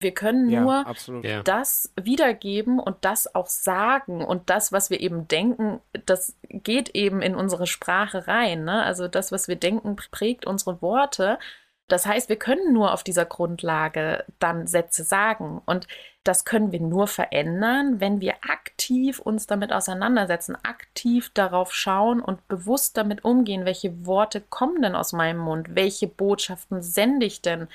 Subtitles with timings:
[0.00, 1.26] Wir können nur ja, absolut.
[1.44, 4.24] das wiedergeben und das auch sagen.
[4.24, 8.64] Und das, was wir eben denken, das geht eben in unsere Sprache rein.
[8.64, 8.82] Ne?
[8.82, 11.38] Also das, was wir denken, prägt unsere Worte.
[11.86, 15.60] Das heißt, wir können nur auf dieser Grundlage dann Sätze sagen.
[15.66, 15.86] Und
[16.24, 22.46] das können wir nur verändern, wenn wir aktiv uns damit auseinandersetzen, aktiv darauf schauen und
[22.48, 27.68] bewusst damit umgehen, welche Worte kommen denn aus meinem Mund, welche Botschaften sende ich denn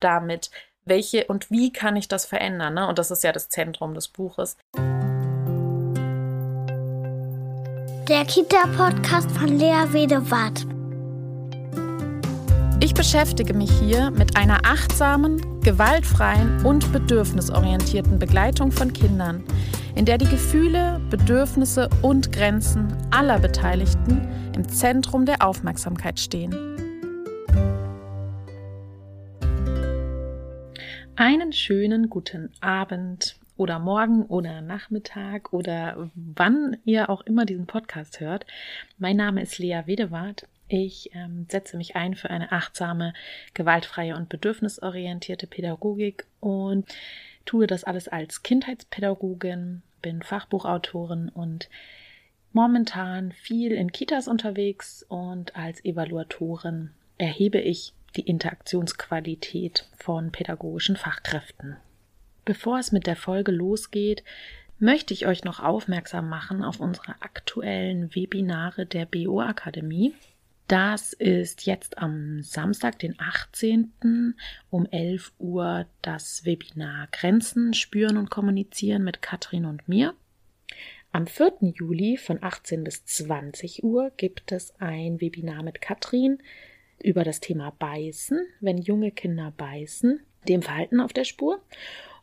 [0.00, 0.50] damit
[0.84, 2.74] welche und wie kann ich das verändern?
[2.74, 2.86] Ne?
[2.88, 4.56] Und das ist ja das Zentrum des Buches.
[8.08, 10.66] Der Kita-Podcast von Lea Wedewart.
[12.80, 19.44] Ich beschäftige mich hier mit einer achtsamen, gewaltfreien und bedürfnisorientierten Begleitung von Kindern,
[19.94, 26.71] in der die Gefühle, Bedürfnisse und Grenzen aller Beteiligten im Zentrum der Aufmerksamkeit stehen.
[31.14, 38.18] Einen schönen guten Abend oder Morgen oder Nachmittag oder wann ihr auch immer diesen Podcast
[38.18, 38.46] hört.
[38.98, 40.48] Mein Name ist Lea Wedewart.
[40.68, 43.12] Ich ähm, setze mich ein für eine achtsame,
[43.52, 46.86] gewaltfreie und bedürfnisorientierte Pädagogik und
[47.44, 51.68] tue das alles als Kindheitspädagogin, bin Fachbuchautorin und
[52.54, 61.76] momentan viel in Kitas unterwegs und als Evaluatorin erhebe ich die Interaktionsqualität von pädagogischen Fachkräften.
[62.44, 64.24] Bevor es mit der Folge losgeht,
[64.78, 70.12] möchte ich euch noch aufmerksam machen auf unsere aktuellen Webinare der BO Akademie.
[70.66, 74.34] Das ist jetzt am Samstag, den 18.
[74.70, 80.14] um 11 Uhr das Webinar Grenzen spüren und kommunizieren mit Katrin und mir.
[81.12, 81.74] Am 4.
[81.74, 86.38] Juli von 18 bis 20 Uhr gibt es ein Webinar mit Katrin
[87.02, 91.60] über das Thema Beißen, wenn junge Kinder beißen, dem Verhalten auf der Spur.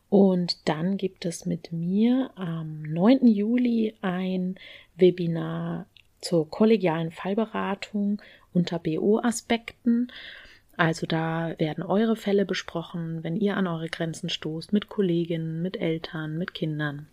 [0.09, 3.27] Und dann gibt es mit mir am 9.
[3.27, 4.55] Juli ein
[4.95, 5.86] Webinar
[6.19, 8.21] zur kollegialen Fallberatung
[8.52, 10.11] unter BO-Aspekten.
[10.76, 15.77] Also da werden eure Fälle besprochen, wenn ihr an eure Grenzen stoßt, mit Kolleginnen, mit
[15.77, 17.08] Eltern, mit Kindern.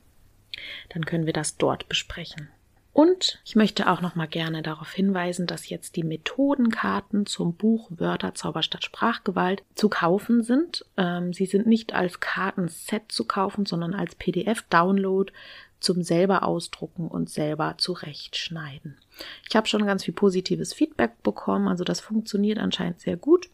[0.89, 2.49] Dann können wir das dort besprechen.
[2.97, 7.91] Und ich möchte auch noch mal gerne darauf hinweisen, dass jetzt die Methodenkarten zum Buch
[7.91, 10.83] Wörter Zauberstadt Sprachgewalt zu kaufen sind.
[10.97, 15.31] Ähm, sie sind nicht als Kartenset zu kaufen, sondern als PDF-Download
[15.79, 18.97] zum selber ausdrucken und selber zurechtschneiden.
[19.47, 23.51] Ich habe schon ganz viel positives Feedback bekommen, also das funktioniert anscheinend sehr gut.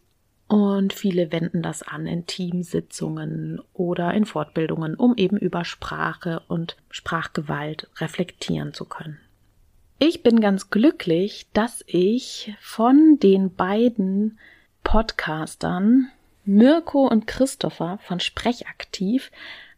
[0.47, 6.77] Und viele wenden das an in Teamsitzungen oder in Fortbildungen, um eben über Sprache und
[6.89, 9.19] Sprachgewalt reflektieren zu können.
[9.99, 14.39] Ich bin ganz glücklich, dass ich von den beiden
[14.83, 16.09] Podcastern
[16.45, 19.31] Mirko und Christopher von Sprechaktiv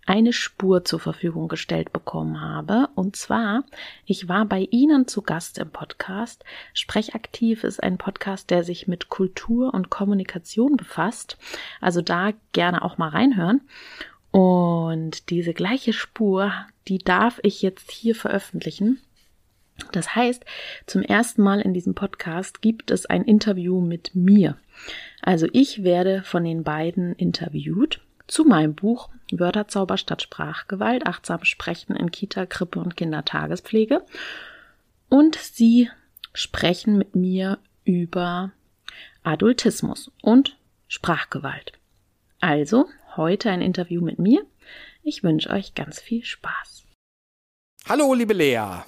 [0.06, 2.90] eine Spur zur Verfügung gestellt bekommen habe.
[2.96, 3.64] Und zwar,
[4.06, 6.44] ich war bei Ihnen zu Gast im Podcast.
[6.74, 11.38] Sprechaktiv ist ein Podcast, der sich mit Kultur und Kommunikation befasst.
[11.82, 13.62] Also da gerne auch mal reinhören.
[14.32, 16.52] Und diese gleiche Spur,
[16.88, 19.02] die darf ich jetzt hier veröffentlichen.
[19.92, 20.46] Das heißt,
[20.86, 24.58] zum ersten Mal in diesem Podcast gibt es ein Interview mit mir.
[25.22, 31.96] Also ich werde von den beiden interviewt zu meinem Buch Wörterzauber statt Sprachgewalt, achtsam sprechen
[31.96, 34.04] in Kita, Krippe und Kindertagespflege.
[35.10, 35.90] Und sie
[36.34, 38.52] sprechen mit mir über
[39.24, 41.74] Adultismus und Sprachgewalt.
[42.40, 44.46] Also heute ein Interview mit mir.
[45.04, 46.84] Ich wünsche euch ganz viel Spaß.
[47.88, 48.84] Hallo, liebe Lea.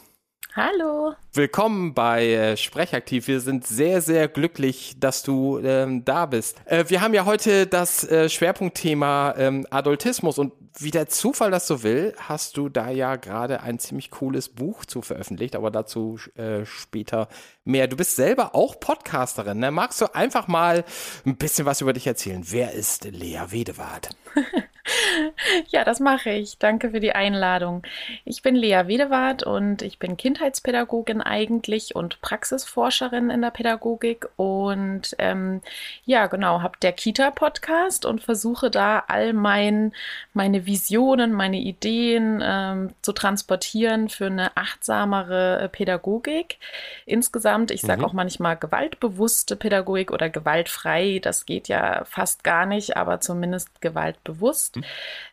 [0.59, 1.13] Hallo.
[1.34, 3.28] Willkommen bei äh, Sprechaktiv.
[3.28, 6.57] Wir sind sehr, sehr glücklich, dass du ähm, da bist.
[6.66, 11.68] Äh, wir haben ja heute das äh, Schwerpunktthema ähm, Adultismus und wie der Zufall das
[11.68, 16.19] so will, hast du da ja gerade ein ziemlich cooles Buch zu veröffentlicht, aber dazu
[16.34, 17.28] äh, später
[17.63, 17.88] mehr.
[17.88, 19.59] Du bist selber auch Podcasterin.
[19.59, 19.69] Ne?
[19.69, 20.85] Magst du einfach mal
[21.24, 22.44] ein bisschen was über dich erzählen?
[22.47, 24.09] Wer ist Lea Wedewart?
[25.69, 26.57] ja, das mache ich.
[26.57, 27.83] Danke für die Einladung.
[28.25, 35.15] Ich bin Lea Wedewart und ich bin Kindheitspädagogin eigentlich und Praxisforscherin in der Pädagogik und
[35.17, 35.62] ähm,
[36.06, 39.94] ja, genau, habe der Kita-Podcast und versuche da all mein,
[40.33, 46.57] meine Visionen, meine Ideen ähm, zu transportieren für eine achtsamere äh, Pädagogik.
[47.06, 48.06] Insgesamt, ich sage mhm.
[48.06, 54.76] auch manchmal gewaltbewusste Pädagogik oder gewaltfrei, das geht ja fast gar nicht, aber zumindest gewaltbewusst.
[54.77, 54.83] Mhm.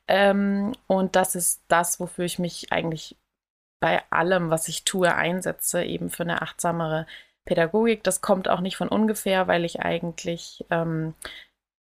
[0.09, 3.17] Ähm, und das ist das, wofür ich mich eigentlich
[3.81, 7.07] bei allem, was ich tue, einsetze, eben für eine achtsamere
[7.45, 8.03] Pädagogik.
[8.03, 11.15] Das kommt auch nicht von ungefähr, weil ich eigentlich ähm,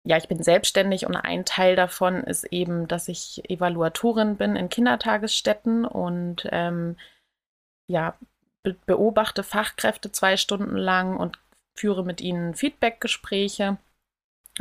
[0.03, 4.69] ja, ich bin selbstständig und ein Teil davon ist eben, dass ich Evaluatorin bin in
[4.69, 6.97] Kindertagesstätten und ähm,
[7.87, 8.15] ja,
[8.63, 11.39] be beobachte Fachkräfte zwei Stunden lang und
[11.75, 13.77] führe mit ihnen Feedbackgespräche.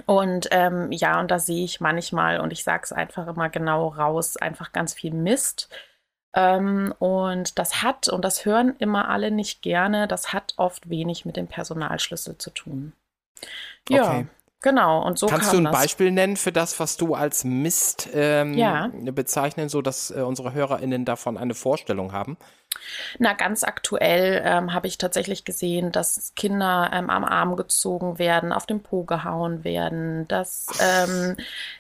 [0.07, 3.89] Und ähm, ja, und da sehe ich manchmal, und ich sage es einfach immer genau
[3.89, 5.69] raus, einfach ganz viel Mist.
[6.35, 11.25] Ähm, und das hat, und das hören immer alle nicht gerne, das hat oft wenig
[11.25, 12.93] mit dem Personalschlüssel zu tun.
[13.89, 14.05] Ja.
[14.05, 14.27] Okay.
[14.63, 15.73] Genau, und so Kannst du ein das.
[15.73, 18.91] Beispiel nennen für das, was du als Mist ähm, ja.
[18.93, 22.37] bezeichnen, so dass äh, unsere HörerInnen davon eine Vorstellung haben?
[23.19, 28.53] Na, ganz aktuell ähm, habe ich tatsächlich gesehen, dass Kinder ähm, am Arm gezogen werden,
[28.53, 31.37] auf den Po gehauen werden, dass, ähm,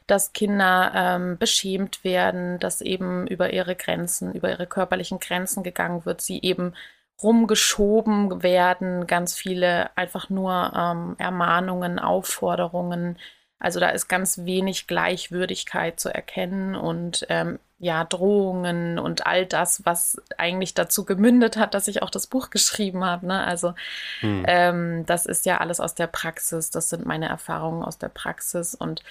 [0.06, 6.04] dass Kinder ähm, beschämt werden, dass eben über ihre Grenzen, über ihre körperlichen Grenzen gegangen
[6.06, 6.72] wird, sie eben
[7.22, 13.18] rumgeschoben werden, ganz viele einfach nur ähm, Ermahnungen, Aufforderungen.
[13.58, 19.86] Also da ist ganz wenig Gleichwürdigkeit zu erkennen und ähm, ja, Drohungen und all das,
[19.86, 23.26] was eigentlich dazu gemündet hat, dass ich auch das Buch geschrieben habe.
[23.26, 23.42] Ne?
[23.42, 23.74] Also
[24.20, 24.44] hm.
[24.46, 28.74] ähm, das ist ja alles aus der Praxis, das sind meine Erfahrungen aus der Praxis
[28.74, 29.02] und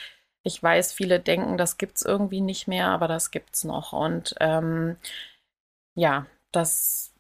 [0.43, 3.91] ich weiß, viele denken, das gibt es irgendwie nicht mehr, aber das gibt es noch.
[3.93, 4.95] Und ähm,
[5.95, 7.13] ja, das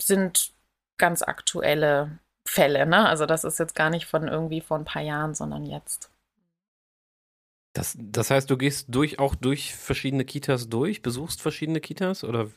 [0.00, 0.52] sind
[0.98, 2.86] ganz aktuelle Fälle.
[2.86, 3.06] Ne?
[3.06, 6.10] Also das ist jetzt gar nicht von irgendwie vor ein paar Jahren, sondern jetzt.
[7.74, 12.48] Das, das heißt, du gehst durch auch durch verschiedene Kitas durch, besuchst verschiedene Kitas oder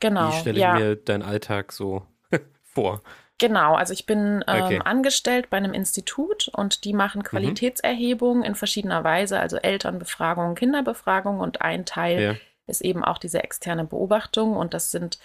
[0.00, 0.74] genau, wie stelle ich ja.
[0.74, 2.06] mir deinen Alltag so
[2.62, 3.02] vor?
[3.38, 4.80] Genau, also ich bin ähm, okay.
[4.82, 7.22] angestellt bei einem Institut und die machen.
[7.22, 8.44] Qualitätserhebungen mhm.
[8.44, 12.34] in verschiedener Weise, also Elternbefragungen, Kinderbefragungen und ein Teil ja.
[12.66, 15.18] ist eben auch diese externe Beobachtung und das sind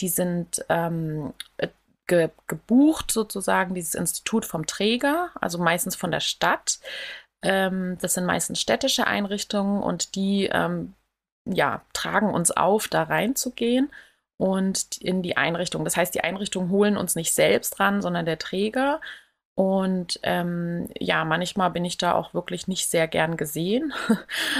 [0.00, 1.68] die sind ähm, äh,
[2.06, 6.80] ge gebucht sozusagen, dieses Institut vom Träger, also meistens von der Stadt.
[7.42, 10.94] Ähm, das sind meistens städtische Einrichtungen und die ähm,
[11.44, 13.90] ja, tragen uns auf, da reinzugehen
[14.36, 15.84] und in die Einrichtung.
[15.84, 19.00] Das heißt, die Einrichtungen holen uns nicht selbst ran, sondern der Träger.
[19.54, 23.92] Und ähm, ja, manchmal bin ich da auch wirklich nicht sehr gern gesehen.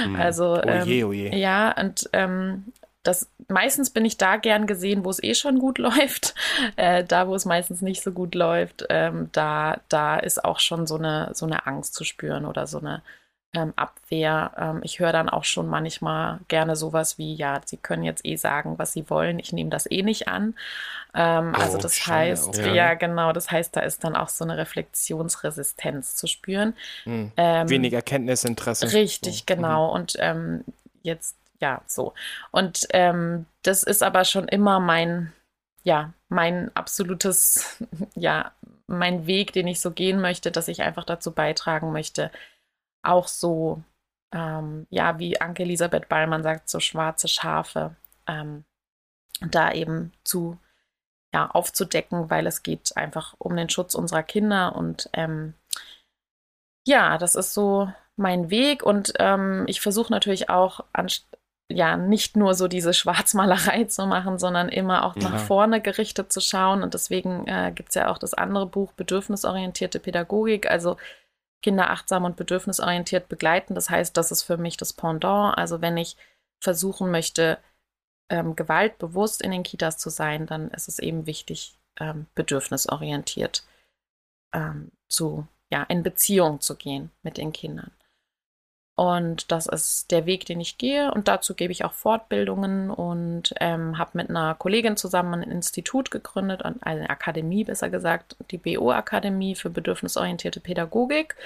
[0.06, 0.16] Mhm.
[0.16, 1.28] Also oje, oje.
[1.28, 2.72] Ähm, ja, und ähm,
[3.02, 6.34] das meistens bin ich da gern gesehen, wo es eh schon gut läuft.
[6.76, 10.86] Äh, da, wo es meistens nicht so gut läuft, ähm, da, da ist auch schon
[10.86, 13.02] so eine, so eine Angst zu spüren oder so eine
[13.54, 14.52] ähm, Abwehr.
[14.56, 18.36] Ähm, ich höre dann auch schon manchmal gerne sowas wie, ja, Sie können jetzt eh
[18.36, 20.54] sagen, was Sie wollen, ich nehme das eh nicht an.
[21.14, 22.74] Ähm, oh, also das Schande, heißt, okay.
[22.74, 26.74] ja genau, das heißt, da ist dann auch so eine Reflexionsresistenz zu spüren.
[27.04, 27.32] Hm.
[27.36, 28.92] Wenig Erkenntnisinteresse.
[28.94, 29.44] Richtig, so.
[29.46, 29.88] genau.
[29.88, 29.94] Mhm.
[29.94, 30.64] Und ähm,
[31.02, 32.12] jetzt ja, so.
[32.50, 35.32] Und ähm, das ist aber schon immer mein,
[35.84, 37.82] ja, mein absolutes,
[38.14, 38.52] ja,
[38.88, 42.30] mein Weg, den ich so gehen möchte, dass ich einfach dazu beitragen möchte,
[43.02, 43.82] auch so,
[44.32, 48.64] ähm, ja, wie Anke Elisabeth Ballmann sagt, so schwarze Schafe, ähm,
[49.40, 50.58] da eben zu,
[51.32, 55.54] ja, aufzudecken, weil es geht einfach um den Schutz unserer Kinder und ähm,
[56.86, 60.84] ja, das ist so mein Weg und ähm, ich versuche natürlich auch
[61.72, 65.28] ja nicht nur so diese Schwarzmalerei zu machen, sondern immer auch ja.
[65.28, 66.82] nach vorne gerichtet zu schauen.
[66.82, 70.96] Und deswegen äh, gibt es ja auch das andere Buch Bedürfnisorientierte Pädagogik, also
[71.62, 73.74] Kinder achtsam und bedürfnisorientiert begleiten.
[73.74, 75.56] Das heißt, das ist für mich das Pendant.
[75.56, 76.16] Also wenn ich
[76.60, 77.58] versuchen möchte,
[78.28, 83.64] ähm, gewaltbewusst in den Kitas zu sein, dann ist es eben wichtig, ähm, bedürfnisorientiert
[84.52, 87.90] ähm, zu, ja, in Beziehung zu gehen mit den Kindern.
[88.94, 91.10] Und das ist der Weg, den ich gehe.
[91.12, 96.10] Und dazu gebe ich auch Fortbildungen und ähm, habe mit einer Kollegin zusammen ein Institut
[96.10, 101.36] gegründet, eine Akademie besser gesagt, die BO-Akademie für bedürfnisorientierte Pädagogik.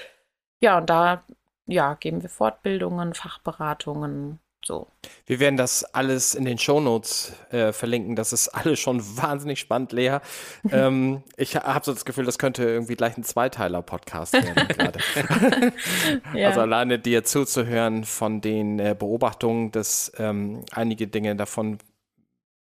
[0.61, 1.23] Ja, und da
[1.67, 4.89] ja, geben wir Fortbildungen, Fachberatungen, so.
[5.27, 8.17] Wir werden das alles in den Shownotes äh, verlinken.
[8.17, 10.19] Das ist alles schon wahnsinnig spannend, Lea.
[10.71, 14.99] ähm, ich habe so das Gefühl, das könnte irgendwie gleich ein Zweiteiler-Podcast werden gerade.
[16.35, 16.49] ja.
[16.49, 21.79] Also alleine dir zuzuhören von den äh, Beobachtungen, dass ähm, einige Dinge davon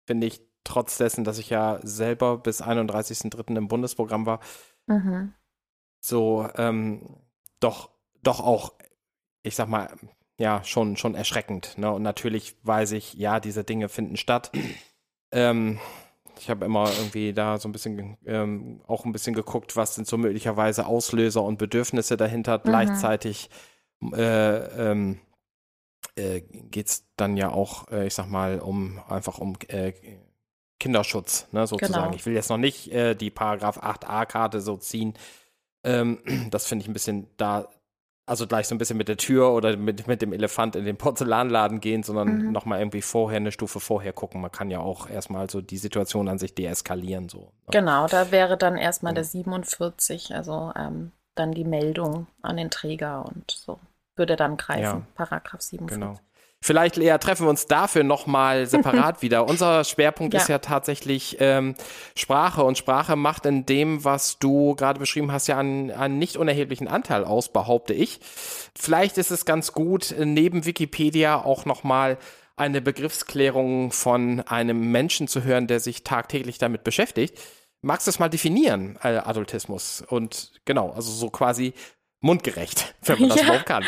[0.07, 3.57] finde ich, trotz dessen, dass ich ja selber bis 31.03.
[3.57, 4.41] im Bundesprogramm war,
[4.87, 5.35] mhm.
[6.01, 7.17] so ähm,
[7.61, 7.91] doch,
[8.23, 8.73] doch auch,
[9.43, 9.91] ich sag mal,
[10.43, 11.79] ja schon, schon erschreckend.
[11.79, 11.91] Ne?
[11.91, 14.51] Und natürlich weiß ich, ja, diese Dinge finden statt.
[15.33, 15.79] ähm,
[16.39, 20.07] ich habe immer irgendwie da so ein bisschen ähm, auch ein bisschen geguckt, was sind
[20.07, 22.59] so möglicherweise Auslöser und Bedürfnisse dahinter.
[22.59, 22.63] Mhm.
[22.65, 23.49] Gleichzeitig
[24.13, 25.21] äh, ähm,
[26.17, 29.93] äh, geht es dann ja auch, äh, ich sag mal, um einfach um äh,
[30.81, 32.07] Kinderschutz, ne, sozusagen.
[32.07, 32.17] Genau.
[32.17, 35.15] Ich will jetzt noch nicht äh, die Paragraph 8a-Karte so ziehen.
[35.85, 36.19] Ähm,
[36.51, 37.69] das finde ich ein bisschen da
[38.27, 40.97] also gleich so ein bisschen mit der Tür oder mit, mit dem Elefant in den
[40.97, 42.53] Porzellanladen gehen, sondern Mhm.
[42.53, 44.41] nochmal irgendwie vorher eine Stufe vorher gucken.
[44.41, 47.29] Man kann ja auch erstmal so die Situation an sich deeskalieren.
[47.29, 47.39] So.
[47.41, 47.49] ne?
[47.73, 53.25] Genau, da wäre dann erstmal der 47, also ähm, dann die Meldung an den Träger
[53.27, 53.79] und so
[54.17, 55.07] würde dann greifen, Ja.
[55.15, 55.99] Paragraph 47.
[56.01, 56.15] Genau.
[56.65, 59.47] Vielleicht, Lea, treffen wir uns dafür nochmal separat wieder.
[59.49, 60.41] Unser Schwerpunkt Ja.
[60.41, 61.75] ist ja tatsächlich ähm,
[62.17, 66.37] Sprache und Sprache macht in dem, was du gerade beschrieben hast, ja einen, einen nicht
[66.37, 68.21] unerheblichen Anteil aus, behaupte ich.
[68.79, 72.17] Vielleicht ist es ganz gut, neben Wikipedia auch nochmal
[72.55, 77.39] eine Begriffsklärung von einem Menschen zu hören, der sich tagtäglich damit beschäftigt.
[77.81, 80.05] Magst du es mal definieren, äh, Adultismus?
[80.07, 81.75] Und genau, also so quasi
[82.23, 83.45] mundgerecht, wenn man das Ja.
[83.45, 83.85] überhaupt kann.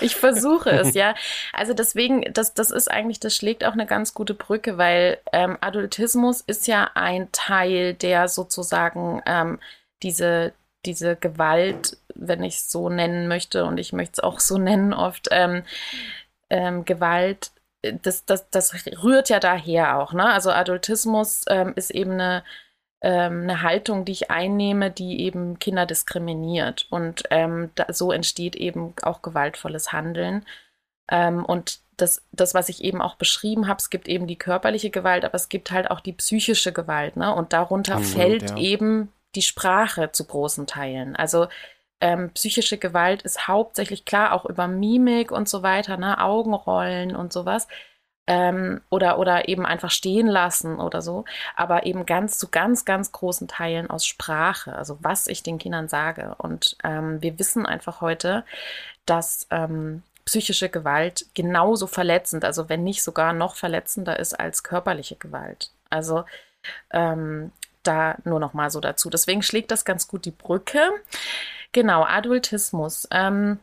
[0.00, 1.14] Ich versuche es, ja.
[1.52, 5.58] Also deswegen, das, das ist eigentlich, das schlägt auch eine ganz gute Brücke, weil ähm,
[5.60, 9.58] Adultismus ist ja ein Teil, der sozusagen ähm,
[10.04, 10.52] diese,
[10.86, 14.92] diese Gewalt, wenn ich es so nennen möchte, und ich möchte es auch so nennen
[14.92, 15.64] oft, ähm,
[16.50, 17.50] ähm, Gewalt,
[17.82, 20.24] äh, das, das, das rührt ja daher auch, ne?
[20.32, 22.44] Also Adultismus ähm, ist eben eine
[23.00, 26.86] ähm, eine Haltung, die ich einnehme, die eben Kinder diskriminiert.
[26.90, 30.44] Und ähm, da, so entsteht eben auch gewaltvolles Handeln.
[31.10, 34.90] Ähm, und das, das, was ich eben auch beschrieben habe, es gibt eben die körperliche
[34.90, 37.16] Gewalt, aber es gibt halt auch die psychische Gewalt.
[37.16, 37.34] Ne?
[37.34, 38.56] Und darunter Absolut, fällt ja.
[38.56, 41.16] eben die Sprache zu großen Teilen.
[41.16, 41.48] Also
[42.00, 46.20] ähm, psychische Gewalt ist hauptsächlich klar auch über Mimik und so weiter, ne?
[46.20, 47.66] Augenrollen und sowas.
[48.30, 51.24] Ähm, oder, oder eben einfach stehen lassen oder so,
[51.56, 55.88] aber eben ganz zu ganz, ganz großen Teilen aus Sprache, also was ich den Kindern
[55.88, 56.34] sage.
[56.36, 58.44] Und ähm, wir wissen einfach heute,
[59.06, 65.16] dass ähm, psychische Gewalt genauso verletzend, also wenn nicht sogar noch verletzender ist als körperliche
[65.16, 65.70] Gewalt.
[65.88, 66.24] Also
[66.90, 67.50] ähm,
[67.82, 69.08] da nur noch mal so dazu.
[69.08, 70.80] Deswegen schlägt das ganz gut die Brücke.
[71.72, 73.08] Genau, Adultismus.
[73.10, 73.58] Ähm,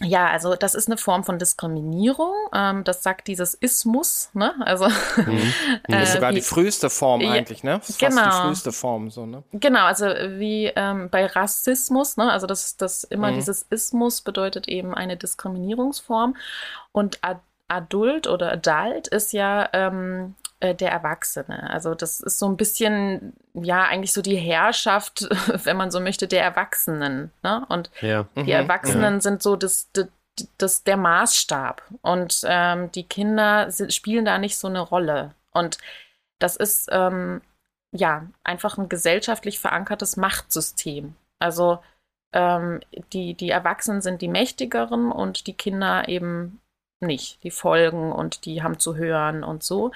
[0.00, 2.32] ja, also das ist eine Form von Diskriminierung.
[2.54, 4.54] Ähm, das sagt dieses Ismus, ne?
[4.60, 5.52] Also Mhm.
[5.88, 7.80] äh, ist sogar wie- die früheste Form Ja, eigentlich, ne?
[7.80, 8.24] Fast genau.
[8.24, 9.42] die früheste Form, so, ne?
[9.52, 12.30] Genau, also wie ähm, bei Rassismus, ne?
[12.30, 13.36] Also das, das immer Mhm.
[13.36, 16.36] dieses Ismus bedeutet eben eine Diskriminierungsform.
[16.92, 21.70] Und Ad Adult oder Adult ist ja ähm, äh, der Erwachsene.
[21.70, 25.28] Also das ist so ein bisschen, ja, eigentlich so die Herrschaft,
[25.64, 27.30] wenn man so möchte, der Erwachsenen.
[27.42, 27.64] Ne?
[27.68, 28.26] Und Ja.
[28.36, 28.48] die Mhm.
[28.48, 30.08] Erwachsenen sind so das, das,
[30.58, 35.34] das der Maßstab und ähm, die Kinder sind, spielen da nicht so eine Rolle.
[35.52, 35.78] Und
[36.38, 37.40] das ist ähm,
[37.92, 41.14] ja einfach ein gesellschaftlich verankertes Machtsystem.
[41.40, 41.78] Also
[42.32, 42.80] ähm,
[43.12, 46.60] die, die Erwachsenen sind die Mächtigeren und die Kinder eben
[47.00, 47.42] nicht.
[47.42, 49.92] Die folgen und die haben zu hören und so.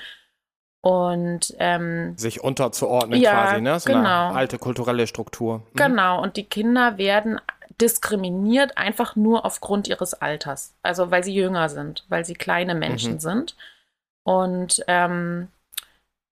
[0.83, 3.79] Und ähm, Sich unterzuordnen Ja, quasi, ne?
[3.79, 4.01] So genau.
[4.01, 5.59] eine alte kulturelle Struktur.
[5.59, 5.77] Mhm.
[5.77, 7.41] Genau, und die Kinder werden
[7.81, 10.75] diskriminiert einfach nur aufgrund ihres Alters.
[10.83, 13.21] Also weil sie jünger sind, weil sie kleine Menschen Mhm.
[13.21, 13.57] sind.
[14.25, 15.49] Und ähm,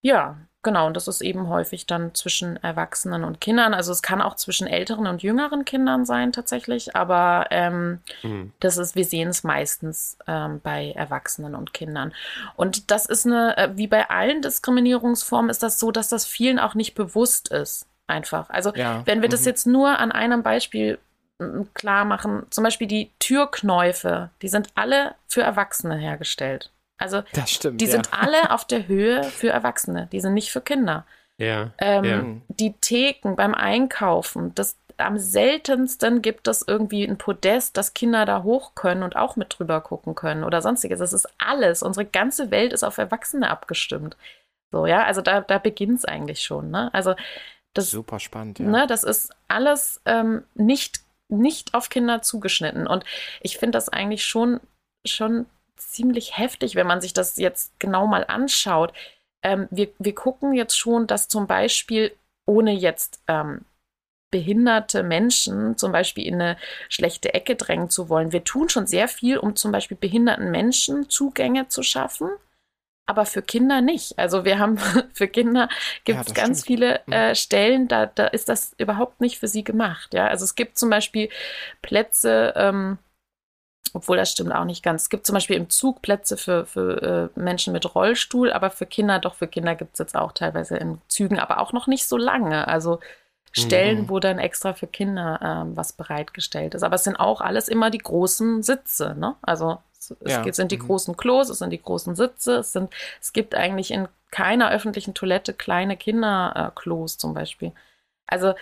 [0.03, 3.75] ja, genau, und das ist eben häufig dann zwischen Erwachsenen und Kindern.
[3.75, 8.53] Also es kann auch zwischen älteren und jüngeren Kindern sein tatsächlich, aber ähm, Mhm.
[8.61, 12.13] das ist, wir sehen es meistens ähm, bei Erwachsenen und Kindern.
[12.57, 16.59] Und das ist eine, äh, wie bei allen Diskriminierungsformen, ist das so, dass das vielen
[16.59, 17.87] auch nicht bewusst ist.
[18.07, 18.51] Einfach.
[18.51, 19.47] Also, Ja, wenn wir das mhm.
[19.47, 20.99] jetzt nur an einem Beispiel
[21.75, 26.71] klar machen, zum Beispiel die Türknäufe, die sind alle für Erwachsene hergestellt.
[27.01, 27.81] Also, Das stimmt.
[27.81, 27.93] die ja.
[27.93, 30.09] sind alle auf der Höhe für Erwachsene.
[30.13, 31.07] Die sind nicht für Kinder.
[31.39, 31.71] Ja.
[31.79, 32.25] Ähm, Ja.
[32.49, 38.43] Die Theken beim Einkaufen, das am seltensten gibt es irgendwie ein Podest, dass Kinder da
[38.43, 40.99] hoch können und auch mit drüber gucken können oder sonstiges.
[40.99, 41.83] Das ist alles.
[41.83, 44.17] Unsere ganze Welt ist auf Erwachsene abgestimmt.
[44.71, 46.71] So, ja, also da, da beginnt es eigentlich schon.
[46.71, 46.93] Ne?
[46.93, 47.15] Also
[47.75, 48.67] das, Super spannend, ja.
[48.67, 52.87] ne, das ist alles ähm, nicht, nicht auf Kinder zugeschnitten.
[52.87, 53.05] Und
[53.41, 54.61] ich finde das eigentlich schon,
[55.07, 55.47] schon
[55.81, 58.93] ziemlich heftig, wenn man sich das jetzt genau mal anschaut.
[59.43, 62.13] Ähm, wir, wir gucken jetzt schon, dass zum Beispiel,
[62.47, 63.65] ohne jetzt ähm,
[64.31, 66.57] behinderte Menschen zum Beispiel in eine
[66.89, 71.09] schlechte Ecke drängen zu wollen, wir tun schon sehr viel, um zum Beispiel behinderten Menschen
[71.09, 72.31] Zugänge zu schaffen.
[73.07, 74.17] Aber für Kinder nicht.
[74.21, 74.79] Also wir haben
[75.15, 75.69] für Kinder
[76.05, 76.67] gibt es das ganz stimmt.
[76.67, 77.13] viele Mhm.
[77.13, 80.15] äh, Stellen, da, da ist das überhaupt nicht für sie gemacht.
[80.15, 81.29] Ja, also es gibt zum Beispiel
[81.83, 82.99] Plätze, ähm,
[83.93, 85.03] obwohl das stimmt auch nicht ganz.
[85.03, 88.87] Es gibt zum Beispiel im Zug Plätze für, für äh, Menschen mit Rollstuhl, aber für
[88.87, 92.07] Kinder, doch für Kinder gibt es jetzt auch teilweise in Zügen, aber auch noch nicht
[92.07, 92.69] so lange.
[92.69, 93.01] Also
[93.53, 94.09] Stellen, Mhm.
[94.11, 96.85] wo dann extra für Kinder ähm, was bereitgestellt ist.
[96.85, 99.17] Aber es sind auch alles immer die großen Sitze.
[99.19, 99.35] Ne?
[99.43, 100.43] Also es, es Ja.
[100.43, 100.87] gibt- sind die Mhm.
[100.87, 105.15] großen Klos, es sind die großen Sitze, es sind, es gibt eigentlich in keiner öffentlichen
[105.15, 107.73] Toilette kleine Kinderklos zum Beispiel.
[108.29, 108.55] Also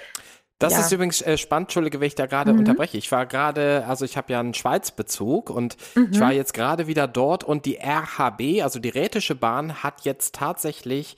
[0.59, 0.81] Das ja.
[0.81, 2.61] ist übrigens äh, spannend, Entschuldige, wenn ich da gerade Mhm.
[2.61, 2.97] unterbreche.
[2.99, 6.09] Ich war gerade, also ich habe ja einen Schweizbezug und Mhm.
[6.12, 10.35] ich war jetzt gerade wieder dort und die RHB, also die Rätische Bahn, hat jetzt
[10.35, 11.17] tatsächlich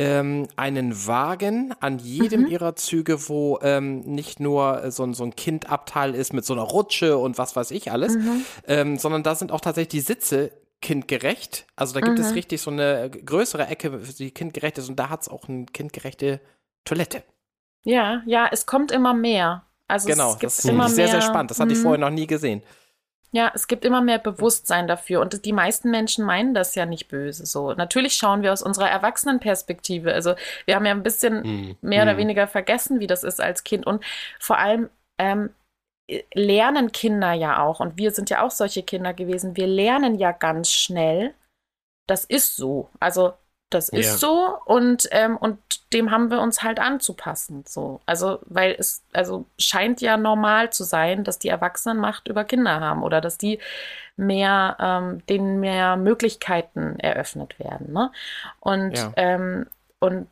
[0.00, 2.46] ähm, einen Wagen an jedem Mhm.
[2.46, 6.62] ihrer Züge, wo ähm, nicht nur so, ein- so ein Kindabteil ist mit so einer
[6.62, 8.44] Rutsche und was weiß ich alles, Mhm.
[8.68, 11.66] ähm, sondern da sind auch tatsächlich die Sitze kindgerecht.
[11.74, 12.34] Also da gibt es Mhm.
[12.34, 16.40] richtig so eine größere Ecke, die kindgerecht ist und da hat es auch eine kindgerechte
[16.84, 17.24] Toilette.
[17.84, 19.64] Ja, ja, es kommt immer mehr.
[19.86, 21.50] Also Genau, es gibt das immer ist sehr, mehr, sehr spannend.
[21.50, 21.82] Das hatte ich Mhm.
[21.82, 22.62] vorher noch nie gesehen.
[23.30, 27.08] Ja, es gibt immer mehr Bewusstsein dafür und die meisten Menschen meinen das ja nicht
[27.08, 27.74] böse so.
[27.74, 30.14] Natürlich schauen wir aus unserer Erwachsenenperspektive.
[30.14, 31.76] Also wir haben ja ein bisschen Mhm.
[31.82, 32.18] mehr oder Mhm.
[32.18, 34.02] weniger vergessen, wie das ist als Kind und
[34.40, 35.50] vor allem ähm,
[36.34, 39.56] lernen Kinder ja auch und wir sind ja auch solche Kinder gewesen.
[39.56, 41.34] Wir lernen ja ganz schnell.
[42.06, 42.90] Das ist so.
[43.00, 43.34] Also
[43.70, 44.16] das ist Ja.
[44.16, 45.58] so und ähm, und
[45.92, 47.64] dem haben wir uns halt anzupassen.
[47.66, 52.44] So, also weil es also scheint ja normal zu sein, dass die Erwachsenen Macht über
[52.44, 53.58] Kinder haben oder dass die
[54.16, 57.92] mehr ähm, denen mehr Möglichkeiten eröffnet werden.
[57.92, 58.10] Ne?
[58.60, 59.12] Und Ja.
[59.16, 59.66] ähm,
[60.00, 60.28] und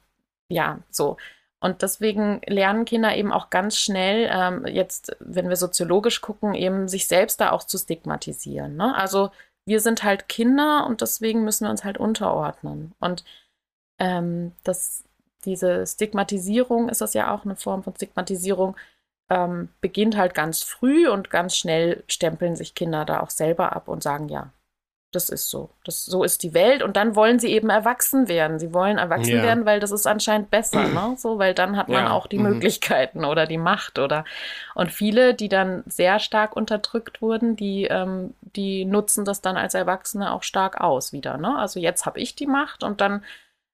[0.48, 1.16] ja, so.
[1.60, 6.86] Und deswegen lernen Kinder eben auch ganz schnell, ähm, jetzt, wenn wir soziologisch gucken, eben
[6.88, 8.76] sich selbst da auch zu stigmatisieren.
[8.76, 8.94] Ne?
[8.94, 9.30] Also
[9.66, 12.94] wir sind halt Kinder und deswegen müssen wir uns halt unterordnen.
[13.00, 13.25] Und
[13.99, 15.04] ähm, das,
[15.44, 18.76] diese Stigmatisierung ist das ja auch eine Form von Stigmatisierung,
[19.28, 23.88] ähm, beginnt halt ganz früh und ganz schnell stempeln sich Kinder da auch selber ab
[23.88, 24.50] und sagen, ja,
[25.12, 25.70] das ist so.
[25.84, 26.82] Das, so ist die Welt.
[26.82, 28.58] Und dann wollen sie eben erwachsen werden.
[28.58, 29.42] Sie wollen erwachsen Ja.
[29.42, 31.14] werden, weil das ist anscheinend besser, ne?
[31.18, 32.42] So, weil dann hat man Ja, auch die mhm.
[32.44, 34.25] Möglichkeiten oder die Macht oder
[34.75, 39.75] und viele, die dann sehr stark unterdrückt wurden, die, ähm, die nutzen das dann als
[39.75, 41.56] Erwachsene auch stark aus wieder, ne?
[41.56, 43.25] Also jetzt habe ich die Macht und dann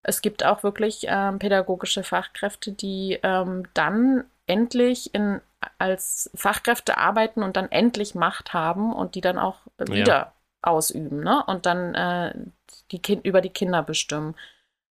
[0.04, 5.40] es gibt auch wirklich ähm, pädagogische Fachkräfte, die ähm, dann endlich in,
[5.78, 10.32] als Fachkräfte arbeiten und dann endlich Macht haben und die dann auch äh, Ja.
[10.62, 11.44] Ausüben, ne?
[11.46, 12.34] Und dann äh,
[12.90, 14.34] die kind über die Kinder bestimmen.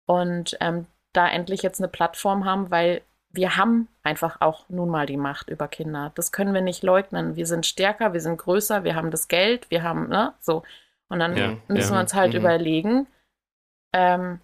[0.06, 3.02] Und ähm, da endlich jetzt eine Plattform haben, weil
[3.32, 6.12] wir haben einfach auch nun mal die Macht über Kinder.
[6.16, 7.36] Das können wir nicht leugnen.
[7.36, 10.64] Wir sind stärker, wir sind größer, wir haben das Geld, wir haben, ne, so.
[11.10, 11.98] Und dann Ja, müssen ja.
[11.98, 12.40] wir uns halt Mhm.
[12.40, 13.08] überlegen,
[13.94, 14.40] ähm,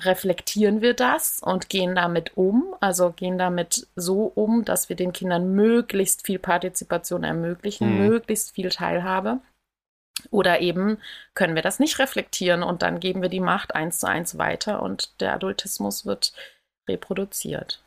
[0.00, 5.12] reflektieren wir das und gehen damit um, also gehen damit so um, dass wir den
[5.12, 8.06] Kindern möglichst viel Partizipation ermöglichen, Mhm.
[8.08, 9.40] möglichst viel Teilhabe.
[10.30, 10.98] Oder eben
[11.34, 14.82] können wir das nicht reflektieren und dann geben wir die Macht eins zu eins weiter
[14.82, 16.32] und der Adultismus wird
[16.88, 17.82] reproduziert.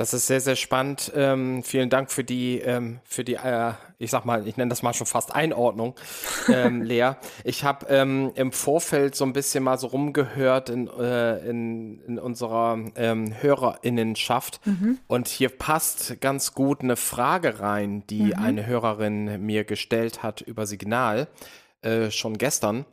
[0.00, 1.12] Das ist sehr, sehr spannend.
[1.14, 4.82] Ähm, vielen Dank für die, ähm, für die, äh, ich sag mal, ich nenne das
[4.82, 5.94] mal schon fast Einordnung,
[6.48, 7.16] ähm, Lea.
[7.44, 12.18] Ich habe ähm, im Vorfeld so ein bisschen mal so rumgehört in, äh, in, in
[12.18, 14.62] unserer ähm, Hörerinnenschaft
[15.06, 20.66] und hier passt ganz gut eine Frage rein, die eine Hörerin mir gestellt hat über
[20.66, 21.28] Signal
[21.82, 22.86] äh, schon gestern.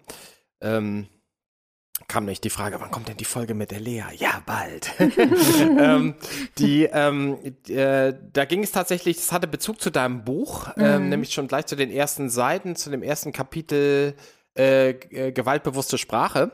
[0.59, 1.07] Ähm,
[2.07, 4.03] kam nicht die Frage, wann kommt denn die Folge mit der Lea?
[4.15, 4.93] Ja, bald.
[4.99, 6.15] ähm,
[6.57, 11.33] die, ähm, äh, da ging es tatsächlich, es hatte Bezug zu deinem Buch, ähm, nämlich
[11.33, 14.15] schon gleich zu den ersten Seiten, zu dem ersten Kapitel
[14.57, 16.51] äh, äh, gewaltbewusste Sprache.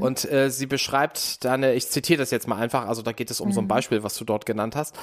[0.00, 3.40] Und äh, sie beschreibt deine, ich zitiere das jetzt mal einfach, also da geht es
[3.40, 4.96] um so ein Beispiel, was du dort genannt hast.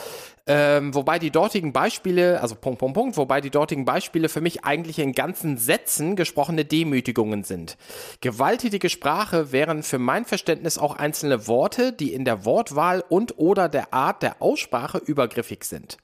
[0.47, 4.65] Ähm, wobei die dortigen Beispiele, also Punkt, Punkt, Punkt, wobei die dortigen Beispiele für mich
[4.65, 7.77] eigentlich in ganzen Sätzen gesprochene Demütigungen sind.
[8.21, 13.69] Gewalttätige Sprache wären für mein Verständnis auch einzelne Worte, die in der Wortwahl und oder
[13.69, 15.97] der Art der Aussprache übergriffig sind.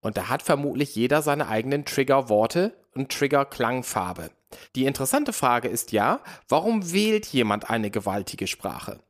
[0.00, 4.30] Und da hat vermutlich jeder seine eigenen Triggerworte und Trigger-Klangfarbe.
[4.76, 9.00] Die interessante Frage ist ja, warum wählt jemand eine gewaltige Sprache?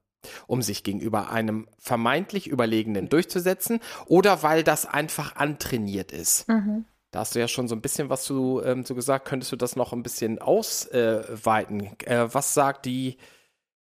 [0.46, 6.48] Um sich gegenüber einem vermeintlich Überlegenen durchzusetzen oder weil das einfach antrainiert ist?
[7.10, 9.26] Da hast du ja schon so ein bisschen was zu, ähm, zu gesagt.
[9.26, 11.90] Könntest du das noch ein bisschen ausweiten?
[12.04, 13.16] Äh, was sagt die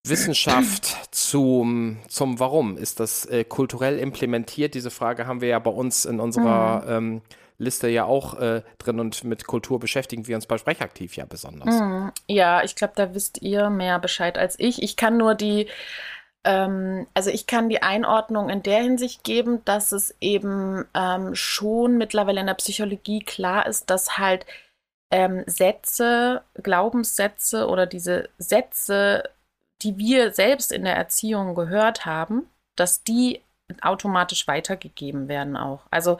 [0.08, 2.78] Wissenschaft zum, zum Warum?
[2.78, 4.75] Ist das äh, kulturell implementiert?
[4.75, 7.21] Diese Frage haben wir ja bei uns in unserer ähm,
[7.57, 11.75] Liste ja auch äh, drin und mit Kultur beschäftigen wir uns bei Sprechaktiv ja besonders.
[11.75, 12.11] Mhm.
[12.27, 14.83] Ja, ich glaube, da wisst ihr mehr Bescheid als ich.
[14.83, 15.67] Ich kann nur die,
[16.43, 21.97] ähm, also ich kann die Einordnung in der Hinsicht geben, dass es eben ähm, schon
[21.97, 24.45] mittlerweile in der Psychologie klar ist, dass halt
[25.11, 29.23] ähm, Sätze, Glaubenssätze oder diese Sätze,
[29.81, 33.41] die wir selbst in der Erziehung gehört haben, dass die
[33.81, 35.81] automatisch weitergegeben werden auch.
[35.89, 36.17] Also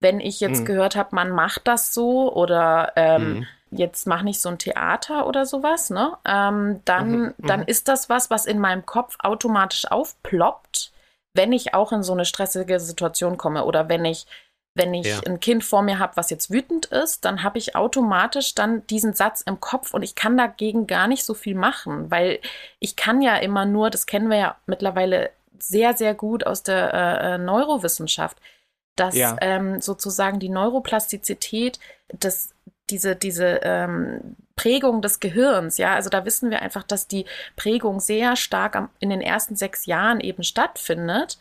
[0.00, 0.66] wenn ich jetzt Mhm.
[0.66, 3.46] gehört habe, man macht das so oder ähm, Mhm.
[3.70, 6.16] jetzt mach nicht so ein Theater oder sowas, ne?
[6.24, 7.66] Ähm, dann, Mhm, dann mhm.
[7.66, 10.92] ist das was, was in meinem Kopf automatisch aufploppt,
[11.34, 14.26] wenn ich auch in so eine stressige Situation komme oder wenn ich
[14.74, 15.20] wenn ich Ja.
[15.26, 19.14] ein Kind vor mir habe, was jetzt wütend ist, dann habe ich automatisch dann diesen
[19.14, 22.40] Satz im Kopf und ich kann dagegen gar nicht so viel machen, weil
[22.78, 26.92] ich kann ja immer nur, das kennen wir ja mittlerweile sehr, sehr gut aus der
[26.92, 28.36] äh, äh, Neurowissenschaft,
[28.96, 29.36] dass Ja.
[29.40, 31.78] ähm, sozusagen die Neuroplastizität,
[32.18, 32.50] das,
[32.90, 38.00] diese, diese ähm, Prägung des Gehirns, ja, also da wissen wir einfach, dass die Prägung
[38.00, 41.38] sehr stark am, in den ersten sechs Jahren eben stattfindet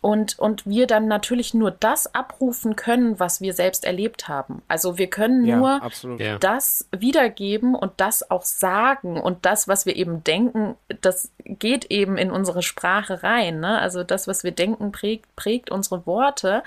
[0.00, 4.62] und, und wir dann natürlich nur das abrufen können, was wir selbst erlebt haben.
[4.68, 6.20] Also wir können Ja, nur absolut.
[6.20, 6.38] Ja.
[6.38, 12.16] das wiedergeben und das auch sagen und das, was wir eben denken, das geht eben
[12.16, 13.58] in unsere Sprache rein.
[13.60, 13.78] Ne?
[13.80, 16.62] Also das, was wir denken, prägt, prägt unsere Worte.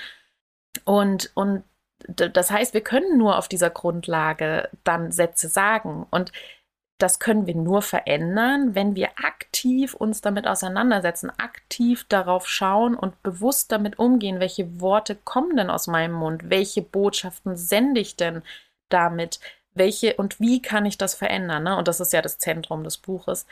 [0.86, 1.64] Und, und
[2.08, 6.06] das heißt, wir können nur auf dieser Grundlage dann Sätze sagen.
[6.10, 6.32] Und
[6.98, 13.22] das können wir nur verändern, wenn wir aktiv uns damit auseinandersetzen, aktiv darauf schauen und
[13.24, 18.44] bewusst damit umgehen, welche Worte kommen denn aus meinem Mund, welche Botschaften sende ich denn
[18.90, 19.40] damit,
[19.74, 21.64] welche und wie kann ich das verändern.
[21.64, 21.78] Ne?
[21.78, 23.48] Und das ist ja das Zentrum des Buches.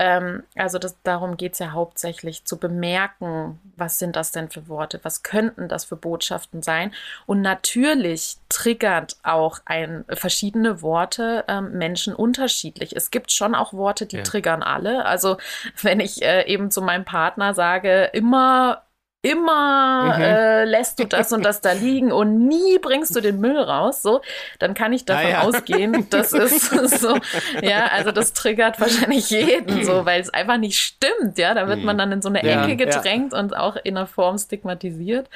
[0.00, 4.66] Ähm, also das, darum geht es ja hauptsächlich, zu bemerken, was sind das denn für
[4.66, 6.92] Worte, was könnten das für Botschaften sein.
[7.26, 12.96] Und natürlich triggert auch ein, verschiedene Worte ähm, Menschen unterschiedlich.
[12.96, 14.22] Es gibt schon auch Worte, die Ja.
[14.22, 15.04] triggern alle.
[15.04, 15.36] Also
[15.82, 18.82] wenn ich äh, eben zu meinem Partner sage, immer
[19.22, 20.20] immer Mhm.
[20.20, 24.00] äh, lässt du das und das da liegen und nie bringst du den Müll raus,
[24.02, 24.22] so,
[24.58, 25.42] dann kann ich davon Ah, ja.
[25.42, 27.20] ausgehen, das ist so,
[27.60, 31.82] ja, also das triggert wahrscheinlich jeden so, weil es einfach nicht stimmt, ja, da wird
[31.84, 33.02] man dann in so eine Ja, Ecke ja.
[33.02, 35.28] gedrängt und auch in einer Form stigmatisiert,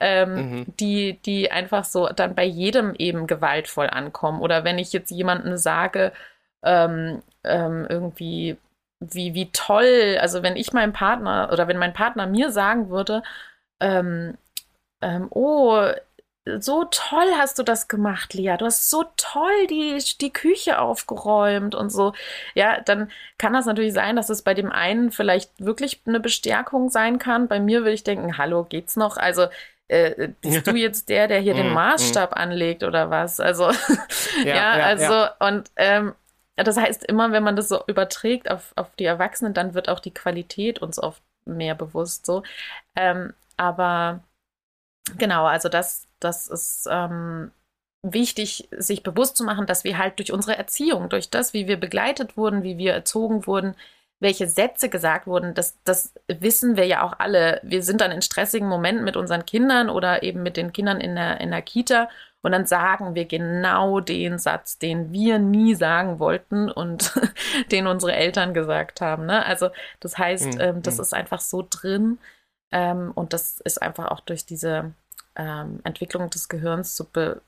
[0.00, 0.66] ähm, Mhm.
[0.80, 4.40] die, die einfach so dann bei jedem eben gewaltvoll ankommen.
[4.40, 6.12] Oder wenn ich jetzt jemandem sage,
[6.62, 8.56] ähm, ähm, irgendwie,
[9.00, 13.22] wie, wie toll, also wenn ich meinem Partner oder wenn mein Partner mir sagen würde,
[13.80, 14.36] ähm,
[15.02, 15.82] ähm, oh,
[16.60, 18.56] so toll hast du das gemacht, Lia.
[18.56, 22.14] Du hast so toll die, die Küche aufgeräumt und so.
[22.54, 26.88] Ja, dann kann das natürlich sein, dass es bei dem einen vielleicht wirklich eine Bestärkung
[26.90, 27.46] sein kann.
[27.48, 29.16] Bei mir würde ich denken, hallo, geht's noch?
[29.18, 29.48] Also,
[29.88, 33.38] äh, bist du jetzt der, der hier den Mm, Maßstab anlegt oder was?
[33.40, 33.70] Also,
[34.42, 35.26] ja, Ja, ja, also, ja.
[35.40, 36.14] und ähm,
[36.64, 40.00] das heißt, immer wenn man das so überträgt auf, auf die Erwachsenen, dann wird auch
[40.00, 42.42] die Qualität uns oft mehr bewusst so.
[42.96, 44.20] Ähm, aber
[45.18, 47.50] genau, also das, das ist ähm,
[48.02, 51.78] wichtig, sich bewusst zu machen, dass wir halt durch unsere Erziehung, durch das, wie wir
[51.78, 53.74] begleitet wurden, wie wir erzogen wurden,
[54.20, 57.60] welche Sätze gesagt wurden, das, das wissen wir ja auch alle.
[57.62, 61.16] Wir sind dann in stressigen Momenten mit unseren Kindern oder eben mit den Kindern in
[61.16, 62.08] der, in der Kita
[62.42, 67.12] und dann sagen wir genau den Satz, den wir nie sagen wollten und
[67.72, 69.26] den unsere Eltern gesagt haben.
[69.26, 69.44] Ne?
[69.44, 71.02] Also das heißt, Mhm, ähm, das mhm.
[71.02, 72.18] ist einfach so drin
[72.72, 74.92] ähm, und das ist einfach auch durch diese
[75.36, 77.40] ähm, Entwicklung des Gehirns zu, be,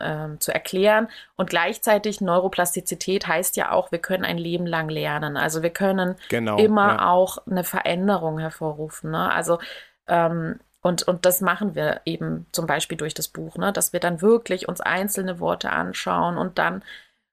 [0.00, 1.08] ähm, zu erklären.
[1.36, 5.36] Und gleichzeitig Neuroplastizität heißt ja auch, wir können ein Leben lang lernen.
[5.36, 6.58] Also wir können Genau.
[6.58, 7.08] immer ja.
[7.08, 9.10] auch eine Veränderung hervorrufen.
[9.10, 9.30] Ne?
[9.32, 9.58] Also
[10.08, 13.72] ähm, und, und das machen wir eben zum Beispiel durch das Buch, ne?
[13.72, 16.84] dass wir dann wirklich uns einzelne Worte anschauen und dann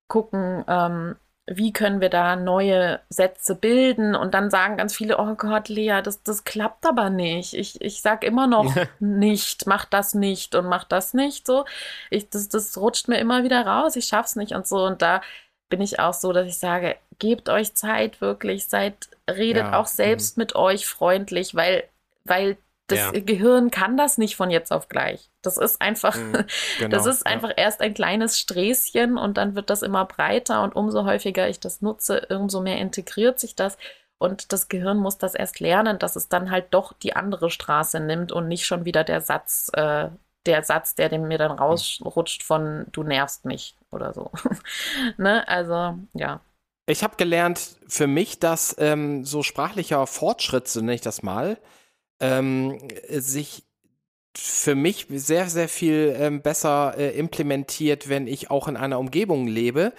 [0.07, 5.35] gucken, ähm, wie können wir da neue Sätze bilden und dann sagen ganz viele, oh
[5.35, 7.53] Gott, Lea, das, das klappt aber nicht.
[7.53, 11.45] Ich, ich sag immer noch nicht, mach das nicht und mach das nicht.
[11.45, 11.65] So,
[12.09, 14.85] ich, das, das rutscht mir immer wieder raus, ich schaff's nicht und so.
[14.85, 15.21] Und da
[15.69, 19.87] bin ich auch so, dass ich sage, gebt euch Zeit wirklich, seid, redet Ja, auch
[19.87, 21.83] selbst mit euch freundlich, weil,
[22.23, 23.11] weil das Ja.
[23.11, 25.29] Gehirn kann das nicht von jetzt auf gleich.
[25.41, 26.45] Das ist einfach, Mhm,
[26.77, 27.31] genau, das ist ja.
[27.31, 31.59] einfach erst ein kleines Sträßchen und dann wird das immer breiter und umso häufiger ich
[31.59, 33.77] das nutze, umso mehr integriert sich das.
[34.17, 37.99] Und das Gehirn muss das erst lernen, dass es dann halt doch die andere Straße
[37.99, 40.09] nimmt und nicht schon wieder der Satz, äh,
[40.45, 44.31] der Satz, der dem mir dann rausrutscht von du nervst mich oder so.
[45.17, 45.47] ne?
[45.47, 46.39] Also, ja.
[46.85, 51.57] Ich habe gelernt für mich, dass ähm, so sprachlicher Fortschritt, so nenne ich das mal,
[52.23, 52.77] ähm,
[53.09, 53.65] sich
[54.35, 59.47] für mich sehr, sehr viel ähm, besser äh, implementiert, wenn ich auch in einer Umgebung
[59.47, 59.93] lebe,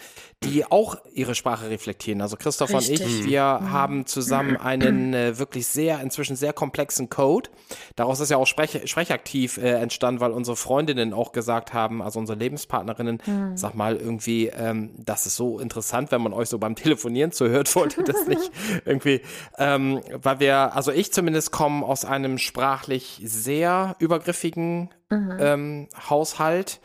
[0.44, 2.20] die auch ihre Sprache reflektieren.
[2.20, 3.00] Also Christoph und Richtig.
[3.00, 7.50] ich, wir haben zusammen einen äh, wirklich sehr, inzwischen sehr komplexen Code.
[7.96, 12.18] Daraus ist ja auch Sprech Sprechaktiv äh, entstanden, weil unsere Freundinnen auch gesagt haben, also
[12.18, 16.74] unsere Lebenspartnerinnen, sag mal irgendwie, ähm, das ist so interessant, wenn man euch so beim
[16.74, 18.50] Telefonieren zuhört, wollt ihr das nicht
[18.84, 19.22] irgendwie,
[19.58, 24.90] ähm, weil wir, also ich zumindest komme aus einem sprachlich sehr übergriffigen
[25.38, 26.80] ähm, Haushalt.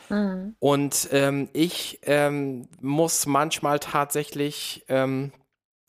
[0.59, 5.31] Und ähm, ich ähm, muss manchmal tatsächlich ähm,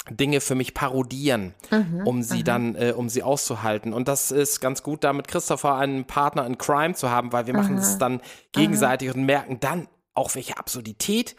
[0.09, 3.93] Dinge für mich parodieren, Mhm, um sie dann, äh, um sie auszuhalten.
[3.93, 7.55] Und das ist ganz gut, damit Christopher einen Partner in Crime zu haben, weil wir
[7.55, 8.21] machen es dann
[8.53, 11.37] gegenseitig und merken dann auch, welche Absurdität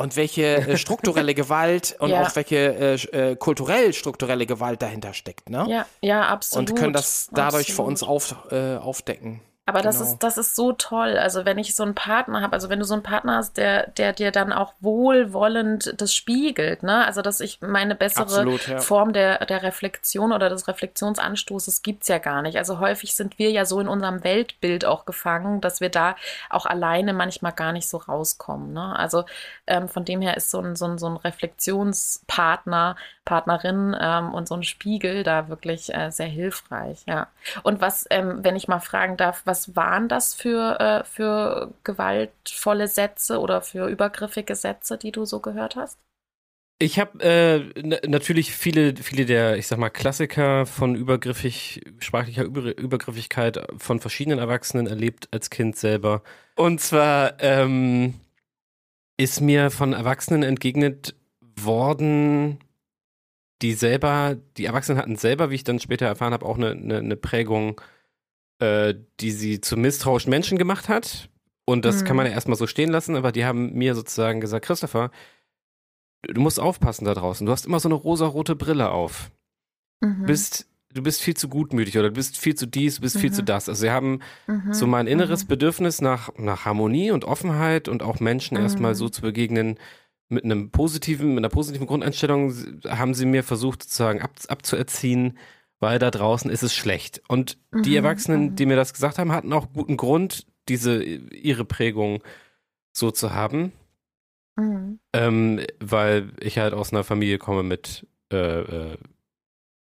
[0.00, 2.22] und welche äh, strukturelle Gewalt und Ja.
[2.22, 5.66] auch welche äh, äh, kulturell strukturelle Gewalt dahinter steckt, ne?
[5.68, 6.70] Ja, ja, absolut.
[6.70, 7.88] und können das dadurch für absolut.
[7.90, 9.42] uns auf, äh, aufdecken.
[9.70, 10.10] Aber das Genau.
[10.10, 11.16] ist, das ist so toll.
[11.16, 13.86] Also wenn ich so einen Partner habe, also wenn du so einen Partner hast, der,
[13.88, 17.04] der dir dann auch wohlwollend das spiegelt, ne?
[17.06, 18.78] Also dass ich meine bessere Absolut, ja.
[18.80, 22.58] Form der, der Reflexion oder des Reflexionsanstoßes gibt's ja gar nicht.
[22.58, 26.16] Also häufig sind wir ja so in unserem Weltbild auch gefangen, dass wir da
[26.50, 28.72] auch alleine manchmal gar nicht so rauskommen.
[28.72, 28.98] Ne?
[28.98, 29.24] Also
[29.66, 34.48] ähm, von dem her ist so ein, so ein, so ein Reflexionspartner, Partnerin ähm, und
[34.48, 37.28] so ein Spiegel da wirklich äh, sehr hilfreich, ja.
[37.62, 42.88] Und was, ähm, wenn ich mal fragen darf, was waren das für, äh, für gewaltvolle
[42.88, 45.98] Sätze oder für übergriffige Sätze, die du so gehört hast?
[46.82, 52.76] Ich habe äh, natürlich viele, viele der, ich sag mal, Klassiker von übergriffig, sprachlicher Über
[52.78, 56.22] Übergriffigkeit von verschiedenen Erwachsenen erlebt als Kind selber.
[56.56, 58.14] Und zwar ähm,
[59.18, 61.14] ist mir von Erwachsenen entgegnet
[61.54, 62.60] worden,
[63.60, 66.96] die selber, die Erwachsenen hatten selber, wie ich dann später erfahren habe, auch eine, eine,
[66.96, 67.78] eine Prägung,
[68.60, 71.28] äh, die sie zu misstrauischen Menschen gemacht hat.
[71.66, 72.06] Und das Mhm.
[72.06, 75.10] kann man ja erstmal so stehen lassen, aber die haben mir sozusagen gesagt, Christopher,
[76.22, 77.46] du musst aufpassen da draußen.
[77.46, 79.30] Du hast immer so eine rosarote Brille auf.
[80.00, 80.20] Mhm.
[80.20, 83.18] Du bist, du bist viel zu gutmütig oder du bist viel zu dies, du bist
[83.18, 83.34] viel Mhm.
[83.34, 83.68] zu das.
[83.68, 84.72] Also sie haben Mhm.
[84.72, 85.48] so mein inneres Mhm.
[85.48, 88.62] Bedürfnis nach, nach Harmonie und Offenheit und auch Menschen Mhm.
[88.64, 89.78] erstmal so zu begegnen
[90.28, 92.54] mit einem positiven, mit einer positiven Grundeinstellung
[92.88, 95.38] haben sie mir versucht sozusagen ab, abzuerziehen,
[95.80, 97.22] weil da draußen ist es schlecht.
[97.28, 98.56] Und die Mhm, Erwachsenen, mhm.
[98.56, 102.22] die mir das gesagt haben, hatten auch guten Grund, diese ihre Prägung
[102.92, 103.72] so zu haben.
[104.56, 105.00] Mhm.
[105.12, 108.36] Ähm, weil ich halt aus einer Familie komme mit, äh,
[108.92, 108.96] äh,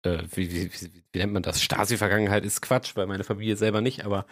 [0.03, 1.63] äh, wie, wie, wie, wie nennt man das?
[1.63, 4.27] Stasi-Vergangenheit ist Quatsch, weil meine Familie selber nicht, aber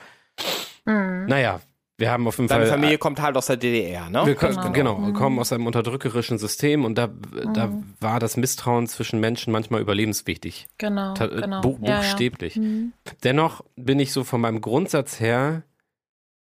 [0.84, 1.26] Mhm.
[1.26, 1.60] naja,
[2.02, 2.74] wir haben auf jeden Deine Fall.
[2.74, 4.26] Familie kommt halt aus der DDR, ne?
[4.26, 4.72] wir Genau.
[4.72, 5.12] genau, Mhm.
[5.14, 7.08] kommen aus einem unterdrückerischen System und da,
[7.54, 7.94] da Mhm.
[8.00, 10.66] war das Misstrauen zwischen Menschen manchmal überlebenswichtig.
[10.78, 11.60] Genau, Ta- genau.
[11.60, 11.96] bu- Ja, ja.
[11.98, 12.56] buchstäblich.
[12.56, 12.92] Mhm.
[13.22, 15.62] Dennoch bin ich so von meinem Grundsatz her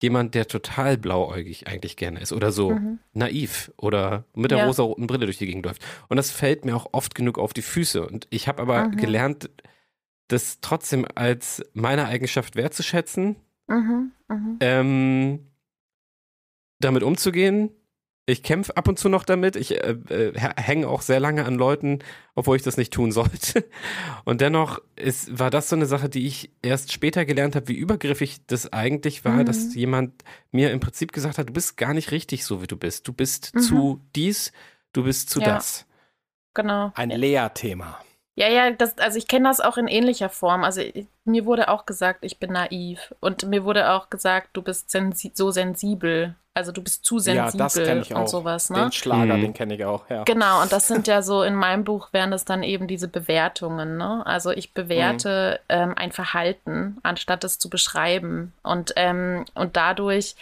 [0.00, 2.98] jemand, der total blauäugig eigentlich gerne ist oder so Mhm.
[3.12, 4.64] naiv oder mit der Ja.
[4.66, 5.82] rosaroten Brille durch die Gegend läuft.
[6.08, 8.04] Und das fällt mir auch oft genug auf die Füße.
[8.06, 8.96] Und ich habe aber Mhm.
[8.96, 9.50] gelernt,
[10.28, 13.36] das trotzdem als meine Eigenschaft wertzuschätzen,
[13.72, 14.12] Mhm.
[14.28, 14.56] Mhm.
[14.61, 15.46] ähm,
[16.80, 17.70] damit umzugehen.
[18.24, 19.56] Ich kämpfe ab und zu noch damit.
[19.56, 21.98] Ich äh, äh, hänge auch sehr lange an Leuten,
[22.37, 23.68] obwohl ich das nicht tun sollte.
[24.24, 27.74] Und dennoch ist, war das so eine Sache, die ich erst später gelernt habe, wie
[27.76, 29.46] übergriffig das eigentlich war, Mhm.
[29.46, 32.76] dass jemand mir im Prinzip gesagt hat, du bist gar nicht richtig so, wie du
[32.76, 33.08] bist.
[33.08, 33.61] Du bist Mhm.
[33.61, 34.52] zu dies,
[34.92, 35.54] du bist zu Ja.
[35.54, 35.87] das.
[36.54, 36.92] Genau.
[36.94, 37.98] Ein Lehrthema.
[38.34, 40.64] Ja, ja, das, also ich kenne das auch in ähnlicher Form.
[40.64, 43.14] Also ich, mir wurde auch gesagt, ich bin naiv.
[43.20, 46.34] Und mir wurde auch gesagt, du bist sensi so sensibel.
[46.54, 48.28] Also du bist zu Ja, sensibel das kenn ich und auch.
[48.28, 48.78] sowas, ne?
[48.84, 49.40] Den Schlager, Mhm.
[49.42, 50.24] den kenne ich auch, ja.
[50.24, 53.96] Genau, und das sind ja so, in meinem Buch wären das dann eben diese Bewertungen,
[53.98, 54.22] ne?
[54.26, 58.52] Also ich bewerte ähm, ein Verhalten, anstatt es zu beschreiben.
[58.62, 60.36] Und, ähm, und dadurch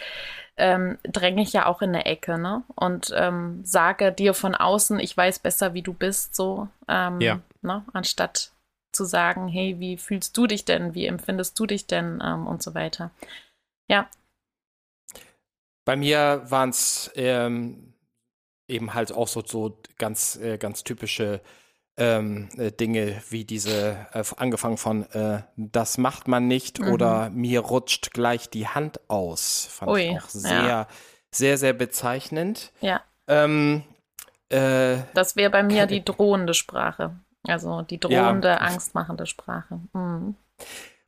[0.57, 2.63] ähm, dränge ich ja auch in eine Ecke, ne?
[2.75, 7.39] Und ähm, sage dir von außen, ich weiß besser, wie du bist, so, ähm, Ja.
[7.63, 7.85] Ne?
[7.93, 8.51] Anstatt
[8.93, 12.61] zu sagen, hey, wie fühlst du dich denn, wie empfindest du dich denn ähm, und
[12.63, 13.11] so weiter.
[13.89, 14.09] Ja,
[15.85, 17.93] Bei mir waren es ähm,
[18.67, 21.41] eben halt auch so, so ganz, äh, ganz typische
[21.97, 26.87] ähm, äh, Dinge wie diese, äh, angefangen von äh, das macht man nicht Mhm.
[26.87, 29.65] oder mir rutscht gleich die Hand aus.
[29.71, 30.87] Fand Ui, ich auch sehr, ja.
[31.33, 32.71] sehr, sehr bezeichnend.
[32.81, 33.01] ja.
[33.27, 33.83] Ähm,
[34.49, 37.19] äh, Das wäre bei mir die drohende Sprache.
[37.47, 38.29] Also die Ja.
[38.29, 39.79] drohende, angstmachende Sprache.
[39.93, 40.35] Mhm.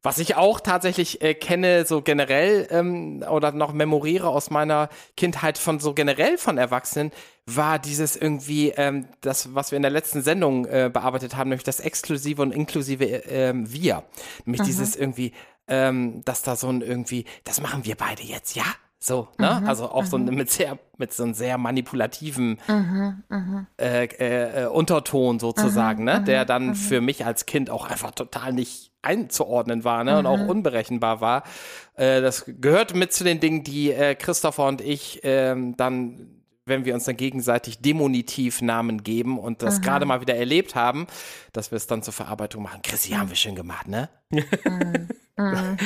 [0.05, 5.57] Was ich auch tatsächlich äh, kenne, so generell ähm, oder noch memoriere aus meiner Kindheit
[5.57, 7.11] von so generell von Erwachsenen,
[7.45, 11.63] war dieses irgendwie, ähm, das, was wir in der letzten Sendung äh, bearbeitet haben, nämlich
[11.63, 14.03] das exklusive und inklusive äh, ähm, Wir.
[14.43, 14.65] Nämlich Mhm.
[14.65, 15.31] dieses irgendwie,
[15.69, 18.65] ähm, dass da so ein irgendwie, das machen wir beide jetzt, ja?
[19.05, 19.59] So, ne?
[19.59, 23.67] Mhm, Also auch so ein, mit sehr, mit so einem sehr manipulativen Mhm, mhm.
[23.77, 26.21] äh, äh, äh, Unterton sozusagen, ne?
[26.21, 26.75] mhm, der dann mhm.
[26.75, 30.17] für mich als Kind auch einfach total nicht einzuordnen war ne?
[30.17, 30.49] und auch Mhm.
[30.49, 31.43] unberechenbar war.
[31.95, 36.85] Äh, das gehört mit zu den Dingen, die äh, Christopher und ich ähm, dann wenn
[36.85, 39.83] wir uns dann gegenseitig demonitiv Namen geben und das Mhm.
[39.83, 41.07] gerade mal wieder erlebt haben,
[41.51, 42.81] dass wir es dann zur Verarbeitung machen.
[42.81, 44.09] Chrissy, haben wir schön gemacht, ne?
[44.31, 45.07] Mhm.
[45.35, 45.77] Haben,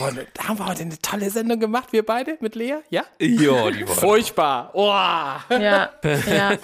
[0.00, 2.76] wir, haben wir heute eine tolle Sendung gemacht, wir beide mit Lea?
[2.90, 3.04] Ja?
[3.20, 3.94] Ja, die war.
[3.94, 4.70] Furchtbar.
[4.74, 4.86] Oh.
[4.88, 6.52] Ja, ja.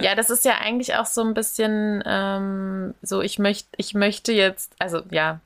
[0.00, 4.32] ja, das ist ja eigentlich auch so ein bisschen ähm, so, ich möchte, ich möchte
[4.32, 5.40] jetzt, also ja,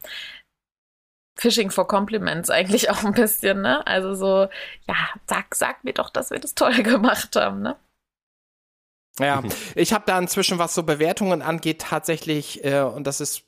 [1.36, 3.86] Fishing for Compliments eigentlich auch ein bisschen, ne?
[3.86, 4.48] Also so,
[4.88, 4.96] ja,
[5.26, 7.76] sag, sag mir doch, dass wir das toll gemacht haben, ne?
[9.18, 9.42] Ja,
[9.74, 13.44] ich habe da inzwischen, was so Bewertungen angeht, tatsächlich, äh, und das ist,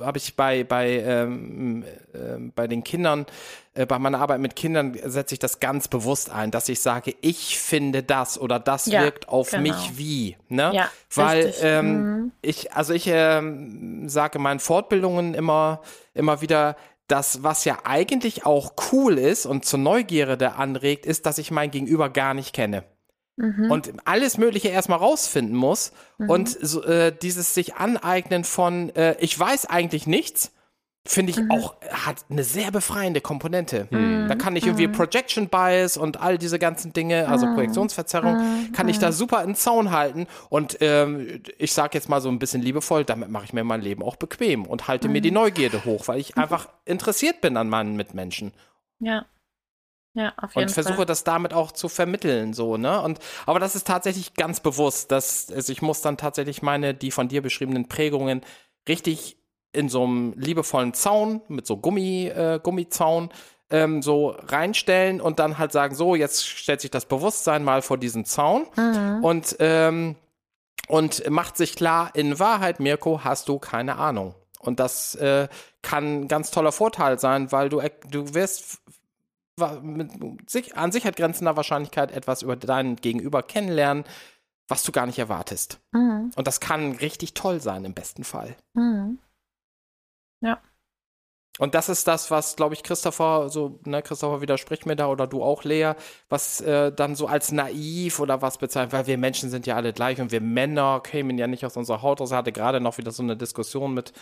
[0.00, 3.26] habe ich bei, bei, ähm, äh, bei den Kindern,
[3.74, 7.14] äh, bei meiner Arbeit mit Kindern setze ich das ganz bewusst ein, dass ich sage,
[7.20, 9.62] ich finde das oder das Ja, wirkt auf genau.
[9.62, 10.74] mich wie, ne?
[10.74, 11.62] Ja, Weil richtig.
[11.64, 12.32] ähm, Mhm.
[12.40, 15.82] ich, also ich ähm, sage in meinen Fortbildungen immer,
[16.14, 16.76] immer wieder,
[17.10, 21.70] das, was ja eigentlich auch cool ist und zur Neugierde anregt, ist, dass ich mein
[21.70, 22.84] Gegenüber gar nicht kenne
[23.40, 23.70] Mhm.
[23.70, 29.38] und alles Mögliche erstmal rausfinden muss und so, äh, dieses sich aneignen von, äh, ich
[29.38, 30.52] weiß eigentlich nichts,
[31.06, 31.50] finde ich Mhm.
[31.50, 33.88] auch, hat eine sehr befreiende Komponente.
[34.28, 37.54] Da kann ich irgendwie Projection Bias und all diese ganzen Dinge, also Mhm.
[37.54, 38.36] Projektionsverzerrung,
[38.72, 42.38] kann ich da super in Zaun halten und ähm, ich sage jetzt mal so ein
[42.38, 45.22] bisschen liebevoll, damit mache ich mir mein Leben auch bequem und halte mir Mhm.
[45.22, 48.52] die Neugierde hoch, weil ich einfach interessiert bin an meinen Mitmenschen
[49.00, 49.24] Ja.
[50.12, 51.06] Ja, auf jeden und versuche Fall.
[51.06, 53.00] das damit auch zu vermitteln, so, ne?
[53.00, 57.12] Und, aber das ist tatsächlich ganz bewusst, dass, also ich muss dann tatsächlich meine, die
[57.12, 58.40] von dir beschriebenen Prägungen
[58.88, 59.36] richtig
[59.72, 63.30] in so einem liebevollen Zaun, mit so Gummi, äh, Gummizaun,
[63.70, 67.98] ähm, so reinstellen und dann halt sagen, so, jetzt stellt sich das Bewusstsein mal vor
[67.98, 69.22] diesen Zaun Mhm.
[69.24, 70.16] und, ähm,
[70.88, 74.34] und macht sich klar, in Wahrheit, Mirko, hast du keine Ahnung.
[74.58, 75.46] Und das äh,
[75.82, 78.80] kann ein ganz toller Vorteil sein, weil du, er- du wirst
[79.82, 80.10] mit
[80.50, 84.04] sich, an Sicherheit grenzender Wahrscheinlichkeit etwas über deinen Gegenüber kennenlernen,
[84.68, 85.80] was du gar nicht erwartest.
[85.92, 86.30] Mhm.
[86.34, 88.56] Und das kann richtig toll sein im besten Fall.
[88.74, 89.18] Mhm.
[91.58, 95.26] Und das ist das, was, glaube ich, Christopher, so, ne, Christopher widerspricht mir da oder
[95.26, 95.92] du auch, Lea,
[96.30, 99.92] was äh, dann so als naiv oder was bezeichnet, weil wir Menschen sind ja alle
[99.92, 102.30] gleich und wir Männer kämen ja nicht aus unserer Haut raus.
[102.30, 104.12] Ich hatte gerade noch wieder so eine Diskussion mit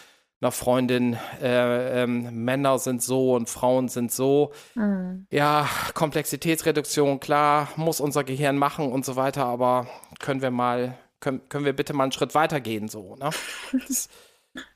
[0.41, 4.53] einer Freundin, äh, ähm, Männer sind so und Frauen sind so.
[4.75, 5.27] Mhm.
[5.31, 9.87] Ja, Komplexitätsreduktion, klar, muss unser Gehirn machen und so weiter, aber
[10.19, 13.31] können wir mal, können, können wir bitte mal einen Schritt weitergehen, so, ne?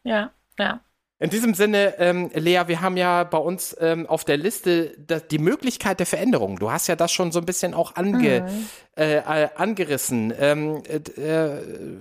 [0.05, 0.81] Ja, ja.
[1.23, 5.27] In diesem Sinne, ähm, Lea, wir haben ja bei uns ähm, auf der Liste das,
[5.29, 6.59] die Möglichkeit der Veränderung.
[6.59, 8.69] Du hast ja das schon so ein bisschen auch ange, Mhm.
[8.97, 10.33] äh, äh, angerissen.
[10.39, 12.01] Ähm, äh, äh,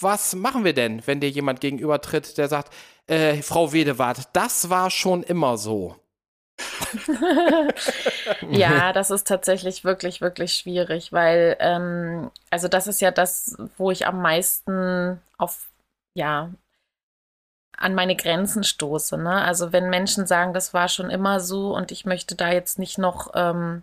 [0.00, 2.72] was machen wir denn, wenn dir jemand gegenübertritt, der sagt,
[3.06, 5.96] äh, Frau Wedewart, das war schon immer so?
[8.50, 13.90] Ja, das ist tatsächlich wirklich, wirklich schwierig, weil, ähm, also das ist ja das, wo
[13.90, 15.68] ich am meisten auf,
[16.14, 16.50] ja,
[17.76, 19.42] an meine Grenzen stoße, ne?
[19.42, 22.98] Also wenn Menschen sagen, das war schon immer so und ich möchte da jetzt nicht
[22.98, 23.82] noch ähm,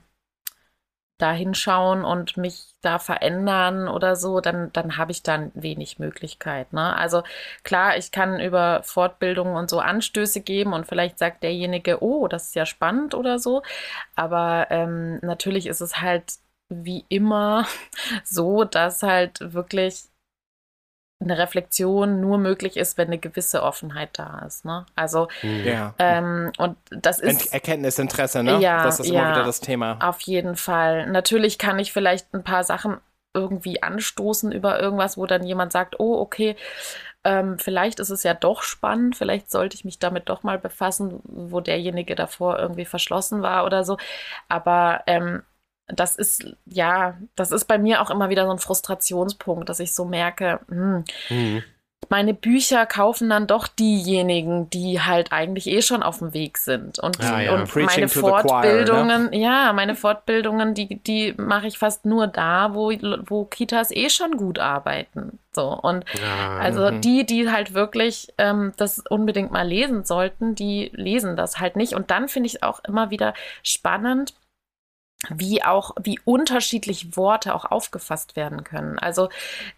[1.22, 6.74] da hinschauen und mich da verändern oder so, dann, dann habe ich dann wenig Möglichkeit,
[6.74, 6.96] ne?
[6.96, 7.24] Also
[7.64, 12.48] klar, ich kann über Fortbildungen und so Anstöße geben und vielleicht sagt derjenige, oh, das
[12.48, 13.62] ist ja spannend oder so.
[14.16, 16.34] Aber ähm, natürlich ist es halt
[16.70, 17.68] wie immer
[18.24, 20.06] so, dass halt wirklich
[21.22, 24.66] eine Reflexion nur möglich ist, wenn eine gewisse Offenheit da ist.
[24.66, 24.86] Ne?
[24.96, 25.94] Also, Ja.
[26.00, 28.60] ähm, und das ist Erkenntnisinteresse, ne?
[28.60, 29.32] Ja, das ist immer ja.
[29.32, 29.98] wieder das Thema.
[30.02, 31.08] auf jeden Fall.
[31.08, 32.98] Natürlich kann ich vielleicht ein paar Sachen
[33.34, 36.56] irgendwie anstoßen über irgendwas, wo dann jemand sagt, oh, okay,
[37.24, 41.20] ähm, vielleicht ist es ja doch spannend, vielleicht sollte ich mich damit doch mal befassen,
[41.24, 43.98] wo derjenige davor irgendwie verschlossen war oder so.
[44.50, 45.44] Aber ähm,
[45.96, 49.94] das ist, ja, das ist bei mir auch immer wieder so ein Frustrationspunkt, dass ich
[49.94, 51.64] so merke, hm, Mhm.
[52.10, 57.00] meine Bücher kaufen dann doch diejenigen, die halt eigentlich eh schon auf dem Weg sind.
[57.00, 57.54] Und, Ah, ja.
[57.54, 58.50] und meine the choir, ne?
[58.50, 62.92] Fortbildungen, ja, meine Fortbildungen, die, die mache ich fast nur da, wo,
[63.26, 65.40] wo Kitas eh schon gut arbeiten.
[65.54, 65.68] So.
[65.70, 67.02] Und Ja, also mhm.
[67.02, 71.94] die, die halt wirklich ähm, das unbedingt mal lesen sollten, die lesen das halt nicht.
[71.94, 74.34] Und dann finde ich es auch immer wieder spannend,
[75.30, 78.98] wie auch, wie unterschiedlich Worte auch aufgefasst werden können.
[78.98, 79.30] Also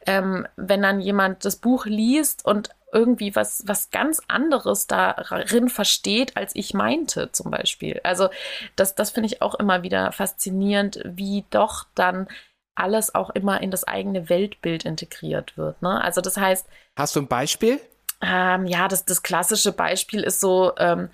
[0.06, 6.38] ähm, wenn dann jemand das Buch liest und irgendwie was, was ganz anderes darin versteht,
[6.38, 8.00] als ich meinte, zum Beispiel.
[8.04, 8.30] Also
[8.76, 12.28] das, das finde ich auch immer wieder faszinierend, wie doch dann
[12.76, 15.82] alles auch immer in das eigene Weltbild integriert wird.
[15.82, 16.02] Ne?
[16.02, 17.80] Also das heißt, Hast du ein Beispiel?
[18.22, 21.10] ähm, ja, das, das klassische Beispiel ist so, ähm,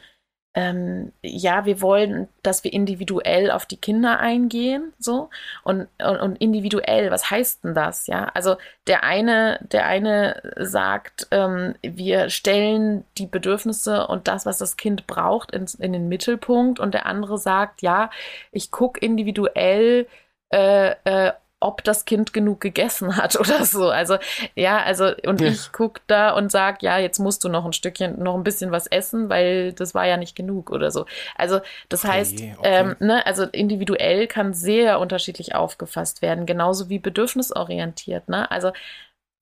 [0.59, 5.29] ähm, ja, wir wollen, dass wir individuell auf die Kinder eingehen, so
[5.63, 8.07] und, und, und, individuell, was heißt denn das?
[8.07, 14.57] Ja, also der eine, der eine sagt, ähm, wir stellen die Bedürfnisse und das, was
[14.57, 18.09] das Kind braucht, in, in den Mittelpunkt, und der andere sagt, ja,
[18.51, 20.07] ich gucke individuell,
[20.51, 21.31] äh, äh,
[21.61, 23.89] ob das Kind genug gegessen hat oder so.
[23.89, 24.17] Also
[24.55, 25.47] ja, also und ja.
[25.47, 28.71] ich gucke da und sag, ja, jetzt musst du noch ein Stückchen, noch ein bisschen
[28.71, 31.05] was essen, weil das war ja nicht genug oder so.
[31.35, 32.55] Also das okay, heißt, okay.
[32.63, 38.29] Ähm, ne, also individuell kann sehr unterschiedlich aufgefasst werden, genauso wie bedürfnisorientiert.
[38.29, 38.49] Ne?
[38.49, 38.71] Also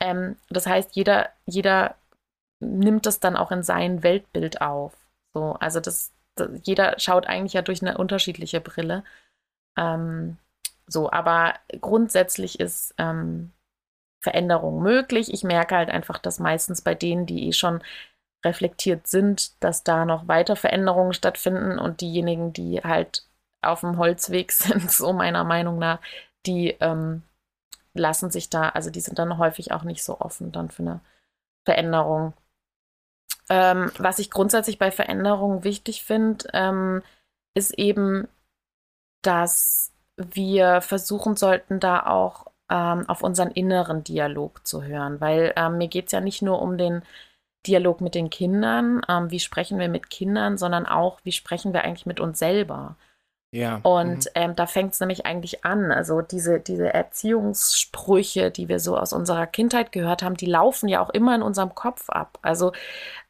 [0.01, 1.95] ähm, das heißt, jeder, jeder
[2.59, 4.93] nimmt das dann auch in sein Weltbild auf.
[5.33, 9.03] So, also das, das jeder schaut eigentlich ja durch eine unterschiedliche Brille.
[9.77, 10.37] Ähm,
[10.87, 13.51] so, aber grundsätzlich ist ähm,
[14.21, 15.33] Veränderung möglich.
[15.33, 17.81] Ich merke halt einfach, dass meistens bei denen, die eh schon
[18.45, 23.25] reflektiert sind, dass da noch weiter Veränderungen stattfinden und diejenigen, die halt
[23.61, 25.99] auf dem Holzweg sind, so meiner Meinung nach,
[26.45, 27.23] die ähm,
[27.93, 31.01] lassen sich da, also die sind dann häufig auch nicht so offen dann für eine
[31.65, 32.33] Veränderung.
[33.49, 37.01] Ähm, was ich grundsätzlich bei Veränderungen wichtig finde, ähm,
[37.53, 38.27] ist eben,
[39.21, 45.77] dass wir versuchen sollten, da auch ähm, auf unseren inneren Dialog zu hören, weil ähm,
[45.77, 47.03] mir geht es ja nicht nur um den
[47.65, 51.83] Dialog mit den Kindern, ähm, wie sprechen wir mit Kindern, sondern auch, wie sprechen wir
[51.83, 52.97] eigentlich mit uns selber.
[53.51, 53.79] Ja.
[53.83, 54.31] Und mhm.
[54.35, 55.91] ähm, da fängt es nämlich eigentlich an.
[55.91, 61.01] Also diese, diese Erziehungssprüche, die wir so aus unserer Kindheit gehört haben, die laufen ja
[61.01, 62.39] auch immer in unserem Kopf ab.
[62.41, 62.73] Also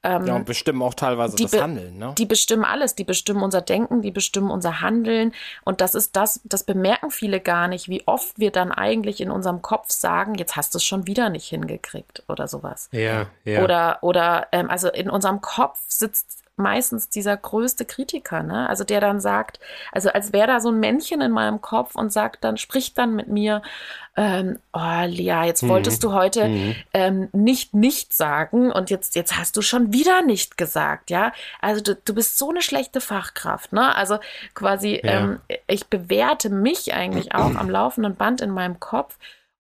[0.04, 2.14] ähm, ja, und bestimmen auch teilweise das Handeln, ne?
[2.18, 5.34] Die bestimmen alles, die bestimmen unser Denken, die bestimmen unser Handeln.
[5.66, 9.30] Und das ist das, das bemerken viele gar nicht, wie oft wir dann eigentlich in
[9.30, 12.90] unserem Kopf sagen, jetzt hast du es schon wieder nicht hingekriegt oder sowas.
[12.92, 13.64] Ja, ja.
[13.64, 18.68] Oder, oder ähm, also in unserem Kopf sitzt meistens dieser größte Kritiker, ne?
[18.68, 19.60] Also der dann sagt,
[19.92, 23.16] also als wäre da so ein Männchen in meinem Kopf und sagt dann, spricht dann
[23.16, 23.62] mit mir,
[24.16, 25.70] ähm, oh Lea, jetzt mhm.
[25.70, 26.76] wolltest du heute mhm.
[26.94, 31.32] ähm, nicht nicht sagen und jetzt, jetzt hast du schon wieder nicht gesagt, ja?
[31.62, 33.96] Also du, du bist so eine schlechte Fachkraft, ne?
[33.96, 34.18] Also
[34.56, 35.12] quasi, ja.
[35.12, 39.18] ähm, ich bewerte mich eigentlich auch am laufenden Band in meinem Kopf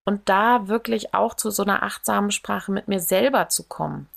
[0.07, 4.07] und da wirklich auch zu so einer achtsamen Sprache mit mir selber zu kommen.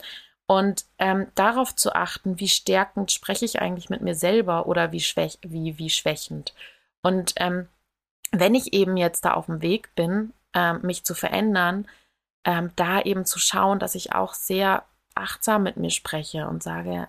[0.51, 4.99] Und ähm, darauf zu achten, wie stärkend spreche ich eigentlich mit mir selber oder wie,
[4.99, 6.57] schwäch wie, wie schwächend.
[7.03, 7.69] Und ähm,
[8.33, 11.87] wenn ich eben jetzt da auf dem Weg bin, ähm, mich zu verändern,
[12.45, 14.83] ähm, da eben zu schauen, dass ich auch sehr
[15.15, 17.07] achtsam mit mir spreche und sage,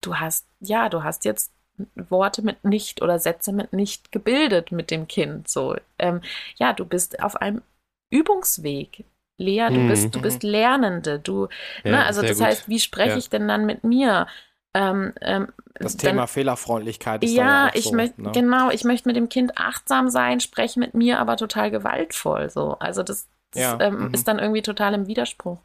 [0.00, 1.52] du hast, ja, du hast jetzt
[1.94, 5.46] Worte mit nicht oder Sätze mit nicht gebildet mit dem Kind.
[5.46, 6.22] So, ähm,
[6.56, 7.62] ja, du bist auf einem
[8.10, 9.04] Übungsweg.
[9.36, 9.88] Lea, du mhm.
[9.88, 11.18] bist, du bist Lernende.
[11.18, 11.48] Du,
[11.82, 12.46] ja, ne, also das gut.
[12.46, 13.16] heißt, wie spreche ja.
[13.16, 14.26] ich denn dann mit mir?
[14.74, 18.32] Ähm, ähm, das Thema dann, Fehlerfreundlichkeit ist ja, ja ich so, möchte ne?
[18.32, 22.50] genau, ich möchte mit dem Kind achtsam sein, spreche mit mir aber total gewaltvoll.
[22.50, 24.14] So, also das, das ja, ähm, mhm.
[24.14, 25.58] ist dann irgendwie total im Widerspruch.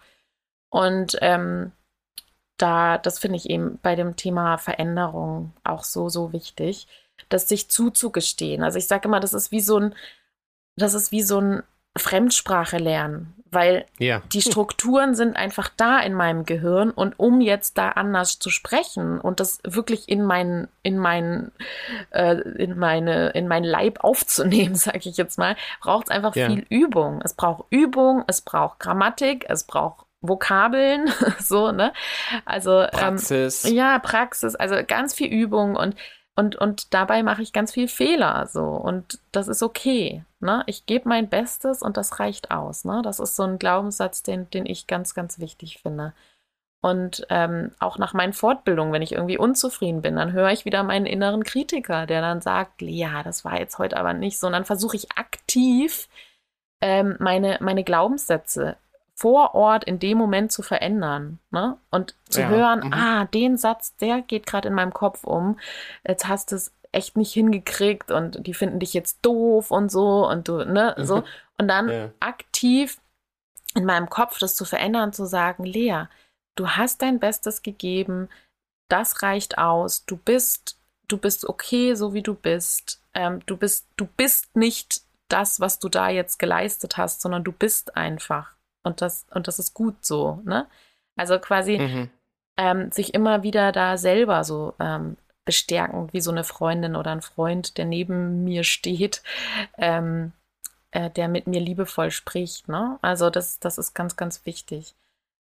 [0.69, 1.71] Und ähm,
[2.57, 6.87] da, das finde ich eben bei dem Thema Veränderung auch so so wichtig,
[7.29, 8.63] das sich zuzugestehen.
[8.63, 9.95] Also ich sage immer, das ist wie so ein,
[10.75, 11.63] das ist wie so ein
[11.99, 14.21] Fremdsprache lernen, weil ja.
[14.31, 19.19] die Strukturen sind einfach da in meinem Gehirn und um jetzt da anders zu sprechen
[19.19, 21.51] und das wirklich in meinen in meinen
[22.11, 26.47] äh, in meine in meinen Leib aufzunehmen, sage ich jetzt mal, braucht es einfach ja.
[26.47, 27.21] viel Übung.
[27.23, 31.93] Es braucht Übung, es braucht Grammatik, es braucht Vokabeln, so, ne?
[32.45, 33.65] Also ähm, Praxis.
[33.65, 35.95] Ähm, ja, Praxis, also ganz viel Übung und
[36.39, 38.63] und, und dabei mache ich ganz viel Fehler so.
[38.63, 40.23] Und das ist okay.
[40.39, 40.63] Ne?
[40.67, 42.85] Ich gebe mein Bestes und das reicht aus.
[42.85, 43.01] Ne?
[43.03, 46.13] Das ist so ein Glaubenssatz, den, den ich ganz, ganz wichtig finde.
[46.79, 50.81] Und ähm, auch nach meinen Fortbildungen, wenn ich irgendwie unzufrieden bin, dann höre ich wieder
[50.83, 54.47] meinen inneren Kritiker, der dann sagt, ja, das war jetzt heute aber nicht so.
[54.47, 56.07] Und dann versuche ich aktiv
[56.79, 58.77] ähm, meine, meine Glaubenssätze
[59.19, 61.39] vor Ort in dem Moment zu verändern.
[61.51, 61.77] Ne?
[61.91, 62.47] Und zu ja.
[62.47, 62.93] hören, mhm.
[62.93, 65.59] ah, den Satz, der geht gerade in meinem Kopf um.
[66.07, 70.27] Jetzt hast du es echt nicht hingekriegt und die finden dich jetzt doof und so
[70.27, 71.23] und du, ne, so.
[71.57, 72.09] Und dann ja.
[72.21, 72.99] aktiv
[73.75, 76.05] in meinem Kopf das zu verändern, zu sagen, Lea,
[76.55, 78.29] du hast dein Bestes gegeben,
[78.87, 80.77] das reicht aus, du bist,
[81.09, 83.01] du bist okay, so wie du bist.
[83.13, 87.51] Ähm, du bist, du bist nicht das, was du da jetzt geleistet hast, sondern du
[87.51, 88.53] bist einfach.
[88.83, 90.67] Und das, und das ist gut so, ne?
[91.15, 92.09] Also quasi mhm.
[92.57, 97.21] ähm, sich immer wieder da selber so ähm, bestärken, wie so eine Freundin oder ein
[97.21, 99.21] Freund, der neben mir steht,
[99.77, 100.31] ähm,
[100.91, 102.67] äh, der mit mir liebevoll spricht.
[102.67, 102.97] Ne?
[103.01, 104.95] Also das, das ist ganz, ganz wichtig.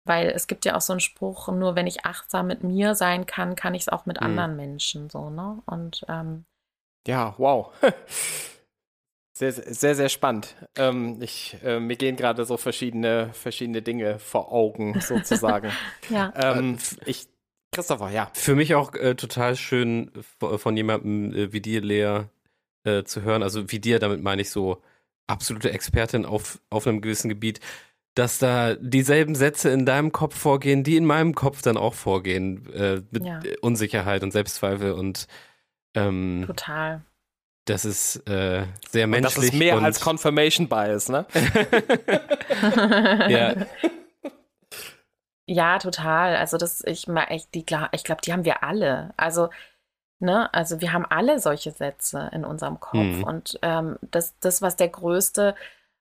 [0.05, 3.25] Weil es gibt ja auch so einen Spruch, nur wenn ich achtsam mit mir sein
[3.25, 4.27] kann, kann ich es auch mit Mhm.
[4.27, 5.62] anderen Menschen so, ne?
[5.64, 6.45] Und ähm,
[7.07, 7.73] Ja, wow.
[9.35, 10.55] Sehr, sehr, sehr spannend.
[10.76, 15.70] Ähm, ich, äh, mir gehen gerade so verschiedene, verschiedene Dinge vor Augen, sozusagen.
[16.11, 16.33] ja.
[16.37, 16.76] ähm,
[17.07, 17.28] ich,
[17.72, 18.30] Christopher, ja.
[18.35, 22.24] Für mich auch äh, total schön von jemandem äh, wie dir, Lea,
[22.85, 23.43] äh, zu hören.
[23.43, 24.83] Also wie dir, damit meine ich so
[25.26, 27.61] absolute Expertin auf, auf einem gewissen Gebiet,
[28.14, 32.70] dass da dieselben Sätze in deinem Kopf vorgehen, die in meinem Kopf dann auch vorgehen.
[32.74, 33.41] Äh, mit Ja.
[33.62, 35.26] Unsicherheit und Selbstzweifel und
[35.95, 37.03] ähm, Total.
[37.65, 39.35] Das ist äh, sehr Und menschlich.
[39.35, 41.27] das ist mehr und, als Confirmation Bias, ne?
[43.29, 43.55] ja,
[45.47, 46.37] Ja, total.
[46.37, 49.13] Also das, ich, ich, die, ich glaube, die haben wir alle.
[49.17, 49.51] Also,
[50.21, 52.99] ne, also wir haben alle solche Sätze in unserem Kopf.
[52.99, 53.25] Mhm.
[53.25, 55.55] Und ähm, das, das, was der größte,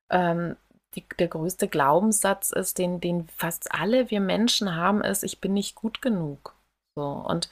[0.09, 0.55] ähm,
[0.95, 5.53] die, der größte Glaubenssatz ist, den, den fast alle wir Menschen haben, ist, ich bin
[5.53, 6.55] nicht gut genug.
[6.95, 7.03] So.
[7.03, 7.49] Und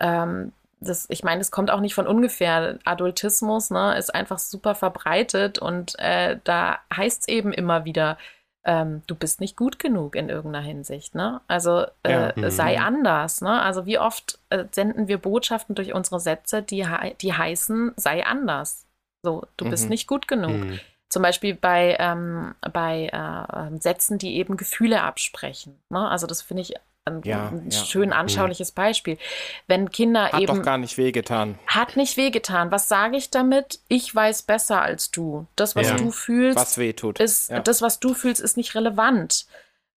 [0.00, 2.78] ähm, das, ich meine, es kommt auch nicht von ungefähr.
[2.84, 8.16] Adultismus, ne, ist einfach super verbreitet und äh, da heißt es eben immer wieder,
[8.64, 11.40] ähm, du bist nicht gut genug in irgendeiner Hinsicht, ne?
[11.48, 12.32] Also äh, Ja.
[12.36, 12.50] Mhm.
[12.50, 13.62] sei anders, ne?
[13.62, 16.86] Also wie oft äh, senden wir Botschaften durch unsere Sätze, die,
[17.22, 18.86] die heißen, sei anders.
[19.22, 19.90] So, du bist Mhm.
[19.90, 20.52] nicht gut genug.
[20.64, 20.80] Mhm.
[21.08, 25.80] Zum Beispiel bei, ähm, bei äh, Sätzen, die eben Gefühle absprechen.
[25.88, 26.06] Ne?
[26.08, 26.74] Also das finde ich
[27.10, 27.84] ein, Ja, ein ja.
[27.84, 29.18] schön anschauliches Beispiel.
[29.66, 31.58] Wenn Kinder Hat eben doch gar nicht wehgetan.
[31.66, 32.70] hat nicht wehgetan.
[32.70, 33.80] Was sage ich damit?
[33.88, 35.46] Ich weiß besser als du.
[35.56, 35.96] Das, was Ja.
[35.96, 37.20] du fühlst, Was wehtut.
[37.20, 37.60] ist ja.
[37.60, 39.46] das, was du fühlst, ist nicht relevant.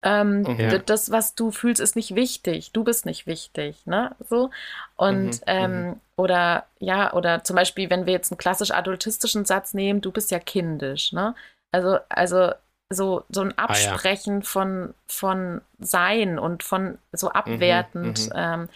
[0.04, 0.82] Ähm, Mhm.
[0.88, 2.72] Das, was du fühlst, ist nicht wichtig.
[2.72, 4.16] Du bist nicht wichtig, ne?
[4.30, 4.50] So.
[4.96, 9.76] Und Mhm, ähm, oder ja, oder zum Beispiel, wenn wir jetzt einen klassisch adultistischen Satz
[9.76, 11.36] nehmen, du bist ja kindisch, ne?
[11.72, 12.52] Also, also
[12.94, 13.56] so, so ein ja.
[13.58, 18.28] Absprechen von, von Sein und von so abwertend.
[18.28, 18.34] mhm.
[18.36, 18.70] Ähm,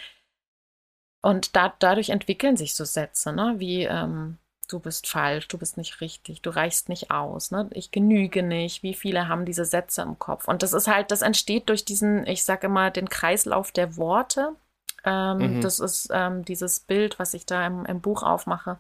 [1.21, 3.55] und da, dadurch entwickeln sich so Sätze, ne?
[3.57, 4.37] Wie ähm,
[4.69, 7.67] du bist falsch, du bist nicht richtig, du reichst nicht aus, ne?
[7.73, 8.83] Ich genüge nicht.
[8.83, 10.47] Wie viele haben diese Sätze im Kopf?
[10.47, 14.55] Und das ist halt, das entsteht durch diesen, ich sage immer, den Kreislauf der Worte.
[15.03, 15.61] Ähm, Mhm.
[15.61, 18.77] Das ist ähm, dieses Bild, was ich da im, im Buch aufmache.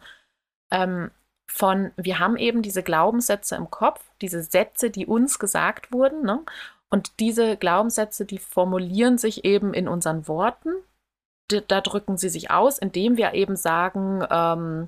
[0.71, 1.11] Ähm,
[1.47, 6.41] von, wir haben eben diese Glaubenssätze im Kopf, diese Sätze, die uns gesagt wurden, ne?
[6.89, 10.69] Und diese Glaubenssätze, die formulieren sich eben in unseren Worten.
[11.51, 14.87] D- Da drücken sie sich aus, indem wir eben sagen, ähm,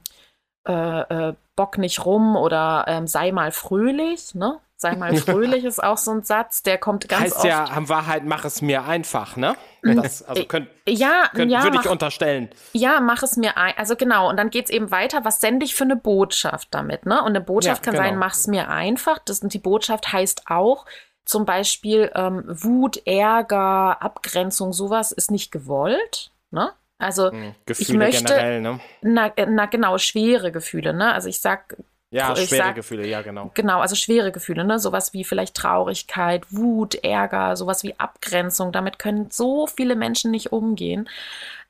[0.67, 4.59] äh, äh, bock nicht rum oder ähm, sei mal fröhlich, ne?
[4.75, 7.45] Sei mal fröhlich ist auch so ein Satz, der kommt ganz heißt oft.
[7.45, 9.55] ja, in Wahrheit, mach es mir einfach, ne?
[9.81, 12.49] Das, also könnt, ja, könnt, ja, würde ich mach, unterstellen.
[12.73, 13.73] ja, mach es mir ein.
[13.77, 15.23] Also genau, und dann geht's eben weiter.
[15.23, 17.05] Was sende ich für eine Botschaft damit?
[17.05, 17.21] Ne?
[17.21, 18.25] Und eine Botschaft Ja, kann sein, genau.
[18.25, 19.19] mach es mir einfach.
[19.19, 20.85] Das, die Botschaft heißt auch
[21.25, 26.31] zum Beispiel ähm, Wut, Ärger, Abgrenzung, sowas ist nicht gewollt.
[26.51, 26.71] Ne?
[26.99, 28.79] Also, Hm, Gefühle möchte- generell, ne?
[29.01, 30.93] na, äh, na genau, schwere Gefühle.
[30.93, 31.13] Ne?
[31.13, 31.77] Also ich sag
[32.09, 33.51] Ja, ich schwere sag- Gefühle, ja, genau.
[33.53, 34.79] Genau, also schwere Gefühle, ne?
[34.79, 38.71] Sowas wie vielleicht Traurigkeit, Wut, Ärger, sowas wie Abgrenzung.
[38.71, 41.09] Damit können so viele Menschen nicht umgehen,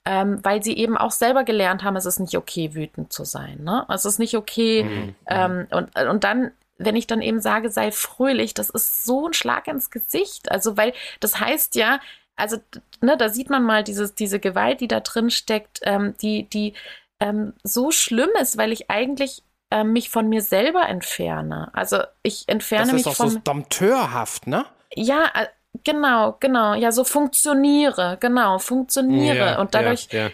[0.06, 3.64] ähm, weil sie eben auch selber gelernt haben, es ist nicht okay, wütend zu sein.
[3.64, 3.86] Ne?
[3.90, 4.84] Es ist nicht okay.
[4.84, 5.16] Mhm.
[5.28, 9.34] Ähm, und, und dann, wenn ich dann eben sage, sei fröhlich, das ist so ein
[9.34, 10.52] Schlag ins Gesicht.
[10.52, 12.00] Also, weil das heißt ja,
[12.38, 12.58] also,
[13.02, 16.74] ne, da sieht man mal dieses, diese Gewalt, die da drin steckt, ähm, die, die
[17.20, 21.70] ähm, so schlimm ist, weil ich eigentlich ähm, mich von mir selber entferne.
[21.74, 23.30] Also ich Das entferne ist mich doch von.
[23.30, 24.66] so dompteurhaft, ne?
[24.96, 25.48] ja, äh,
[25.84, 26.74] genau, genau.
[26.76, 29.38] Ja, so funktioniere, genau, funktioniere.
[29.38, 30.30] Ja, und dadurch ja, ja.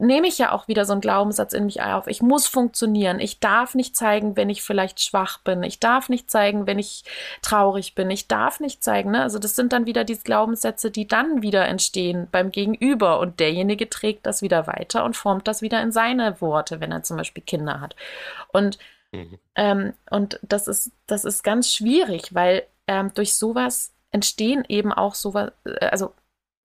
[0.00, 2.06] Nehme ich ja auch wieder so einen Glaubenssatz in mich auf.
[2.06, 3.20] Ich muss funktionieren.
[3.20, 5.62] Ich darf nicht zeigen, wenn ich vielleicht schwach bin.
[5.62, 7.04] Ich darf nicht zeigen, wenn ich
[7.42, 8.10] traurig bin.
[8.10, 9.10] Ich darf nicht zeigen.
[9.10, 9.22] Ne?
[9.22, 13.20] Also das sind dann wieder diese Glaubenssätze, die dann wieder entstehen beim Gegenüber.
[13.20, 17.02] Und derjenige trägt das wieder weiter und formt das wieder in seine Worte, wenn er
[17.02, 17.94] zum Beispiel Kinder hat.
[18.52, 18.78] Und
[19.12, 19.38] Mhm.
[19.56, 25.14] ähm, und das ist, das ist ganz schwierig, weil ähm, durch sowas entstehen eben auch
[25.14, 26.14] sowas, äh, also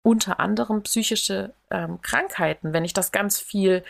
[0.08, 3.84] unter anderem psychische ähm, Krankheiten, wenn ich das ganz viel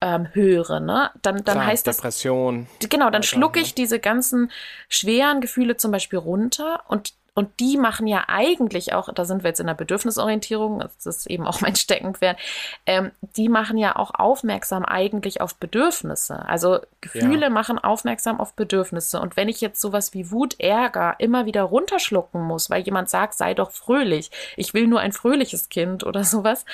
[0.00, 1.10] ähm, höre, ne?
[1.20, 2.66] Dann, dann Klar, heißt das, Depression.
[2.88, 3.66] genau, dann schlucke ne?
[3.66, 4.50] ich diese ganzen
[4.88, 9.48] schweren Gefühle zum Beispiel runter und und die machen ja eigentlich auch, da sind wir
[9.48, 12.38] jetzt in der Bedürfnisorientierung, das ist eben auch mein Steckenpferd,
[12.86, 16.46] ähm, die machen ja auch aufmerksam eigentlich auf Bedürfnisse.
[16.48, 17.50] Also Gefühle Ja.
[17.50, 19.20] machen aufmerksam auf Bedürfnisse.
[19.20, 23.34] Und wenn ich jetzt sowas wie Wut, Ärger immer wieder runterschlucken muss, weil jemand sagt,
[23.34, 26.64] sei doch fröhlich, ich will nur ein fröhliches Kind oder sowas,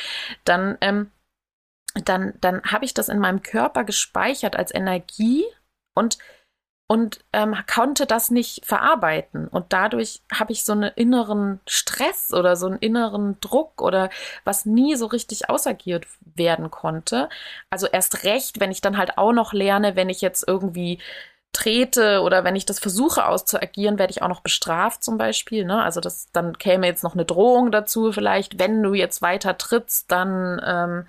[0.44, 1.10] dann, ähm,
[2.04, 5.44] dann, dann habe ich das in meinem Körper gespeichert als Energie
[5.94, 6.18] und
[6.88, 9.48] und ähm, konnte das nicht verarbeiten.
[9.48, 14.08] Und dadurch habe ich so einen inneren Stress oder so einen inneren Druck oder
[14.44, 17.28] was nie so richtig ausagiert werden konnte.
[17.70, 21.00] Also erst recht, wenn ich dann halt auch noch lerne, wenn ich jetzt irgendwie
[21.52, 25.64] trete oder wenn ich das versuche auszuagieren, werde ich auch noch bestraft zum Beispiel.
[25.64, 25.82] Ne?
[25.82, 30.10] Also das, dann käme jetzt noch eine Drohung dazu vielleicht, wenn du jetzt weiter trittst,
[30.12, 31.06] dann ähm,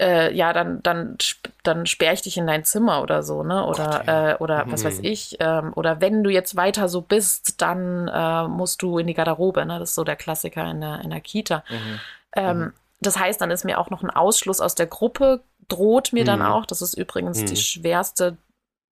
[0.00, 1.16] äh, ja, dann, dann,
[1.62, 3.66] dann sperre ich dich in dein Zimmer oder so, ne?
[3.66, 4.30] Oder, Gott, ja.
[4.30, 4.72] äh, oder mhm.
[4.72, 5.36] was weiß ich.
[5.40, 9.64] Ähm, oder wenn du jetzt weiter so bist, dann äh, musst du in die Garderobe,
[9.66, 9.78] ne?
[9.78, 11.62] Das ist so der Klassiker in der, in der Kita.
[11.68, 12.00] Mhm.
[12.34, 12.72] Ähm, mhm.
[13.00, 16.40] Das heißt, dann ist mir auch noch ein Ausschluss aus der Gruppe, droht mir dann
[16.40, 16.46] mhm.
[16.46, 16.66] auch.
[16.66, 17.56] Das ist übrigens die mhm.
[17.56, 18.36] schwerste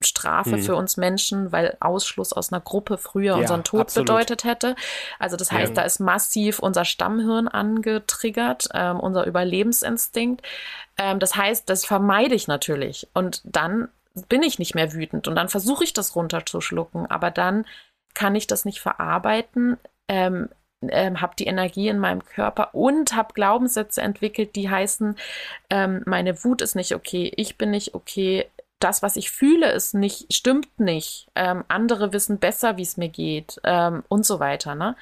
[0.01, 0.63] Strafe hm.
[0.63, 4.07] für uns Menschen, weil Ausschluss aus einer Gruppe früher ja, unseren Tod absolut.
[4.07, 4.77] bedeutet hätte.
[5.19, 5.75] Also das heißt, ja.
[5.75, 10.43] da ist massiv unser Stammhirn angetriggert, ähm, unser Überlebensinstinkt.
[10.97, 13.09] Ähm, das heißt, das vermeide ich natürlich.
[13.13, 13.89] Und dann
[14.29, 17.67] bin ich nicht mehr wütend und dann versuche ich das runterzuschlucken, aber dann
[18.15, 19.79] kann ich das nicht verarbeiten.
[20.09, 20.49] Ähm,
[20.83, 25.17] ähm, habe die Energie in meinem Körper und habe Glaubenssätze entwickelt, die heißen,
[25.71, 28.47] ähm, meine Wut ist nicht okay, ich bin nicht okay,
[28.79, 31.29] das, was ich fühle, ist nicht, stimmt nicht.
[31.35, 34.75] Ähm, andere wissen besser, wie es mir geht ähm, und so weiter.
[34.75, 34.97] Ne?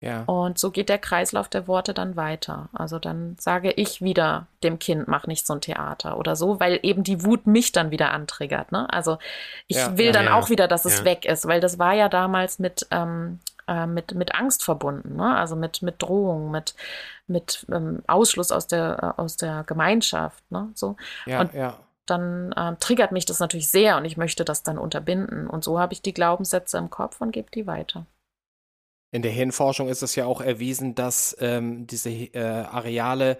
[0.00, 0.24] Ja.
[0.24, 2.68] Und so geht der Kreislauf der Worte dann weiter.
[2.74, 6.78] Also dann sage ich wieder dem Kind, mach nicht so ein Theater oder so, weil
[6.82, 8.70] eben die Wut mich dann wieder antriggert.
[8.70, 8.86] Ne?
[8.92, 9.16] Also
[9.66, 12.10] ich ja, will ja, dann auch wieder, dass es weg ist, weil das war ja
[12.10, 15.34] damals mit, ähm, äh, mit, mit Angst verbunden, ne?
[15.34, 16.74] also mit, mit Drohung, mit,
[17.26, 20.44] mit ähm, Ausschluss aus der, äh, aus der Gemeinschaft.
[20.50, 20.68] Ne?
[20.74, 20.96] So.
[21.24, 24.78] Ja, und ja dann äh, triggert mich das natürlich sehr und ich möchte das dann
[24.78, 25.48] unterbinden.
[25.48, 28.06] Und so habe ich die Glaubenssätze im Kopf und gebe die weiter.
[29.10, 33.38] In der Hirnforschung ist es ja auch erwiesen, dass ähm, diese äh, Areale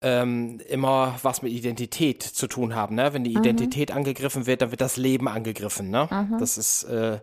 [0.00, 2.96] ähm, immer was mit Identität zu tun haben.
[2.96, 3.14] Ne?
[3.14, 3.42] Wenn die mhm.
[3.42, 5.90] Identität angegriffen wird, dann wird das Leben angegriffen.
[5.90, 6.08] Ne?
[6.10, 6.38] Mhm.
[6.38, 7.20] Das ist äh,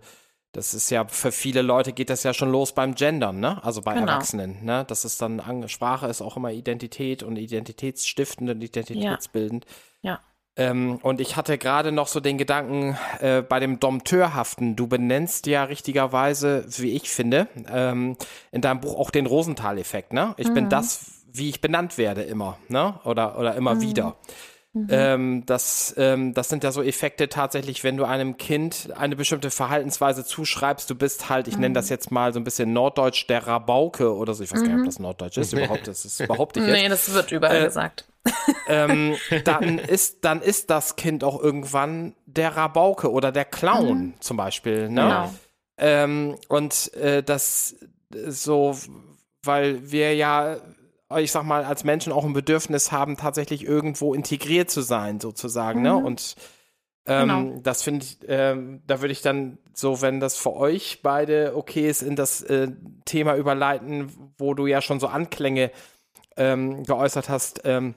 [0.52, 3.64] das ist ja für viele Leute geht das ja schon los beim Gendern, ne?
[3.64, 4.08] Also bei genau.
[4.08, 4.84] Erwachsenen, ne?
[4.88, 9.66] Das ist dann Sprache ist auch immer Identität und identitätsstiftend und identitätsbildend.
[10.02, 10.14] Ja.
[10.14, 10.20] ja.
[10.60, 14.76] Ähm, und ich hatte gerade noch so den Gedanken äh, bei dem Dompteurhaften.
[14.76, 18.18] Du benennst ja richtigerweise, wie ich finde, ähm,
[18.52, 20.12] in deinem Buch auch den Rosenthal-Effekt.
[20.12, 20.34] Ne?
[20.36, 20.56] Ich mhm.
[20.56, 23.00] bin das, wie ich benannt werde immer, ne?
[23.06, 23.82] Oder oder immer mhm.
[23.82, 24.18] wieder.
[24.74, 24.88] Mhm.
[24.92, 29.50] Ähm, das, ähm, das sind ja so Effekte tatsächlich, wenn du einem Kind eine bestimmte
[29.50, 31.62] Verhaltensweise zuschreibst, du bist halt, ich mhm.
[31.62, 34.68] nenne das jetzt mal so ein bisschen norddeutsch, der Rabauke oder so, ich weiß gar
[34.68, 34.86] nicht, ob mhm.
[34.86, 36.68] das norddeutsch ist überhaupt, das ist überhaupt nicht.
[36.70, 38.06] Nee, das wird überall äh, gesagt.
[38.68, 44.14] Ähm, dann, ist, dann ist das Kind auch irgendwann der Rabauke oder der Clown mhm.
[44.20, 44.90] zum Beispiel.
[44.90, 45.02] Ne?
[45.02, 45.34] Genau.
[45.78, 47.76] Ähm, und äh, das
[48.28, 48.78] so,
[49.44, 50.58] weil wir ja
[51.18, 55.82] ich sag mal, als Menschen auch ein Bedürfnis haben, tatsächlich irgendwo integriert zu sein, sozusagen.
[55.82, 55.94] Ne?
[55.94, 56.00] Mhm.
[56.00, 56.06] Ne?
[56.06, 56.36] Und
[57.08, 57.60] ähm, genau.
[57.64, 61.90] das finde ich, ähm, da würde ich dann so, wenn das für euch beide okay
[61.90, 62.70] ist, in das äh,
[63.06, 65.72] Thema überleiten, wo du ja schon so Anklänge
[66.38, 67.62] ähm, geäußert hast.
[67.64, 67.96] Ähm,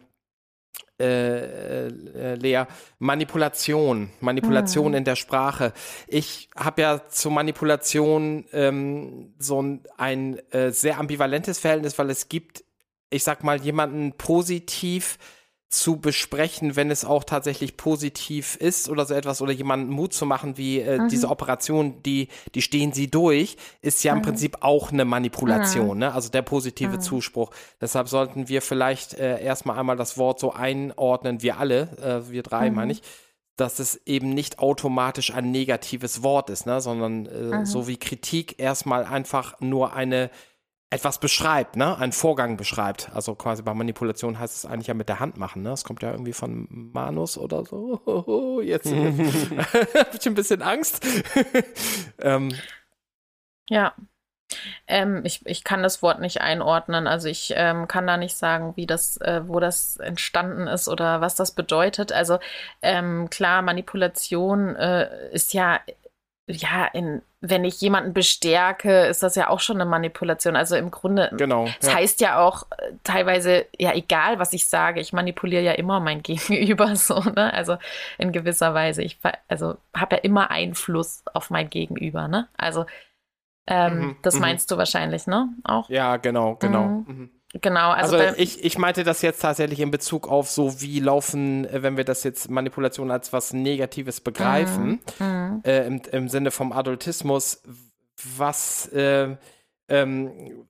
[0.99, 2.65] äh, äh, Lea,
[2.99, 4.99] Manipulation, Manipulation mhm.
[4.99, 5.73] in der Sprache.
[6.07, 12.29] Ich habe ja zu Manipulation ähm, so ein, ein äh, sehr ambivalentes Verhältnis, weil es
[12.29, 12.65] gibt
[13.13, 15.19] ich sag mal, jemanden positiv
[15.73, 20.27] zu besprechen, wenn es auch tatsächlich positiv ist oder so etwas oder jemanden Mut zu
[20.27, 21.09] machen, wie äh, mhm.
[21.09, 24.19] diese Operation, die, die stehen sie durch, ist ja mhm.
[24.19, 26.01] im Prinzip auch eine Manipulation, mhm.
[26.01, 26.15] ne?
[26.15, 27.01] also der positive mhm.
[27.01, 27.51] Zuspruch.
[27.81, 32.43] Deshalb sollten wir vielleicht äh, erstmal einmal das Wort so einordnen, wir alle, äh, wir
[32.43, 32.77] drei mhm.
[32.77, 33.03] meine ich,
[33.57, 36.83] dass es eben nicht automatisch ein negatives Wort ist, ne?
[36.83, 37.67] sondern äh, mhm.
[37.67, 40.31] so wie Kritik erstmal einfach nur eine
[40.93, 41.97] etwas beschreibt, ne?
[41.97, 43.11] Einen Vorgang beschreibt.
[43.14, 45.70] Also quasi bei Manipulation heißt es eigentlich ja mit der Hand machen, ne?
[45.70, 48.61] Das kommt ja irgendwie von Manus oder so.
[48.62, 51.05] Jetzt habe ich ein bisschen Angst.
[52.18, 52.53] ähm.
[53.68, 53.95] Ja.
[54.86, 57.07] Ähm, ich, ich kann das Wort nicht einordnen.
[57.07, 61.22] Also ich ähm, kann da nicht sagen, wie das, äh, wo das entstanden ist oder
[61.22, 62.12] was das bedeutet.
[62.12, 62.38] Also
[62.82, 65.80] ähm, klar, Manipulation äh, ist ja
[66.53, 70.57] ja, in, wenn ich jemanden bestärke, ist das ja auch schon eine Manipulation.
[70.57, 71.97] Also im Grunde, genau, das ja.
[71.97, 76.23] heißt ja auch äh, teilweise, ja, egal was ich sage, ich manipuliere ja immer mein
[76.23, 77.53] Gegenüber so, ne?
[77.53, 77.77] Also
[78.19, 79.03] in gewisser Weise.
[79.03, 82.49] Ich also habe ja immer Einfluss auf mein Gegenüber, ne?
[82.57, 82.87] Also
[83.67, 84.41] ähm, mhm, das mhm.
[84.41, 85.49] meinst du wahrscheinlich, ne?
[85.65, 85.89] Auch?
[85.89, 86.85] Ja, genau, genau.
[86.85, 87.05] Mhm.
[87.07, 87.31] mhm.
[87.61, 91.67] Genau, also, also ich, ich meinte das jetzt tatsächlich in Bezug auf so, wie laufen,
[91.67, 95.27] äh, wenn wir das jetzt Manipulation als was Negatives begreifen, mhm.
[95.27, 95.61] mhm.
[95.65, 97.63] Äh, im, im Sinne vom Adultismus,
[98.37, 99.37] was, äh,
[99.89, 100.67] ähm,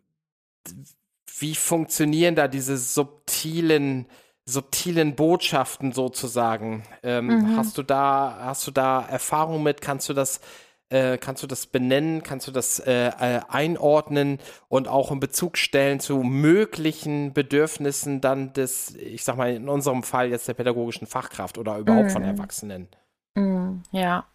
[1.38, 4.06] wie funktionieren da diese subtilen
[4.44, 6.82] subtilen Botschaften sozusagen.
[7.04, 7.56] Ähm, mhm.
[7.56, 9.80] Hast du da, hast du da Erfahrung mit?
[9.80, 10.40] Kannst du das,
[10.92, 12.22] äh, kannst du das benennen?
[12.22, 14.38] Kannst du das äh, äh, einordnen
[14.68, 20.02] und auch in Bezug stellen zu möglichen Bedürfnissen dann des, ich sag mal in unserem
[20.02, 22.10] Fall jetzt der pädagogischen Fachkraft oder überhaupt mhm.
[22.10, 22.88] von Erwachsenen?
[23.34, 23.82] Mhm.
[23.90, 24.26] Ja.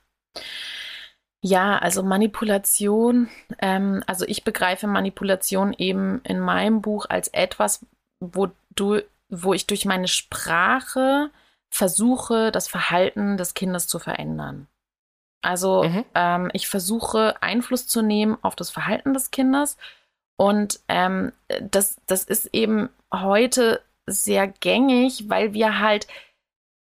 [1.41, 3.29] Ja, also Manipulation,
[3.59, 7.85] ähm, also ich begreife Manipulation eben in meinem Buch als etwas,
[8.19, 11.29] wo du wo ich durch meine Sprache
[11.69, 14.67] versuche, das Verhalten des Kindes zu verändern.
[15.41, 16.05] Also mhm.
[16.15, 19.77] ähm, ich versuche Einfluss zu nehmen auf das Verhalten des Kindes
[20.37, 26.07] und ähm, das, das ist eben heute sehr gängig, weil wir halt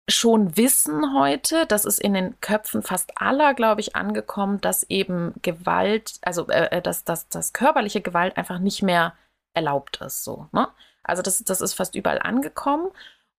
[0.09, 5.35] schon wissen heute, das ist in den Köpfen fast aller, glaube ich, angekommen, dass eben
[5.43, 9.15] Gewalt, also äh, äh dass, dass, dass körperliche Gewalt einfach nicht mehr
[9.55, 10.23] erlaubt ist.
[10.23, 10.69] So, ne?
[11.03, 12.89] Also das, das ist fast überall angekommen.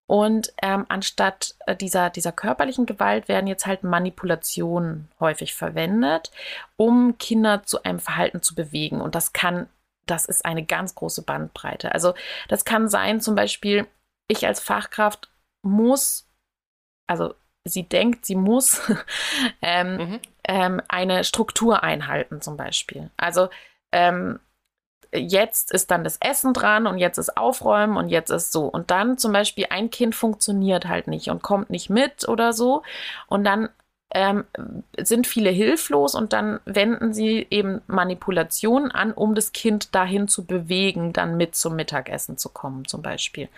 [0.08, 6.32] Und ähm, anstatt äh, dieser, dieser körperlichen Gewalt werden jetzt halt Manipulationen häufig verwendet,
[6.78, 9.02] um Kinder zu einem Verhalten zu bewegen.
[9.02, 9.68] Und das kann,
[10.06, 11.92] das ist eine ganz große Bandbreite.
[11.92, 12.14] Also
[12.48, 13.86] das kann sein, zum Beispiel,
[14.30, 15.30] ich als Fachkraft
[15.62, 16.30] muss,
[17.06, 17.34] also
[17.66, 18.82] sie denkt, sie muss
[19.62, 20.20] ähm, mhm.
[20.46, 23.12] ähm, eine Struktur einhalten, zum Beispiel.
[23.18, 23.50] Also
[23.92, 24.40] ähm,
[25.14, 28.66] jetzt ist dann das Essen dran und jetzt ist Aufräumen und jetzt ist so.
[28.66, 32.84] Und dann zum Beispiel ein Kind funktioniert halt nicht und kommt nicht mit oder so.
[33.28, 33.70] Und dann
[34.14, 34.46] ähm,
[34.98, 40.46] sind viele hilflos und dann wenden sie eben Manipulationen an, um das Kind dahin zu
[40.46, 43.50] bewegen, dann mit zum Mittagessen zu kommen, zum Beispiel.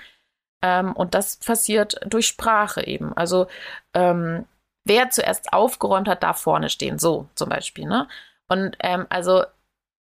[0.62, 3.16] Ähm, und das passiert durch Sprache eben.
[3.16, 3.48] Also
[3.94, 4.46] ähm,
[4.86, 7.86] wer zuerst aufgeräumt hat, darf vorne stehen, so zum Beispiel.
[7.86, 8.08] Ne?
[8.48, 9.44] Und ähm, also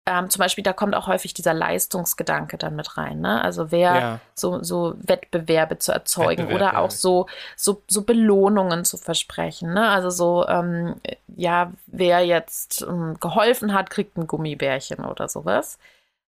[0.04, 3.40] ähm, zum Beispiel, da kommt auch häufig dieser Leistungsgedanke dann mit rein, ne?
[3.42, 4.20] Also wer ja.
[4.34, 7.26] so, so Wettbewerbe zu erzeugen Wettbewerb, oder auch so,
[7.56, 9.88] so, so Belohnungen zu versprechen, ne?
[9.88, 10.96] Also so, ähm,
[11.28, 15.78] ja, wer jetzt ähm, geholfen hat, kriegt ein Gummibärchen oder sowas.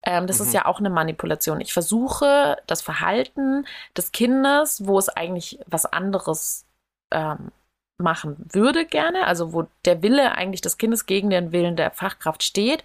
[0.03, 0.47] Ähm, das mhm.
[0.47, 1.61] ist ja auch eine Manipulation.
[1.61, 6.65] Ich versuche das Verhalten des Kindes, wo es eigentlich was anderes
[7.11, 7.51] ähm,
[7.99, 12.43] machen würde gerne, also wo der Wille eigentlich des Kindes gegen den Willen der Fachkraft
[12.43, 12.85] steht,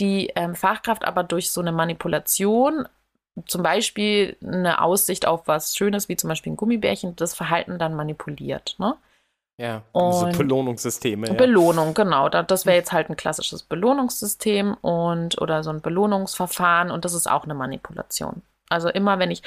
[0.00, 2.88] die ähm, Fachkraft aber durch so eine Manipulation,
[3.46, 7.94] zum Beispiel eine Aussicht auf was Schönes, wie zum Beispiel ein Gummibärchen, das Verhalten dann
[7.94, 8.76] manipuliert.
[8.78, 8.96] Ne?
[9.56, 11.28] Ja, diese Belohnungssysteme.
[11.28, 11.32] Ja.
[11.34, 12.28] Belohnung, genau.
[12.28, 17.30] Das wäre jetzt halt ein klassisches Belohnungssystem und oder so ein Belohnungsverfahren und das ist
[17.30, 18.42] auch eine Manipulation.
[18.68, 19.42] Also immer, wenn ich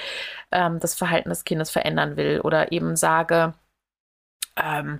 [0.51, 3.53] ähm, das Verhalten des Kindes verändern will oder eben sage,
[4.61, 4.99] ähm,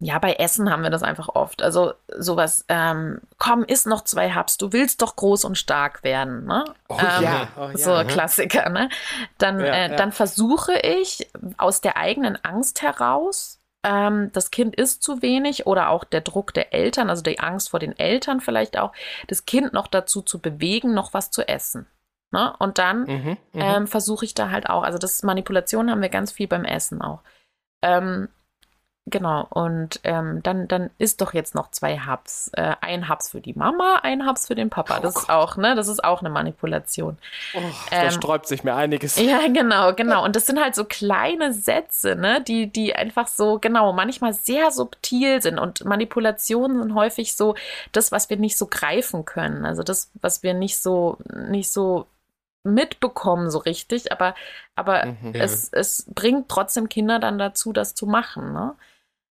[0.00, 1.60] ja, bei Essen haben wir das einfach oft.
[1.60, 6.44] Also sowas, ähm, komm, iss noch zwei Hubs, du willst doch groß und stark werden.
[6.44, 6.64] Ne?
[6.88, 7.48] Oh, ähm, ja.
[7.56, 8.04] Oh, so ja.
[8.04, 8.90] Klassiker, ne?
[9.38, 9.96] Dann, ja, äh, ja.
[9.96, 15.88] dann versuche ich aus der eigenen Angst heraus, ähm, das Kind isst zu wenig oder
[15.88, 18.92] auch der Druck der Eltern, also die Angst vor den Eltern vielleicht auch,
[19.26, 21.86] das Kind noch dazu zu bewegen, noch was zu essen.
[22.30, 22.54] Ne?
[22.60, 23.60] Und dann mhm, mhm.
[23.60, 27.02] ähm, versuche ich da halt auch, also das Manipulation haben wir ganz viel beim Essen
[27.02, 27.22] auch.
[27.82, 28.28] Ähm,
[29.10, 32.50] Genau, und ähm, dann, dann ist doch jetzt noch zwei Hubs.
[32.54, 35.00] Äh, ein Hubs für die Mama, ein Hubs für den Papa.
[35.00, 35.74] Das oh ist auch, ne?
[35.74, 37.16] Das ist auch eine Manipulation.
[37.54, 39.18] Oh, ähm, da sträubt sich mir einiges.
[39.18, 40.24] Ja, genau, genau.
[40.24, 42.42] Und das sind halt so kleine Sätze, ne?
[42.42, 45.58] Die, die einfach so, genau, manchmal sehr subtil sind.
[45.58, 47.54] Und Manipulationen sind häufig so
[47.92, 49.64] das, was wir nicht so greifen können.
[49.64, 52.06] Also das, was wir nicht so, nicht so
[52.64, 54.34] mitbekommen so richtig, aber,
[54.74, 58.52] aber mhm, es, es bringt trotzdem Kinder dann dazu, das zu machen.
[58.52, 58.74] Ne?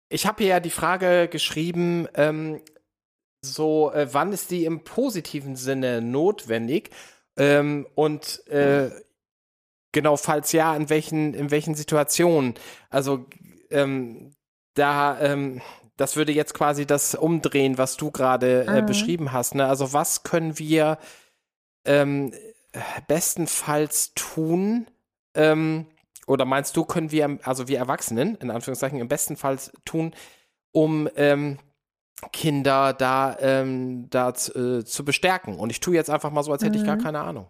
[0.09, 2.61] Ich habe hier ja die Frage geschrieben, ähm,
[3.41, 6.89] so, äh, wann ist die im positiven Sinne notwendig?
[7.37, 8.89] Ähm, und äh,
[9.91, 12.55] genau, falls ja, in welchen, in welchen Situationen?
[12.89, 13.25] Also,
[13.69, 14.33] ähm,
[14.73, 15.61] da, ähm,
[15.97, 18.85] das würde jetzt quasi das umdrehen, was du gerade äh, mhm.
[18.85, 19.55] beschrieben hast.
[19.55, 19.67] Ne?
[19.67, 20.97] Also, was können wir
[21.85, 22.33] ähm,
[23.07, 24.87] bestenfalls tun,
[25.35, 25.87] ähm,
[26.27, 30.13] oder meinst du, können wir, also wir Erwachsenen, in Anführungszeichen, im besten Fall tun,
[30.71, 31.57] um ähm,
[32.33, 35.57] Kinder da, ähm, da äh, zu bestärken?
[35.57, 36.83] Und ich tue jetzt einfach mal so, als hätte mhm.
[36.83, 37.03] ich gar mhm.
[37.03, 37.47] keine Ahnung.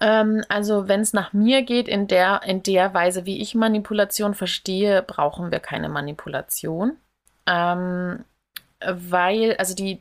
[0.00, 4.34] Ähm, also, wenn es nach mir geht, in der, in der Weise, wie ich Manipulation
[4.34, 6.96] verstehe, brauchen wir keine Manipulation.
[7.46, 8.24] Ähm,
[8.86, 10.00] weil, also die,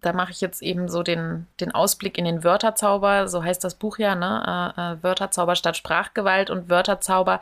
[0.00, 3.74] da mache ich jetzt eben so den, den Ausblick in den Wörterzauber, so heißt das
[3.74, 4.72] Buch ja, ne?
[4.76, 7.40] Äh, äh, Wörterzauber statt Sprachgewalt und Wörterzauber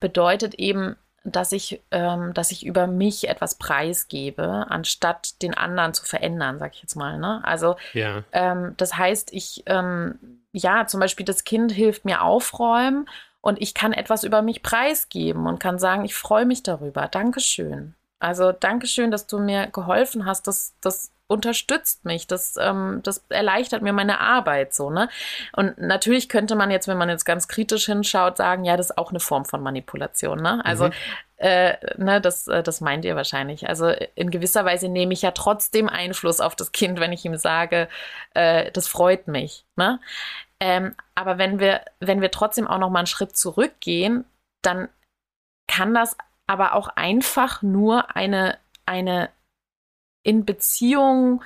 [0.00, 6.04] bedeutet eben, dass ich, ähm, dass ich über mich etwas preisgebe, anstatt den anderen zu
[6.04, 7.18] verändern, sag ich jetzt mal.
[7.18, 7.40] Ne?
[7.44, 8.24] Also ja.
[8.32, 10.18] ähm, das heißt, ich, ähm,
[10.52, 13.08] ja, zum Beispiel das Kind hilft mir aufräumen
[13.40, 17.08] und ich kann etwas über mich preisgeben und kann sagen, ich freue mich darüber.
[17.08, 17.94] Dankeschön.
[18.22, 20.46] Also Dankeschön, dass du mir geholfen hast.
[20.46, 22.26] Das, das unterstützt mich.
[22.26, 25.08] Das, ähm, das erleichtert mir meine Arbeit so, ne?
[25.52, 28.98] Und natürlich könnte man jetzt, wenn man jetzt ganz kritisch hinschaut, sagen, ja, das ist
[28.98, 30.64] auch eine Form von Manipulation, ne?
[30.64, 30.92] Also mhm.
[31.42, 33.68] Äh, ne, das, äh, das meint ihr wahrscheinlich.
[33.68, 37.36] Also in gewisser Weise nehme ich ja trotzdem Einfluss auf das Kind, wenn ich ihm
[37.36, 37.88] sage,
[38.34, 39.64] äh, das freut mich.
[39.74, 39.98] Ne?
[40.60, 44.24] Ähm, aber wenn wir, wenn wir trotzdem auch noch mal einen Schritt zurückgehen,
[44.62, 44.88] dann
[45.66, 46.16] kann das
[46.52, 49.30] aber auch einfach nur eine, eine
[50.22, 51.42] in Beziehung,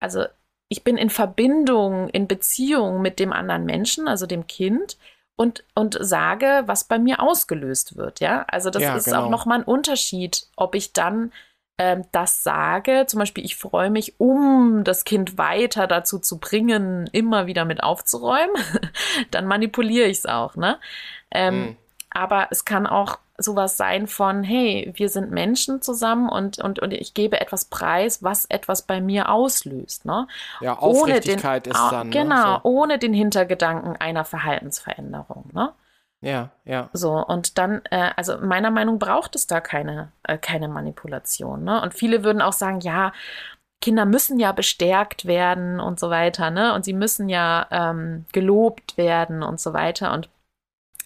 [0.00, 0.24] also
[0.70, 4.96] ich bin in Verbindung, in Beziehung mit dem anderen Menschen, also dem Kind,
[5.36, 8.20] und, und sage, was bei mir ausgelöst wird.
[8.20, 9.24] Ja, also das ja, ist genau.
[9.24, 11.30] auch nochmal ein Unterschied, ob ich dann
[11.76, 17.06] ähm, das sage, zum Beispiel, ich freue mich, um das Kind weiter dazu zu bringen,
[17.12, 18.56] immer wieder mit aufzuräumen,
[19.30, 20.56] dann manipuliere ich es auch.
[20.56, 20.78] Ne?
[21.30, 21.76] Ähm, mhm.
[22.08, 26.92] Aber es kann auch sowas sein von, hey, wir sind Menschen zusammen und, und, und
[26.92, 30.04] ich gebe etwas preis, was etwas bei mir auslöst.
[30.04, 30.26] Ne?
[30.60, 32.08] Ja, Aufrichtigkeit den, ist dann.
[32.08, 32.68] Ne, genau, ne, so.
[32.68, 35.50] ohne den Hintergedanken einer Verhaltensveränderung.
[35.52, 35.72] Ne?
[36.20, 36.90] Ja, ja.
[36.92, 41.62] So, und dann, äh, also meiner Meinung braucht es da keine, äh, keine Manipulation.
[41.62, 41.80] Ne?
[41.80, 43.12] Und viele würden auch sagen, ja,
[43.80, 46.74] Kinder müssen ja bestärkt werden und so weiter, ne?
[46.74, 50.12] Und sie müssen ja ähm, gelobt werden und so weiter.
[50.12, 50.28] Und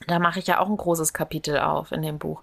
[0.07, 2.42] da mache ich ja auch ein großes Kapitel auf in dem Buch,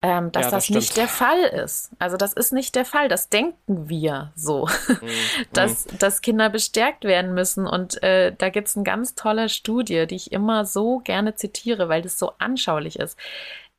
[0.00, 1.90] ähm, dass ja, das, das nicht der Fall ist.
[1.98, 3.08] Also das ist nicht der Fall.
[3.08, 5.08] Das denken wir so, mhm.
[5.52, 7.66] dass, dass Kinder bestärkt werden müssen.
[7.66, 11.88] Und äh, da gibt es eine ganz tolle Studie, die ich immer so gerne zitiere,
[11.88, 13.18] weil das so anschaulich ist.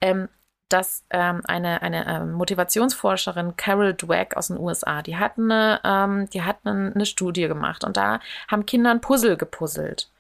[0.02, 0.28] Ähm,
[0.68, 6.30] dass ähm, eine, eine ähm, Motivationsforscherin Carol Dweck aus den USA, die hat, eine, ähm,
[6.30, 10.12] die hat eine, eine Studie gemacht und da haben Kinder ein Puzzle gepuzzelt.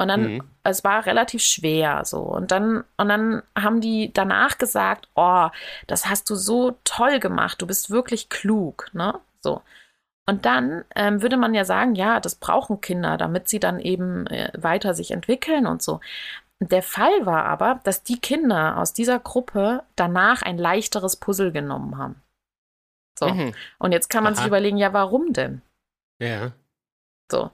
[0.00, 0.42] Und dann, mhm.
[0.62, 2.20] es war relativ schwer so.
[2.22, 5.48] Und dann, und dann haben die danach gesagt, oh,
[5.88, 9.20] das hast du so toll gemacht, du bist wirklich klug, ne?
[9.42, 9.60] So.
[10.26, 14.26] Und dann ähm, würde man ja sagen, ja, das brauchen Kinder, damit sie dann eben
[14.28, 16.00] äh, weiter sich entwickeln und so.
[16.60, 21.98] Der Fall war aber, dass die Kinder aus dieser Gruppe danach ein leichteres Puzzle genommen
[21.98, 22.22] haben.
[23.18, 23.28] So.
[23.28, 23.54] Mhm.
[23.78, 24.38] Und jetzt kann man Aha.
[24.38, 25.60] sich überlegen, ja, warum denn?
[26.22, 26.52] Ja.
[27.30, 27.50] So.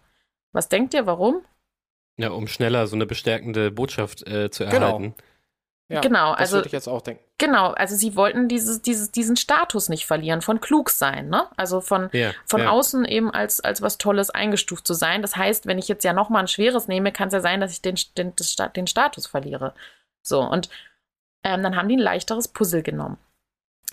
[0.52, 1.42] Was denkt ihr, warum?
[2.18, 4.76] Ja, um schneller so eine bestärkende Botschaft äh, zu genau.
[4.76, 5.02] erhalten.
[5.02, 5.16] Genau.
[5.88, 7.22] Ja, genau, das also würde ich jetzt auch denken.
[7.38, 11.46] Genau, also sie wollten dieses, dieses, diesen Status nicht verlieren von klug sein, ne?
[11.56, 12.70] Also von, ja, von ja.
[12.70, 15.22] außen eben als, als was Tolles eingestuft zu sein.
[15.22, 17.70] Das heißt, wenn ich jetzt ja nochmal ein schweres nehme, kann es ja sein, dass
[17.70, 19.74] ich den, den, das, den Status verliere.
[20.22, 20.70] So, und
[21.44, 23.18] ähm, dann haben die ein leichteres Puzzle genommen.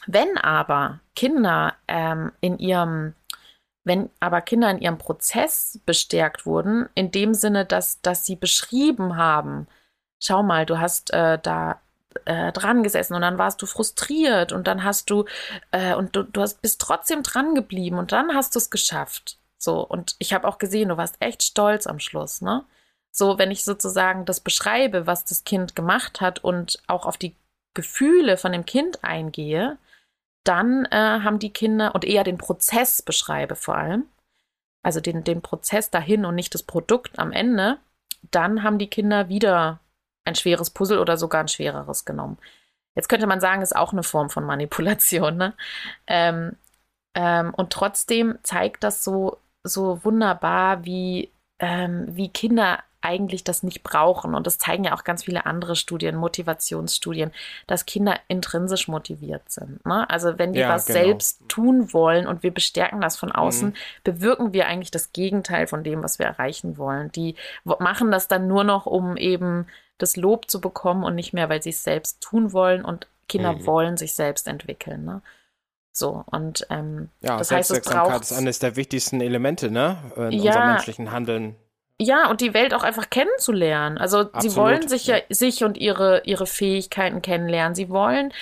[0.08, 3.14] Wenn aber Kinder ähm, in ihrem
[3.84, 9.18] wenn aber Kinder in ihrem Prozess bestärkt wurden, in dem Sinne, dass, dass sie beschrieben
[9.18, 9.68] haben,
[10.20, 11.82] schau mal, du hast äh, da
[12.26, 15.26] äh, dran gesessen und dann warst du frustriert und dann hast du
[15.72, 19.40] äh, und du, du hast, bist trotzdem dran geblieben und dann hast du es geschafft.
[19.58, 22.66] So, und ich habe auch gesehen, du warst echt stolz am Schluss, ne?
[23.12, 27.36] So, wenn ich sozusagen das beschreibe, was das Kind gemacht hat und auch auf die
[27.74, 29.78] Gefühle von dem Kind eingehe,
[30.44, 34.06] dann äh, haben die Kinder und eher den Prozess beschreibe vor allem,
[34.84, 37.78] also den, den Prozess dahin und nicht das Produkt am Ende,
[38.32, 39.80] dann haben die Kinder wieder
[40.26, 42.38] ein schweres Puzzle oder sogar ein schwereres genommen.
[42.96, 45.38] Jetzt könnte man sagen, ist auch eine Form von Manipulation.
[45.38, 45.54] Ne?
[46.08, 46.56] Ähm,
[47.16, 53.84] ähm, und trotzdem zeigt das so, so wunderbar, wie, ähm, wie Kinder eigentlich das nicht
[53.84, 54.34] brauchen.
[54.34, 57.32] Und das zeigen ja auch ganz viele andere Studien, Motivationsstudien,
[57.68, 59.86] dass Kinder intrinsisch motiviert sind.
[59.86, 60.10] Ne?
[60.10, 60.99] Also wenn wir ja, was genau.
[60.99, 63.74] selbst tun wollen und wir bestärken das von außen, mhm.
[64.04, 67.12] bewirken wir eigentlich das Gegenteil von dem, was wir erreichen wollen.
[67.12, 71.49] Die machen das dann nur noch, um eben das Lob zu bekommen und nicht mehr,
[71.49, 72.84] weil sie es selbst tun wollen.
[72.86, 73.66] Und Kinder mhm.
[73.66, 75.06] wollen sich selbst entwickeln.
[75.06, 75.22] Ne?
[75.91, 78.22] So, und ähm, ja, das heißt, es braucht.
[78.24, 79.97] ist eines der wichtigsten Elemente, ne?
[80.16, 81.56] In ja, unserem menschlichen Handeln.
[82.02, 84.00] Ja, und die Welt auch einfach kennenzulernen.
[84.00, 87.76] Also Absolut, sie wollen sich ja, sich und ihre, ihre Fähigkeiten kennenlernen.
[87.76, 88.34] Sie wollen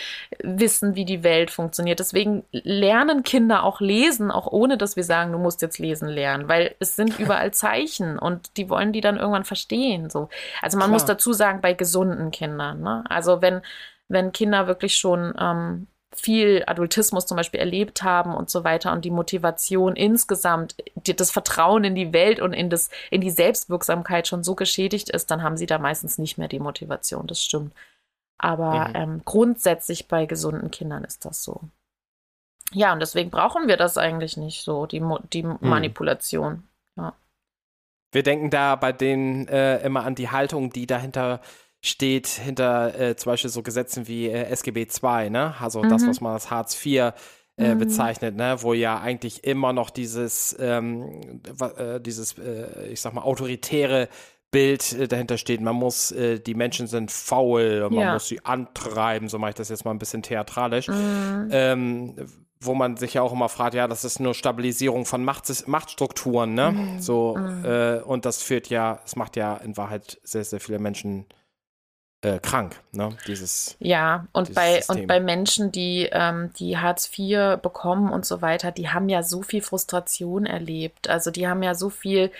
[0.42, 2.00] wissen, wie die Welt funktioniert.
[2.00, 6.48] Deswegen lernen Kinder auch lesen, auch ohne dass wir sagen, du musst jetzt lesen lernen,
[6.48, 10.10] weil es sind überall Zeichen und die wollen die dann irgendwann verstehen.
[10.10, 10.30] So.
[10.62, 10.94] Also man Klar.
[10.94, 12.82] muss dazu sagen, bei gesunden Kindern.
[12.82, 13.04] Ne?
[13.10, 13.62] Also wenn,
[14.08, 19.06] wenn Kinder wirklich schon ähm, viel Adultismus zum Beispiel erlebt haben und so weiter und
[19.06, 24.28] die Motivation insgesamt, die, das Vertrauen in die Welt und in, das, in die Selbstwirksamkeit
[24.28, 27.74] schon so geschädigt ist, dann haben sie da meistens nicht mehr die Motivation, das stimmt.
[28.38, 28.96] Aber mhm.
[28.96, 31.62] ähm, grundsätzlich bei gesunden Kindern ist das so.
[32.74, 35.58] Ja, und deswegen brauchen wir das eigentlich nicht so, die, Mo die mhm.
[35.62, 36.68] Manipulation.
[36.98, 37.14] Ja.
[38.12, 41.40] wir denken da bei denen äh, immer an die Haltung, die dahinter
[41.82, 45.56] steht, hinter äh, zum Beispiel so Gesetzen wie äh, SGB II, ne?
[45.60, 45.90] Also mhm.
[45.90, 47.14] das, was man als Hartz IV
[47.58, 47.80] äh, mhm.
[47.80, 48.58] bezeichnet, ne?
[48.62, 51.42] wo ja eigentlich immer noch dieses, ähm,
[51.78, 54.10] äh, dieses, äh, ich sag mal, autoritäre
[54.52, 55.62] Bild äh, dahinter steht.
[55.62, 58.14] Man muss, äh, die Menschen sind faul, man ja.
[58.14, 60.88] muss sie antreiben, so mache ich das jetzt mal ein bisschen theatralisch.
[60.88, 61.50] Mhm.
[61.52, 62.16] Ähm,
[62.64, 66.54] wo man sich ja auch immer fragt, ja, das ist nur Stabilisierung von Macht, Machtstrukturen,
[66.54, 66.72] ne?
[66.72, 67.02] Mhm.
[67.02, 68.04] So, mhm.
[68.06, 71.26] Und das führt ja, es macht ja in Wahrheit sehr, sehr viele Menschen
[72.22, 73.10] äh, krank, ne?
[73.28, 73.76] Dieses.
[73.80, 75.02] Ja, und bei System.
[75.02, 79.24] und bei Menschen, die, ähm, die Hartz IV bekommen und so weiter, die haben ja
[79.24, 81.10] so viel Frustration erlebt.
[81.10, 82.32] Also die haben ja so viel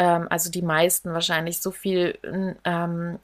[0.00, 2.18] ähm, also die meisten wahrscheinlich, so viel,
[2.64, 3.18] ähm,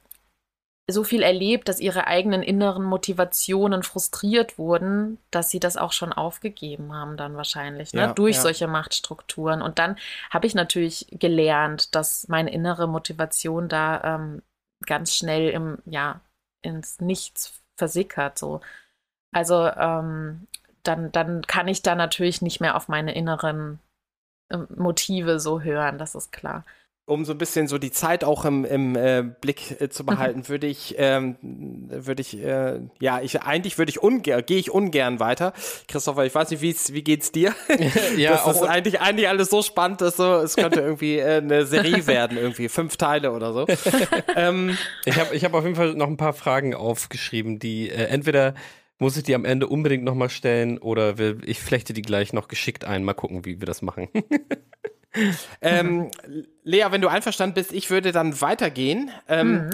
[0.89, 6.13] so viel erlebt, dass ihre eigenen inneren Motivationen frustriert wurden, dass sie das auch schon
[6.13, 8.01] aufgegeben haben, dann wahrscheinlich, ne?
[8.01, 8.41] Ja, durch ja.
[8.43, 9.63] solche Machtstrukturen.
[9.63, 9.97] Und dann
[10.29, 14.43] habe ich natürlich gelernt, dass meine innere Motivation da ähm,
[14.85, 16.21] ganz schnell im, ja,
[16.61, 18.37] ins Nichts versickert.
[18.37, 18.61] So.
[19.31, 20.47] Also ähm,
[20.83, 23.79] dann, dann kann ich da natürlich nicht mehr auf meine inneren
[24.51, 26.65] ähm, Motive so hören, das ist klar.
[27.07, 30.49] Um so ein bisschen so die Zeit auch im, im äh, Blick äh, zu behalten,
[30.49, 35.21] würde ich, ähm, würde ich, äh, ja, ich eigentlich würde ich ungern, gehe ich ungern
[35.21, 35.53] weiter.
[35.87, 37.55] Christopher, ich weiß nicht, wie's, wie geht's dir?
[38.17, 41.65] ja, das ist eigentlich, eigentlich alles so spannend, dass so, es könnte irgendwie äh, eine
[41.65, 43.65] Serie werden, irgendwie fünf Teile oder so.
[44.35, 48.07] ähm, ich habe ich hab auf jeden Fall noch ein paar Fragen aufgeschrieben, die äh,
[48.07, 48.53] entweder
[48.99, 52.83] muss ich die am Ende unbedingt nochmal stellen oder ich flechte die gleich noch geschickt
[52.83, 53.05] ein.
[53.05, 54.09] Mal gucken, wie wir das machen.
[55.61, 56.11] Ähm,
[56.63, 59.11] Lea, wenn du einverstanden bist, ich würde dann weitergehen.
[59.27, 59.69] Ähm, mhm.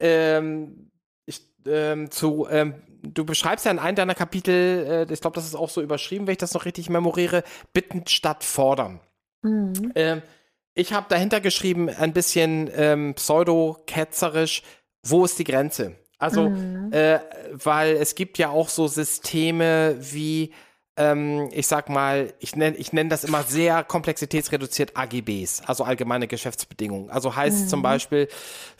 [0.00, 0.90] ähm,
[1.26, 5.46] ich, ähm, zu, ähm, du beschreibst ja in einem deiner Kapitel, äh, ich glaube, das
[5.46, 9.00] ist auch so überschrieben, wenn ich das noch richtig memoriere, bitten statt fordern.
[9.42, 9.92] Mhm.
[9.94, 10.22] Ähm,
[10.74, 12.70] ich habe dahinter geschrieben, ein bisschen
[13.14, 14.62] pseudo-ketzerisch,
[15.02, 15.96] wo ist die Grenze?
[16.18, 16.92] Also, mhm.
[16.92, 17.20] äh,
[17.52, 20.52] weil es gibt ja auch so Systeme wie,
[20.96, 26.26] ähm, ich sag mal, ich nenne ich nenn das immer sehr komplexitätsreduziert AGBs, also allgemeine
[26.26, 27.10] Geschäftsbedingungen.
[27.10, 27.68] Also heißt mhm.
[27.68, 28.28] zum Beispiel,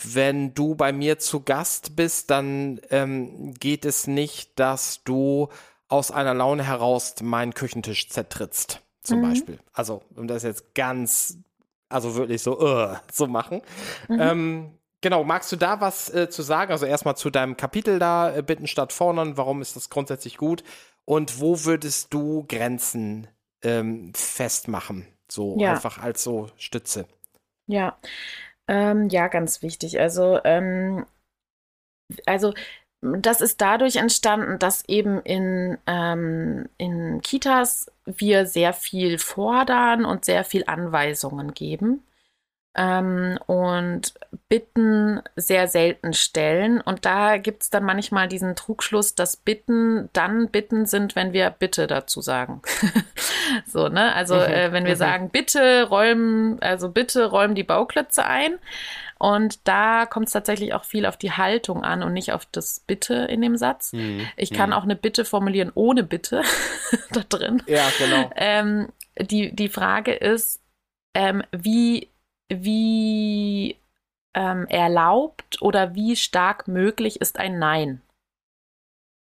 [0.02, 5.48] wenn du bei mir zu Gast bist, dann ähm, geht es nicht, dass du
[5.88, 9.30] aus einer Laune heraus meinen Küchentisch zertrittst, zum mhm.
[9.30, 9.58] Beispiel.
[9.72, 11.38] Also, um das jetzt ganz,
[11.88, 13.62] also wirklich so, uh, so machen.
[14.08, 14.20] Mhm.
[14.20, 14.70] Ähm,
[15.02, 16.72] Genau, magst du da was äh, zu sagen?
[16.72, 20.64] Also erstmal zu deinem Kapitel da, äh, Bitten statt Fordern, warum ist das grundsätzlich gut?
[21.06, 23.28] Und wo würdest du Grenzen
[23.62, 25.06] ähm, festmachen?
[25.28, 25.72] So ja.
[25.72, 27.06] einfach als so Stütze.
[27.66, 27.98] Ja,
[28.68, 29.98] ähm, ja, ganz wichtig.
[29.98, 31.06] Also, ähm,
[32.26, 32.54] also
[33.00, 40.24] das ist dadurch entstanden, dass eben in, ähm, in Kitas wir sehr viel fordern und
[40.24, 42.02] sehr viel Anweisungen geben
[42.76, 44.14] ähm, und
[44.48, 46.80] Bitten sehr selten stellen.
[46.80, 51.50] Und da gibt es dann manchmal diesen Trugschluss, dass Bitten dann Bitten sind, wenn wir
[51.50, 52.62] Bitte dazu sagen.
[53.66, 54.14] so, ne?
[54.14, 54.42] Also, mhm.
[54.42, 54.98] äh, wenn wir mhm.
[54.98, 58.58] sagen, bitte räumen, also bitte räumen die Bauklötze ein.
[59.18, 62.80] Und da kommt es tatsächlich auch viel auf die Haltung an und nicht auf das
[62.86, 63.94] Bitte in dem Satz.
[63.94, 64.26] Mhm.
[64.36, 64.76] Ich kann mhm.
[64.76, 66.42] auch eine Bitte formulieren ohne Bitte
[67.12, 67.62] da drin.
[67.66, 68.30] Ja, genau.
[68.36, 70.60] Ähm, die, die Frage ist,
[71.14, 72.10] ähm, wie
[72.48, 73.76] wie
[74.34, 78.02] ähm, erlaubt oder wie stark möglich ist ein Nein.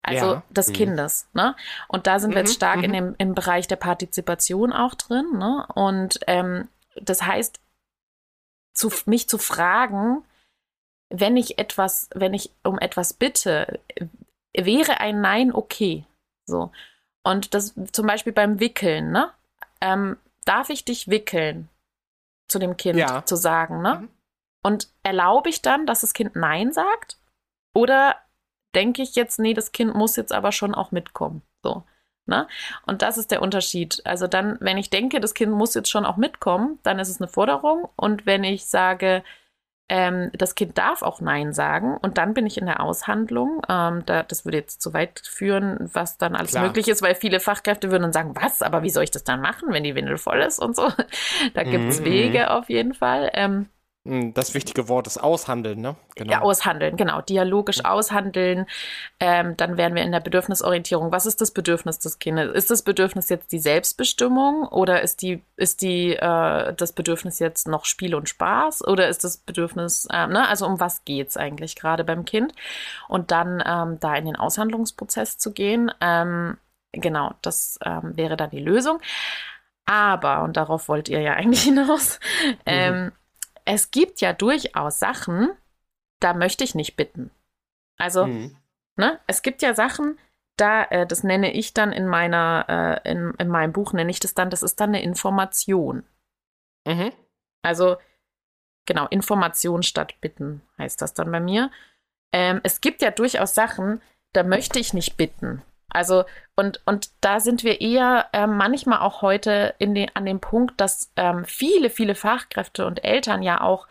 [0.03, 0.43] Also ja.
[0.51, 0.73] des mhm.
[0.73, 1.29] Kindes.
[1.33, 1.57] Ne?
[1.89, 2.95] Und da sind wir jetzt mhm, stark in mhm.
[2.95, 5.39] dem, im Bereich der Partizipation auch drin.
[5.39, 5.67] Ne?
[5.75, 6.69] Und ähm,
[7.01, 7.61] das heißt,
[8.73, 10.25] zu, mich zu fragen,
[11.09, 13.81] wenn ich etwas, wenn ich um etwas bitte,
[14.57, 16.05] wäre ein Nein okay.
[16.47, 16.71] So.
[17.25, 19.31] Und das zum Beispiel beim Wickeln, ne?
[19.81, 21.69] Ähm, darf ich dich wickeln?
[22.49, 23.25] Zu dem Kind ja.
[23.25, 24.01] zu sagen, ne?
[24.01, 24.09] Mhm.
[24.63, 27.19] Und erlaube ich dann, dass das Kind Nein sagt?
[27.73, 28.17] Oder
[28.75, 31.43] denke ich jetzt, nee, das Kind muss jetzt aber schon auch mitkommen?
[31.63, 31.85] So.
[32.27, 32.49] Ne?
[32.85, 34.03] Und das ist der Unterschied.
[34.05, 37.21] Also dann, wenn ich denke, das Kind muss jetzt schon auch mitkommen, dann ist es
[37.21, 37.89] eine Forderung.
[37.95, 39.23] Und wenn ich sage,
[39.89, 43.63] ähm, das Kind darf auch Nein sagen und dann bin ich in der Aushandlung.
[43.69, 46.65] Ähm, da, das würde jetzt zu weit führen, was dann alles Klar.
[46.65, 49.41] möglich ist, weil viele Fachkräfte würden dann sagen, was, aber wie soll ich das dann
[49.41, 50.89] machen, wenn die Windel voll ist und so.
[51.55, 52.05] Da gibt es mhm.
[52.05, 53.31] Wege auf jeden Fall.
[53.35, 53.67] Ähm, hm,
[54.35, 55.97] das wichtige Wort ist aushandeln, ne?
[56.15, 56.33] Genau.
[56.33, 57.21] Ja, aushandeln, genau.
[57.21, 57.87] Dialogisch mhm.
[57.87, 58.67] aushandeln.
[59.21, 61.13] Ähm, dann wären wir in der Bedürfnisorientierung.
[61.13, 62.55] Was ist das Bedürfnis des Kindes?
[62.55, 67.69] Ist das Bedürfnis jetzt die Selbstbestimmung oder ist die, ist die, äh, das Bedürfnis jetzt
[67.69, 70.49] noch Spiel und Spaß oder ist das Bedürfnis, äh, ne?
[70.49, 72.53] Also um was geht's eigentlich gerade beim Kind?
[73.09, 75.91] Und dann ähm, da in den Aushandlungsprozess zu gehen.
[76.01, 76.59] Ähm,
[76.93, 79.01] genau, das ähm, wäre dann die Lösung.
[79.87, 82.21] Aber, und darauf wollt ihr ja eigentlich hinaus,
[82.67, 83.13] mhm.
[83.67, 85.51] Es gibt ja durchaus Sachen,
[86.21, 87.31] da möchte ich nicht bitten.
[87.99, 88.57] Also, Mhm.
[88.97, 90.19] ne, es gibt ja Sachen,
[90.57, 94.21] da, äh, das nenne ich dann in meiner, äh, in, in meinem Buch nenne ich
[94.21, 96.05] das dann, das ist dann eine Information.
[96.87, 97.13] Mhm.
[97.63, 97.97] Also,
[98.87, 101.71] genau, Information statt Bitten heißt das dann bei mir.
[102.33, 104.01] Ähm, es gibt ja durchaus Sachen,
[104.33, 105.63] da möchte ich nicht bitten.
[105.91, 106.25] Also,
[106.57, 110.81] und, und da sind wir eher ähm, manchmal auch heute in den, an dem Punkt,
[110.81, 113.87] dass ähm, viele, viele Fachkräfte und Eltern ja auch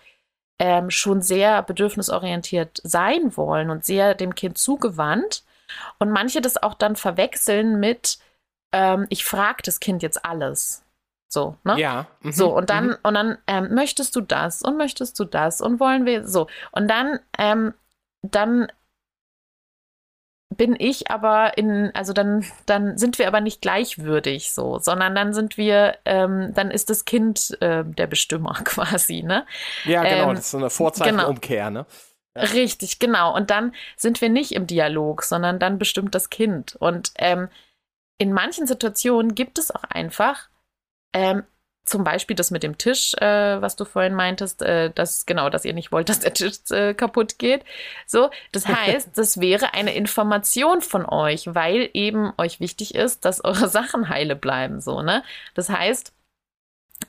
[0.59, 5.43] ähm, schon sehr bedürfnisorientiert sein wollen und sehr dem Kind zugewandt.
[5.99, 8.19] Und manche das auch dann verwechseln mit,
[8.71, 10.83] ähm, ich frage das Kind jetzt alles.
[11.27, 11.79] So, ne?
[11.79, 12.05] Ja.
[12.21, 12.31] Mhm.
[12.31, 12.97] So, und dann, Mhm.
[13.03, 16.47] und dann ähm, möchtest du das und möchtest du das und wollen wir so.
[16.71, 17.73] Und dann, ähm,
[18.21, 18.71] dann
[20.57, 25.33] bin ich aber in, also dann, dann sind wir aber nicht gleichwürdig so, sondern dann
[25.33, 29.45] sind wir, ähm, dann ist das Kind äh, der Bestimmer quasi, ne?
[29.85, 30.29] Ja, genau.
[30.29, 31.85] ähm, das ist so eine Vorzeichenumkehr, ne?
[32.35, 33.33] Richtig, genau.
[33.33, 36.75] Und dann sind wir nicht im Dialog, sondern dann bestimmt das Kind.
[36.75, 37.47] Und ähm,
[38.17, 40.49] in manchen Situationen gibt es auch einfach
[41.13, 41.43] ähm,
[41.85, 45.65] zum Beispiel das mit dem Tisch, äh, was du vorhin meintest, äh, dass genau, dass
[45.65, 47.63] ihr nicht wollt, dass der Tisch äh, kaputt geht.
[48.07, 53.43] So, das heißt, das wäre eine Information von euch, weil eben euch wichtig ist, dass
[53.43, 54.81] eure Sachen heile bleiben.
[54.81, 55.23] So, ne?
[55.53, 56.11] Das heißt,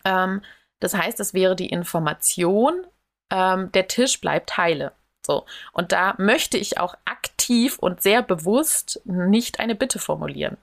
[0.05, 0.43] ähm,
[0.79, 2.87] das heißt, es wäre die Information,
[3.31, 4.93] ähm, der Tisch bleibt heile.
[5.25, 5.47] So.
[5.73, 10.59] Und da möchte ich auch aktiv und sehr bewusst nicht eine Bitte formulieren.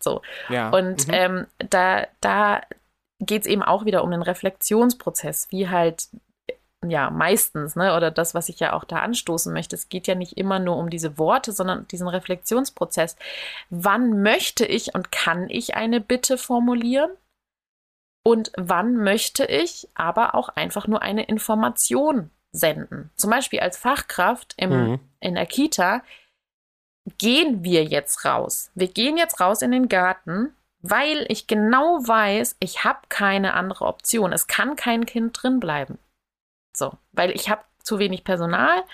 [0.00, 0.22] So.
[0.50, 0.68] Ja.
[0.68, 1.14] Und mhm.
[1.14, 2.60] ähm, da, da
[3.20, 6.08] geht es eben auch wieder um den Reflexionsprozess, wie halt,
[6.86, 9.76] ja, meistens, ne, oder das, was ich ja auch da anstoßen möchte.
[9.76, 13.16] Es geht ja nicht immer nur um diese Worte, sondern diesen Reflexionsprozess.
[13.70, 17.10] Wann möchte ich und kann ich eine Bitte formulieren?
[18.26, 23.10] Und wann möchte ich aber auch einfach nur eine Information senden?
[23.16, 25.00] Zum Beispiel als Fachkraft im, Mhm.
[25.20, 26.02] in der Kita
[27.18, 28.70] gehen wir jetzt raus.
[28.74, 30.54] Wir gehen jetzt raus in den Garten,
[30.86, 34.34] weil ich genau weiß, ich habe keine andere Option.
[34.34, 35.98] Es kann kein Kind drin bleiben.
[36.76, 38.84] So, weil ich habe zu wenig Personal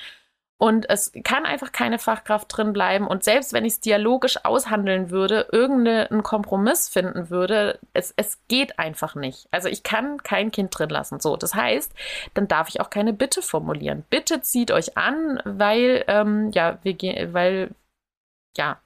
[0.56, 3.08] und es kann einfach keine Fachkraft drin bleiben.
[3.08, 8.78] Und selbst wenn ich es dialogisch aushandeln würde, irgendeinen Kompromiss finden würde, es, es geht
[8.78, 9.48] einfach nicht.
[9.50, 11.18] Also ich kann kein Kind drin lassen.
[11.18, 11.92] So, das heißt,
[12.34, 14.04] dann darf ich auch keine Bitte formulieren.
[14.10, 17.70] Bitte zieht euch an, weil, ähm, ja, wir gehen, weil,
[18.56, 18.80] ja,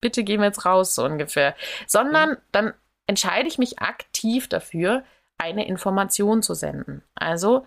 [0.00, 1.54] bitte gehen wir jetzt raus, so ungefähr.
[1.86, 2.74] Sondern dann
[3.06, 5.04] entscheide ich mich aktiv dafür,
[5.38, 7.02] eine Information zu senden.
[7.14, 7.66] Also,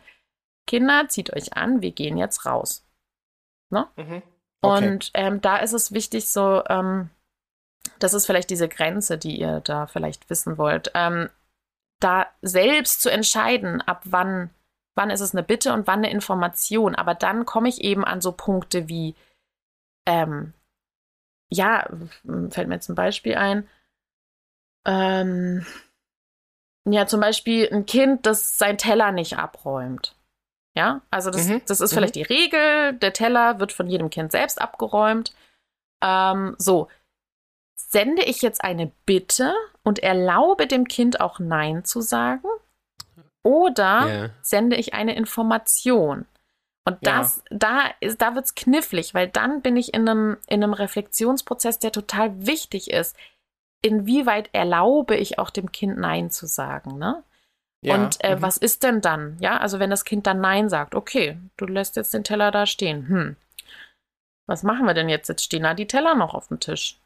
[0.68, 2.86] Kinder, zieht euch an, wir gehen jetzt raus.
[3.96, 4.22] Mhm.
[4.62, 4.88] Okay.
[4.88, 7.10] Und ähm, da ist es wichtig, so, ähm,
[8.00, 11.30] das ist vielleicht diese Grenze, die ihr da vielleicht wissen wollt, ähm,
[12.00, 14.50] da selbst zu entscheiden, ab wann,
[14.96, 16.96] wann ist es eine Bitte und wann eine Information.
[16.96, 19.16] Aber dann komme ich eben an so Punkte wie,
[20.06, 20.54] ähm,
[21.54, 21.88] ja,
[22.50, 23.68] fällt mir ein Beispiel ein.
[24.86, 25.66] Ähm,
[26.86, 30.16] ja, zum Beispiel ein Kind, das sein Teller nicht abräumt.
[30.76, 31.96] Ja, also das, Mhm, das ist mhm.
[31.96, 32.94] vielleicht die Regel.
[32.94, 35.34] Der Teller wird von jedem Kind selbst abgeräumt.
[36.04, 36.90] Ähm, so,
[37.76, 42.48] sende ich jetzt eine Bitte und erlaube dem Kind auch Nein zu sagen?
[43.44, 44.30] Oder Ja.
[44.42, 46.26] sende ich eine Information?
[46.86, 47.20] Und Ja.
[47.20, 51.80] das, da ist, da wird's knifflig, weil dann bin ich in einem, in einem Reflexionsprozess,
[51.80, 53.16] der total wichtig ist.
[53.82, 57.24] Inwieweit erlaube ich auch dem Kind Nein zu sagen, ne?
[57.82, 58.42] Ja, Und äh, mhm.
[58.42, 59.38] was ist denn dann?
[59.42, 62.66] Ja, also wenn das Kind dann Nein sagt, okay, du lässt jetzt den Teller da
[62.66, 63.08] stehen.
[63.10, 63.36] Hm.
[64.48, 65.28] Was machen wir denn jetzt?
[65.28, 67.00] Jetzt stehen da die Teller noch auf dem Tisch.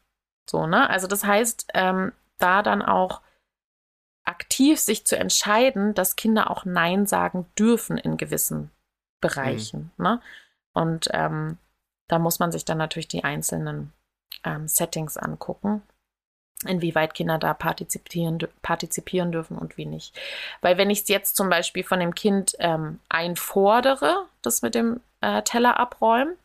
[0.48, 0.88] So, ne?
[0.88, 3.22] Also das heißt, ähm, da dann auch
[4.24, 8.70] aktiv sich zu entscheiden, dass Kinder auch Nein sagen dürfen in gewissen
[9.20, 9.90] Bereichen.
[9.98, 10.20] Ne?
[10.72, 11.58] Und ähm,
[12.08, 13.92] da muss man sich dann natürlich die einzelnen
[14.44, 15.82] ähm, Settings angucken,
[16.64, 20.18] inwieweit Kinder da partizipieren, partizipieren dürfen und wie nicht.
[20.60, 25.00] Weil wenn ich es jetzt zum Beispiel von dem Kind ähm, einfordere, das mit dem
[25.20, 26.36] äh, Teller abräumen,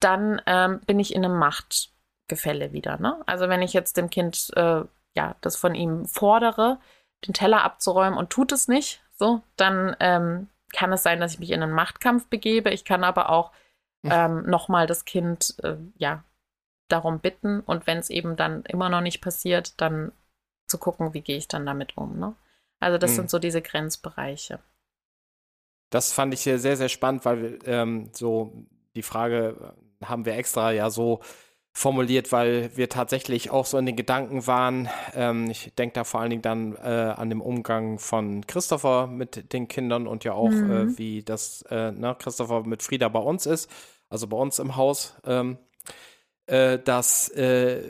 [0.00, 2.98] dann ähm, bin ich in einem Machtgefälle wieder.
[2.98, 3.22] Ne?
[3.26, 4.82] Also wenn ich jetzt dem Kind äh,
[5.14, 6.78] ja das von ihm fordere,
[7.26, 11.40] den Teller abzuräumen und tut es nicht, so, dann ähm, kann es sein, dass ich
[11.40, 12.70] mich in einen Machtkampf begebe.
[12.70, 13.52] Ich kann aber auch
[14.10, 16.24] ähm, nochmal das Kind äh, ja
[16.88, 20.12] darum bitten und wenn es eben dann immer noch nicht passiert, dann
[20.68, 22.18] zu gucken, wie gehe ich dann damit um.
[22.18, 22.36] Ne?
[22.80, 23.16] Also das Mhm.
[23.16, 24.60] sind so diese Grenzbereiche.
[25.90, 28.52] Das fand ich sehr, sehr spannend, weil ähm, so
[28.94, 31.20] die Frage äh, haben wir extra ja so,
[31.76, 34.88] formuliert, weil wir tatsächlich auch so in den Gedanken waren.
[35.14, 36.78] Ähm, ich denke da vor allen Dingen dann äh,
[37.14, 40.70] an den Umgang von Christopher mit den Kindern und ja auch, mhm.
[40.70, 43.70] äh, wie das äh, ne, Christopher mit Frieda bei uns ist,
[44.08, 45.58] also bei uns im Haus, ähm,
[46.46, 47.82] äh, dass äh,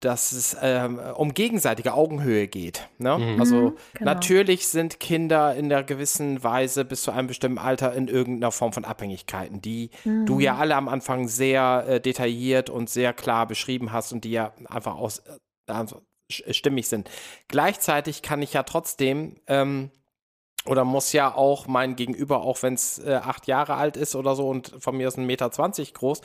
[0.00, 2.88] dass es ähm, um gegenseitige Augenhöhe geht.
[2.98, 3.18] Ne?
[3.18, 3.40] Mhm.
[3.40, 4.12] Also mhm, genau.
[4.12, 8.72] natürlich sind Kinder in der gewissen Weise bis zu einem bestimmten Alter in irgendeiner Form
[8.72, 10.26] von Abhängigkeiten, die mhm.
[10.26, 14.32] du ja alle am Anfang sehr äh, detailliert und sehr klar beschrieben hast und die
[14.32, 17.10] ja einfach aus äh, also stimmig sind.
[17.48, 19.90] Gleichzeitig kann ich ja trotzdem ähm,
[20.66, 24.34] oder muss ja auch mein Gegenüber, auch wenn es äh, acht Jahre alt ist oder
[24.34, 26.20] so und von mir ist ein Meter zwanzig groß,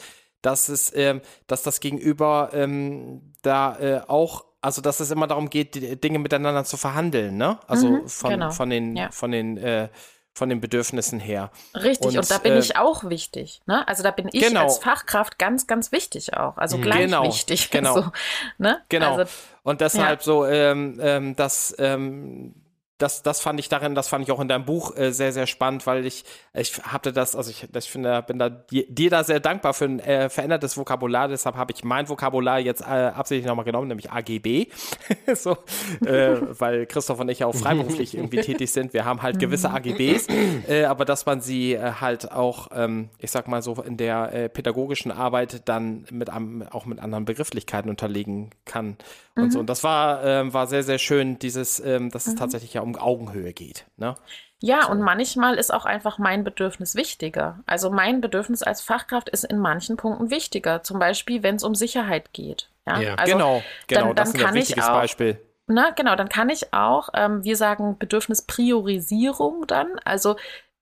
[0.45, 5.49] dass es, ähm, dass das Gegenüber ähm, da äh, auch, also dass es immer darum
[5.49, 7.59] geht, die Dinge miteinander zu verhandeln, ne?
[7.67, 8.51] Also mhm, von, genau.
[8.51, 9.09] von den, ja.
[9.11, 9.89] von den äh,
[10.37, 11.49] von den Bedürfnissen her.
[11.73, 13.61] Richtig, und, und da bin äh, ich auch wichtig.
[13.67, 13.87] Ne?
[13.87, 14.63] Also da bin ich genau.
[14.63, 16.57] als Fachkraft ganz, ganz wichtig auch.
[16.57, 17.69] Also gleich genau, wichtig.
[17.75, 17.95] Genau.
[17.95, 18.11] So,
[18.57, 18.81] ne?
[18.89, 19.15] Genau.
[19.15, 19.31] Also,
[19.63, 20.25] und deshalb ja.
[20.25, 22.53] so, ähm, ähm, dass ähm,
[22.97, 25.47] das, das fand ich darin, das fand ich auch in deinem Buch äh, sehr, sehr
[25.47, 26.23] spannend, weil ich,
[26.53, 29.99] ich hatte das, also ich, ich finde, bin da dir da sehr dankbar für ein
[29.99, 34.67] äh, verändertes Vokabular, deshalb habe ich mein Vokabular jetzt äh, absichtlich nochmal genommen, nämlich AGB.
[35.35, 35.57] so,
[36.05, 38.93] äh, weil Christoph und ich auch freiberuflich irgendwie tätig sind.
[38.93, 40.27] Wir haben halt gewisse AGBs,
[40.69, 44.31] äh, aber dass man sie äh, halt auch, ähm, ich sag mal so, in der
[44.33, 48.97] äh, pädagogischen Arbeit dann mit einem, auch mit anderen Begrifflichkeiten unterlegen kann
[49.35, 49.51] und mhm.
[49.51, 49.59] so.
[49.59, 52.33] Und das war, ähm, war sehr, sehr schön, dieses, ähm, dass mhm.
[52.33, 53.85] es tatsächlich ja um Augenhöhe geht.
[53.97, 54.15] Ne?
[54.61, 54.91] Ja, so.
[54.91, 57.59] und manchmal ist auch einfach mein Bedürfnis wichtiger.
[57.65, 60.83] Also mein Bedürfnis als Fachkraft ist in manchen Punkten wichtiger.
[60.83, 62.69] Zum Beispiel, wenn es um Sicherheit geht.
[62.87, 63.15] Ja, ja.
[63.15, 65.39] Also genau, genau, dann, dann das ist ein wichtiges auch, Beispiel.
[65.67, 69.99] Na, genau, dann kann ich auch, ähm, wir sagen Bedürfnispriorisierung dann.
[70.05, 70.35] Also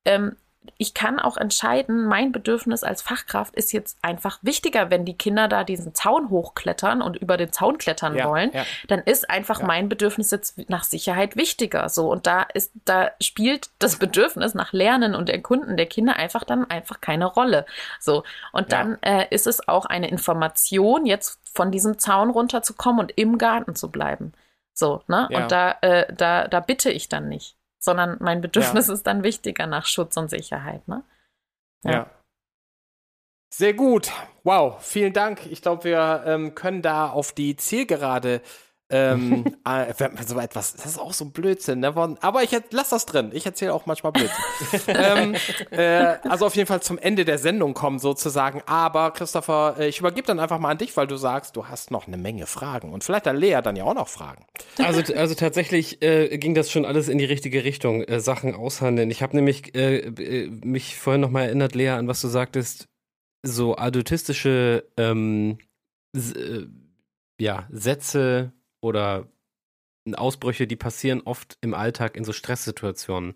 [0.06, 0.36] ähm,
[0.78, 5.48] ich kann auch entscheiden, mein Bedürfnis als Fachkraft ist jetzt einfach wichtiger, wenn die Kinder
[5.48, 8.66] da diesen Zaun hochklettern und über den Zaun klettern ja, wollen, ja.
[8.88, 9.66] dann ist einfach ja.
[9.66, 11.90] mein Bedürfnis jetzt nach Sicherheit wichtiger.
[11.90, 16.44] So und da ist, da spielt das Bedürfnis nach Lernen und Erkunden der Kinder einfach
[16.44, 17.66] dann einfach keine Rolle.
[18.00, 23.18] So und dann äh, ist es auch eine Information, jetzt von diesem Zaun runterzukommen und
[23.18, 24.34] im Garten zu bleiben.
[24.74, 28.94] So ne und da äh, da da bitte ich dann nicht sondern mein Bedürfnis ja.
[28.94, 30.88] ist dann wichtiger nach Schutz und Sicherheit.
[30.88, 31.04] Ne?
[31.84, 31.92] ja.
[31.92, 32.10] ja.
[33.54, 34.12] Sehr gut.
[34.44, 35.46] Wow, vielen Dank.
[35.46, 38.42] Ich glaube, wir ähm, können da auf die Zielgerade
[38.94, 39.94] ähm, äh,
[40.26, 41.94] so etwas, das ist auch so ein Blödsinn, ne?
[42.22, 43.32] Aber ich lass das drin.
[43.34, 44.44] Ich erzähle auch manchmal Blödsinn.
[44.88, 45.36] ähm,
[45.72, 48.62] äh, also auf jeden Fall zum Ende der Sendung kommen sozusagen.
[48.68, 51.90] Aber Christopher, äh, ich übergebe dann einfach mal an dich, weil du sagst, du hast
[51.90, 54.46] noch eine Menge Fragen und vielleicht hat Lea dann ja auch noch Fragen.
[54.78, 59.10] Also, also tatsächlich äh, ging das schon alles in die richtige Richtung, äh, Sachen aushandeln.
[59.10, 62.88] Ich habe nämlich äh, äh mich vorhin noch mal erinnert, Lea, an was du sagtest,
[63.42, 65.58] so adultistische ähm,
[66.16, 66.66] äh,
[67.40, 68.54] ja, Sätze
[68.84, 69.28] oder
[70.14, 73.34] Ausbrüche, die passieren oft im Alltag in so Stresssituationen.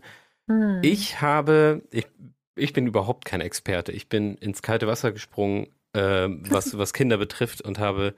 [0.47, 0.79] Hm.
[0.83, 2.07] Ich habe, ich,
[2.55, 3.93] ich bin überhaupt kein Experte.
[3.93, 8.15] Ich bin ins kalte Wasser gesprungen, äh, was, was Kinder betrifft und habe,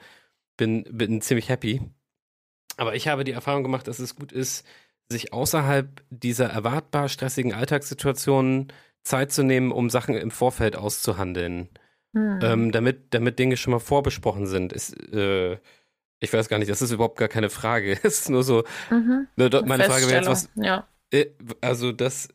[0.58, 1.82] bin, bin ziemlich happy.
[2.78, 4.66] Aber ich habe die Erfahrung gemacht, dass es gut ist,
[5.10, 8.72] sich außerhalb dieser erwartbar stressigen Alltagssituationen
[9.04, 11.70] Zeit zu nehmen, um Sachen im Vorfeld auszuhandeln.
[12.16, 12.40] Hm.
[12.42, 14.74] Ähm, damit, damit Dinge schon mal vorbesprochen sind.
[14.74, 15.60] Ist, äh,
[16.20, 17.98] ich weiß gar nicht, das ist überhaupt gar keine Frage.
[18.04, 19.28] Es ist nur so, mhm.
[19.38, 20.50] meine Frage wäre jetzt, was.
[20.56, 20.88] Ja.
[21.12, 21.28] Äh,
[21.62, 22.30] also, das,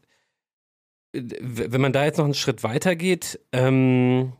[1.12, 4.32] wenn man da jetzt noch einen Schritt weiter geht ähm,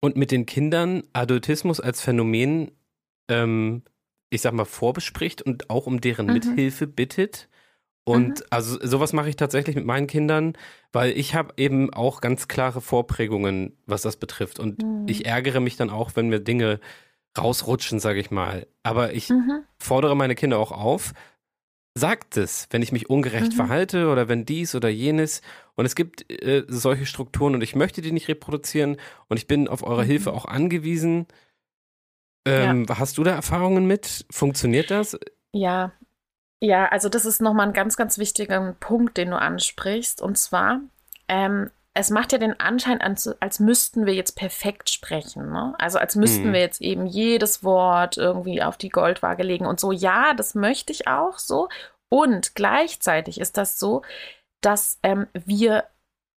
[0.00, 2.72] und mit den Kindern Adultismus als Phänomen,
[3.28, 3.82] ähm,
[4.30, 6.34] ich sag mal, vorbespricht und auch um deren mhm.
[6.34, 7.48] Mithilfe bittet.
[8.06, 8.46] Und mhm.
[8.50, 10.58] also sowas mache ich tatsächlich mit meinen Kindern,
[10.92, 14.58] weil ich habe eben auch ganz klare Vorprägungen, was das betrifft.
[14.58, 15.06] Und mhm.
[15.08, 16.80] ich ärgere mich dann auch, wenn mir Dinge
[17.36, 18.66] rausrutschen, sage ich mal.
[18.82, 19.64] Aber ich mhm.
[19.78, 21.12] fordere meine Kinder auch auf,
[21.94, 23.56] sagt es, wenn ich mich ungerecht mhm.
[23.56, 25.42] verhalte oder wenn dies oder jenes.
[25.74, 28.96] Und es gibt äh, solche Strukturen und ich möchte die nicht reproduzieren
[29.28, 30.08] und ich bin auf eure mhm.
[30.08, 31.26] Hilfe auch angewiesen.
[32.46, 32.98] Ähm, ja.
[32.98, 34.26] Hast du da Erfahrungen mit?
[34.30, 35.18] Funktioniert das?
[35.52, 35.92] Ja,
[36.64, 40.22] ja, also das ist nochmal ein ganz, ganz wichtiger Punkt, den du ansprichst.
[40.22, 40.80] Und zwar,
[41.28, 45.52] ähm, es macht ja den Anschein, als, als müssten wir jetzt perfekt sprechen.
[45.52, 45.74] Ne?
[45.78, 46.52] Also als müssten mhm.
[46.52, 49.92] wir jetzt eben jedes Wort irgendwie auf die Goldwaage legen und so.
[49.92, 51.68] Ja, das möchte ich auch so.
[52.08, 54.02] Und gleichzeitig ist das so,
[54.60, 55.84] dass ähm, wir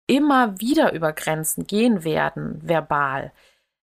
[0.05, 3.31] immer wieder über Grenzen gehen werden, verbal.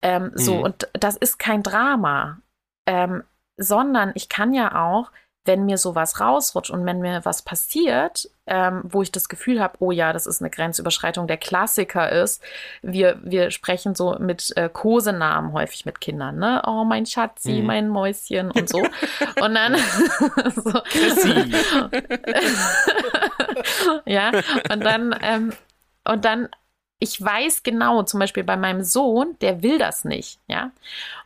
[0.02, 0.38] Ähm, mhm.
[0.38, 2.40] So, und das ist kein Drama,
[2.86, 3.24] ähm,
[3.56, 5.10] sondern ich kann ja auch
[5.46, 9.76] wenn mir sowas rausrutscht und wenn mir was passiert, ähm, wo ich das Gefühl habe,
[9.80, 12.42] oh ja, das ist eine Grenzüberschreitung, der Klassiker ist,
[12.82, 16.62] wir, wir sprechen so mit äh, Kosenamen häufig mit Kindern, ne?
[16.66, 17.66] Oh, mein Schatzi, mhm.
[17.66, 18.78] mein Mäuschen und so.
[19.40, 19.76] und dann
[20.54, 20.70] so.
[24.04, 24.30] ja,
[24.72, 25.52] und dann, ähm,
[26.04, 26.48] und dann
[26.98, 30.70] ich weiß genau, zum Beispiel bei meinem Sohn, der will das nicht, ja.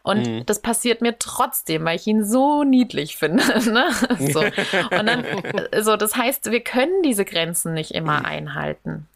[0.02, 0.46] Und mhm.
[0.46, 3.44] das passiert mir trotzdem, weil ich ihn so niedlich finde.
[3.70, 3.92] Ne?
[4.32, 4.40] So.
[4.40, 9.06] Und dann, äh, so, das heißt, wir können diese Grenzen nicht immer einhalten.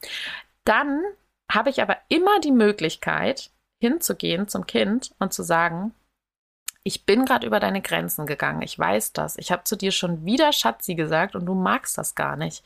[0.64, 1.02] Dann
[1.51, 3.51] habe ich aber immer die Möglichkeit,
[3.81, 5.93] hinzugehen zum Kind und zu sagen,
[6.85, 8.62] ich bin gerade über deine Grenzen gegangen.
[8.62, 9.36] Ich weiß das.
[9.39, 12.62] Ich habe zu dir schon wieder Schatzi gesagt und du magst das gar nicht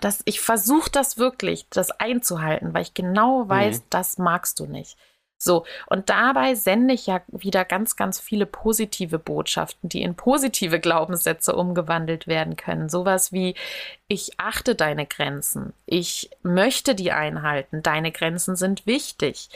[0.00, 3.84] das, ich versuche das wirklich, das einzuhalten, weil ich genau weiß, mhm.
[3.90, 4.96] das magst du nicht.
[5.38, 10.80] So, und dabei sende ich ja wieder ganz, ganz viele positive Botschaften, die in positive
[10.80, 12.88] Glaubenssätze umgewandelt werden können.
[12.88, 13.54] Sowas wie,
[14.08, 19.48] ich achte deine Grenzen, ich möchte die einhalten, deine Grenzen sind wichtig.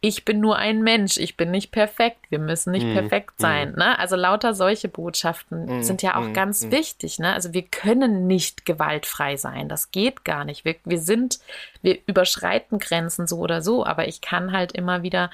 [0.00, 3.72] Ich bin nur ein Mensch, ich bin nicht perfekt, wir müssen nicht mm, perfekt sein.
[3.72, 3.78] Mm.
[3.78, 3.98] Ne?
[3.98, 7.18] Also lauter solche Botschaften mm, sind ja auch ganz wichtig.
[7.18, 7.34] Ne?
[7.34, 10.64] Also wir können nicht gewaltfrei sein, das geht gar nicht.
[10.64, 11.38] Wir, wir sind,
[11.82, 15.30] wir überschreiten Grenzen so oder so, aber ich kann halt immer wieder wieder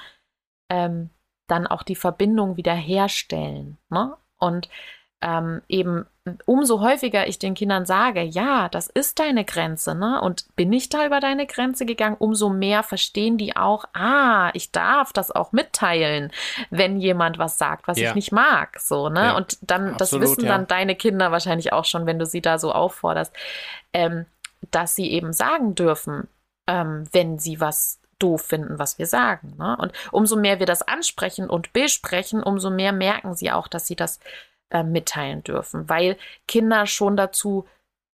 [0.69, 1.09] ähm,
[1.47, 3.77] dann auch die Verbindung wieder herstellen.
[3.89, 4.15] Ne?
[4.37, 4.69] Und
[5.21, 6.05] ähm, eben
[6.45, 10.21] umso häufiger ich den Kindern sage, ja, das ist deine Grenze, ne?
[10.21, 14.71] Und bin ich da über deine Grenze gegangen, umso mehr verstehen die auch, ah, ich
[14.71, 16.31] darf das auch mitteilen,
[16.69, 18.09] wenn jemand was sagt, was ja.
[18.09, 19.25] ich nicht mag, so, ne?
[19.25, 19.37] Ja.
[19.37, 20.53] Und dann, Absolut, das wissen ja.
[20.53, 23.33] dann deine Kinder wahrscheinlich auch schon, wenn du sie da so aufforderst,
[23.93, 24.25] ähm,
[24.71, 26.27] dass sie eben sagen dürfen,
[26.67, 29.55] ähm, wenn sie was doof finden, was wir sagen.
[29.57, 29.77] Ne?
[29.79, 33.95] Und umso mehr wir das ansprechen und besprechen, umso mehr merken sie auch, dass sie
[33.95, 34.19] das
[34.69, 36.17] äh, mitteilen dürfen, weil
[36.47, 37.65] Kinder schon dazu,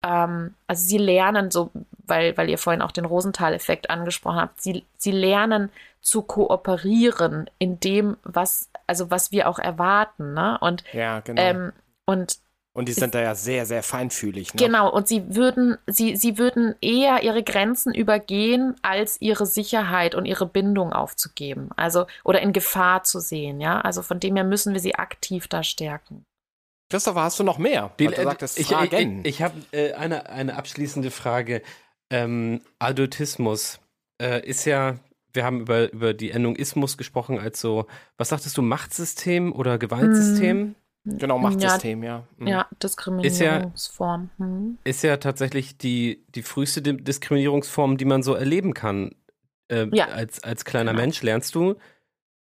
[0.03, 1.71] ähm, also sie lernen so,
[2.05, 5.69] weil, weil ihr vorhin auch den Rosenthal-Effekt angesprochen habt, sie, sie lernen
[6.01, 10.33] zu kooperieren in dem, was, also was wir auch erwarten.
[10.33, 10.57] Ne?
[10.61, 11.41] Und, ja, genau.
[11.41, 11.73] Ähm,
[12.05, 12.39] und
[12.77, 14.53] und die sind da ja sehr, sehr feinfühlig.
[14.53, 14.63] Ne?
[14.63, 20.27] Genau, und sie würden, sie, sie würden eher ihre Grenzen übergehen, als ihre Sicherheit und
[20.27, 21.71] ihre Bindung aufzugeben.
[21.75, 23.81] Also, oder in Gefahr zu sehen, ja.
[23.81, 26.23] Also von dem her müssen wir sie aktiv da stärken.
[26.89, 27.91] Christopher, hast du noch mehr?
[27.99, 29.19] Die, du sagtest, ich, Fragen.
[29.19, 31.61] ich, ich, ich habe äh, eine, eine abschließende Frage.
[32.09, 33.79] Ähm, Adultismus
[34.21, 34.97] äh, ist ja,
[35.33, 37.87] wir haben über, über die Endung Ismus gesprochen als so,
[38.17, 40.57] was sagtest du, Machtsystem oder Gewaltsystem?
[40.57, 40.75] Hm.
[41.17, 42.09] Genau, Machtsystem, ja.
[42.09, 42.47] Ja, mhm.
[42.47, 44.23] ja Diskriminierungsform.
[44.23, 44.77] Ist ja, mhm.
[44.83, 49.15] ist ja tatsächlich die, die früheste Diskriminierungsform, die man so erleben kann.
[49.69, 50.07] Äh, ja.
[50.07, 51.03] als, als kleiner genau.
[51.03, 51.75] Mensch lernst du,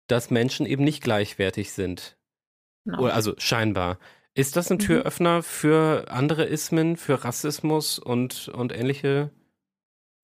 [0.09, 2.17] dass Menschen eben nicht gleichwertig sind.
[2.85, 3.07] Genau.
[3.07, 3.99] also scheinbar.
[4.37, 4.83] Ist das ein mhm.
[4.83, 9.31] Türöffner für andere Ismen, für Rassismus und, und ähnliche?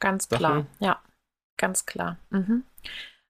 [0.01, 0.39] Ganz Sachen?
[0.39, 1.01] klar, ja.
[1.57, 2.19] Ganz klar.
[2.31, 2.65] Mhm.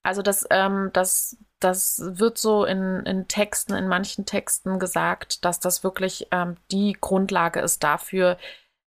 [0.03, 5.61] Also das, ähm, das das wird so in, in Texten, in manchen Texten gesagt, dass
[5.61, 8.37] das wirklich ähm, die Grundlage ist dafür,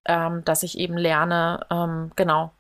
[0.06, 2.52] ähm, dass ich eben lerne, ähm, genau,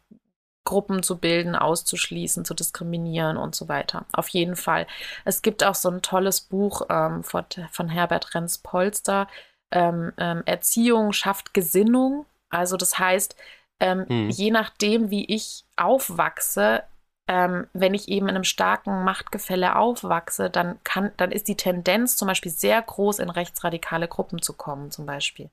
[0.65, 4.05] Gruppen zu bilden, auszuschließen, zu diskriminieren und so weiter.
[4.11, 4.87] Auf jeden Fall.
[5.23, 9.27] Es gibt auch so ein tolles Buch ähm, von, von Herbert Renz-Polster,
[9.71, 12.25] ähm, ähm, Erziehung schafft Gesinnung.
[12.49, 13.35] Also das heißt,
[13.81, 14.29] hm.
[14.29, 16.83] je nachdem, wie ich aufwachse,
[17.27, 22.17] ähm, wenn ich eben in einem starken Machtgefälle aufwachse, dann kann, dann ist die Tendenz
[22.17, 25.49] zum Beispiel sehr groß, in rechtsradikale Gruppen zu kommen, zum Beispiel.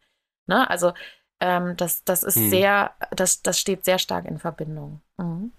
[0.46, 0.68] Ne?
[0.68, 0.92] Also
[1.42, 2.50] ähm, das, das ist hm.
[2.50, 5.02] sehr, das, das steht sehr stark in Verbindung.
[5.18, 5.52] Mhm.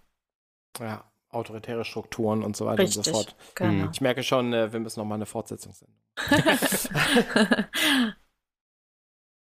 [0.80, 3.36] Ja, autoritäre Strukturen und so weiter Richtig, und so fort.
[3.56, 3.90] Genau.
[3.92, 6.00] Ich merke schon, äh, wir müssen noch mal eine Fortsetzung senden.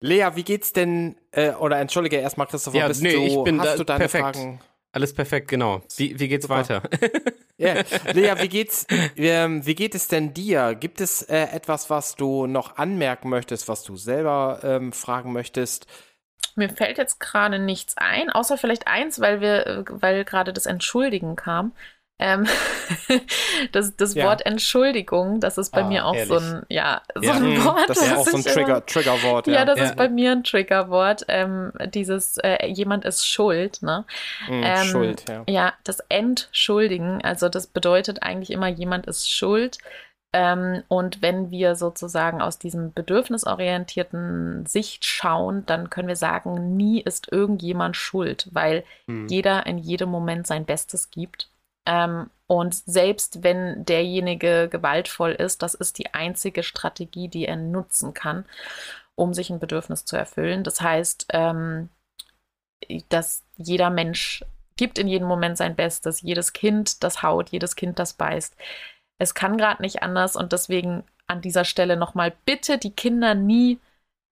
[0.01, 3.61] Lea, wie geht's denn, äh, oder entschuldige erstmal, Christopher, ja, bist nee, du, ich bin
[3.61, 4.37] hast da, du deine perfekt.
[4.37, 4.61] Fragen?
[4.91, 5.81] Alles perfekt, genau.
[5.97, 6.57] Wie, wie geht's Super.
[6.57, 6.83] weiter?
[7.57, 7.75] Ja,
[8.13, 8.87] Lea, wie geht's,
[9.17, 10.75] ähm, wie geht es denn dir?
[10.75, 15.87] Gibt es äh, etwas, was du noch anmerken möchtest, was du selber ähm, fragen möchtest?
[16.55, 21.37] Mir fällt jetzt gerade nichts ein, außer vielleicht eins, weil wir, weil gerade das Entschuldigen
[21.37, 21.73] kam.
[22.23, 22.47] Ähm,
[23.73, 24.27] das das ja.
[24.27, 26.29] Wort Entschuldigung, das ist bei ah, mir auch ehrlich.
[26.29, 27.89] so ein, ja, so ja, ein Wort.
[27.89, 29.47] Das ist ja auch so ein Trigger, Triggerwort.
[29.49, 31.25] Ja, ja das ist bei mir ein Triggerwort.
[31.27, 34.05] Ähm, dieses, äh, jemand ist schuld, ne?
[34.47, 35.43] Mm, ähm, schuld, ja.
[35.49, 39.79] Ja, das Entschuldigen, also das bedeutet eigentlich immer, jemand ist schuld.
[40.33, 47.01] Ähm, und wenn wir sozusagen aus diesem bedürfnisorientierten Sicht schauen, dann können wir sagen, nie
[47.01, 49.29] ist irgendjemand schuld, weil hm.
[49.29, 51.49] jeder in jedem Moment sein Bestes gibt
[51.87, 58.15] ähm, und selbst wenn derjenige gewaltvoll ist, das ist die einzige Strategie, die er nutzen
[58.15, 58.45] kann.
[59.15, 60.65] um sich ein Bedürfnis zu erfüllen.
[60.65, 61.91] Das heißt, ähm,
[63.11, 64.43] dass jeder Mensch
[64.77, 68.57] gibt in jedem Moment sein Bestes, jedes Kind das haut, jedes Kind das beißt.
[69.23, 73.79] Es kann gerade nicht anders und deswegen an dieser Stelle nochmal bitte die Kinder nie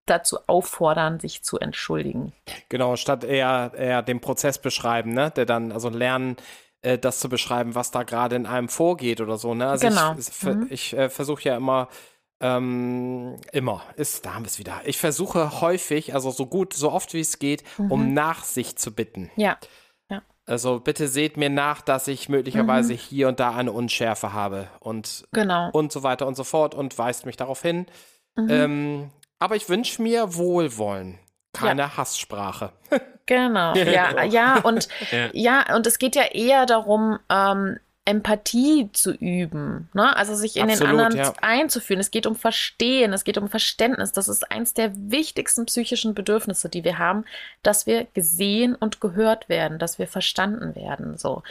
[0.05, 2.33] dazu auffordern, sich zu entschuldigen.
[2.67, 5.31] Genau, statt eher, eher den Prozess beschreiben, ne?
[5.31, 6.35] Der dann, also lernen,
[6.81, 9.69] äh, das zu beschreiben, was da gerade in einem vorgeht oder so, ne?
[9.69, 10.15] Also genau.
[10.19, 10.67] ich, mhm.
[10.69, 11.87] ich äh, versuche ja immer,
[12.41, 14.81] ähm, immer, ist, da haben wir es wieder.
[14.83, 17.91] Ich versuche häufig, also so gut, so oft wie es geht, mhm.
[17.91, 19.31] um Nachsicht zu bitten.
[19.37, 19.57] Ja.
[20.51, 22.97] Also bitte seht mir nach, dass ich möglicherweise mhm.
[22.97, 25.69] hier und da eine Unschärfe habe und, genau.
[25.71, 27.85] und so weiter und so fort und weist mich darauf hin.
[28.35, 28.49] Mhm.
[28.49, 29.09] Ähm,
[29.39, 31.19] aber ich wünsche mir Wohlwollen,
[31.53, 31.95] keine ja.
[31.95, 32.73] Hasssprache.
[33.25, 35.29] genau, ja, ja, und ja.
[35.31, 35.73] ja.
[35.73, 37.79] und es geht ja eher darum, ähm,
[38.11, 40.15] Empathie zu üben, ne?
[40.17, 41.33] also sich in Absolut, den anderen ja.
[41.41, 42.01] einzufühlen.
[42.01, 44.11] Es geht um Verstehen, es geht um Verständnis.
[44.11, 47.23] Das ist eins der wichtigsten psychischen Bedürfnisse, die wir haben,
[47.63, 51.17] dass wir gesehen und gehört werden, dass wir verstanden werden.
[51.17, 51.41] So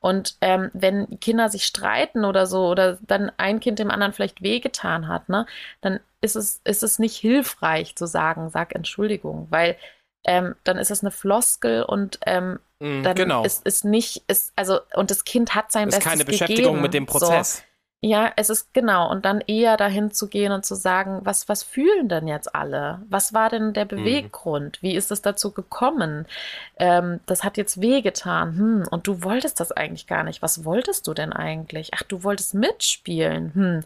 [0.00, 4.40] und ähm, wenn Kinder sich streiten oder so oder dann ein Kind dem anderen vielleicht
[4.40, 5.44] wehgetan hat, ne,
[5.82, 9.76] dann ist es ist es nicht hilfreich zu sagen, sag Entschuldigung, weil
[10.24, 13.44] ähm, dann ist es eine Floskel und ähm, mm, dann genau.
[13.44, 16.82] ist es nicht, ist, also, und das Kind hat sein ist Bestes keine Beschäftigung gegeben.
[16.82, 17.58] mit dem Prozess.
[17.58, 17.62] So.
[18.02, 19.10] Ja, es ist genau.
[19.10, 23.02] Und dann eher dahin zu gehen und zu sagen, was, was fühlen denn jetzt alle?
[23.08, 23.88] Was war denn der mhm.
[23.88, 24.82] Beweggrund?
[24.82, 26.26] Wie ist es dazu gekommen?
[26.78, 28.58] Ähm, das hat jetzt wehgetan.
[28.58, 30.42] Hm, und du wolltest das eigentlich gar nicht.
[30.42, 31.92] Was wolltest du denn eigentlich?
[31.94, 33.52] Ach, du wolltest mitspielen.
[33.54, 33.84] Hm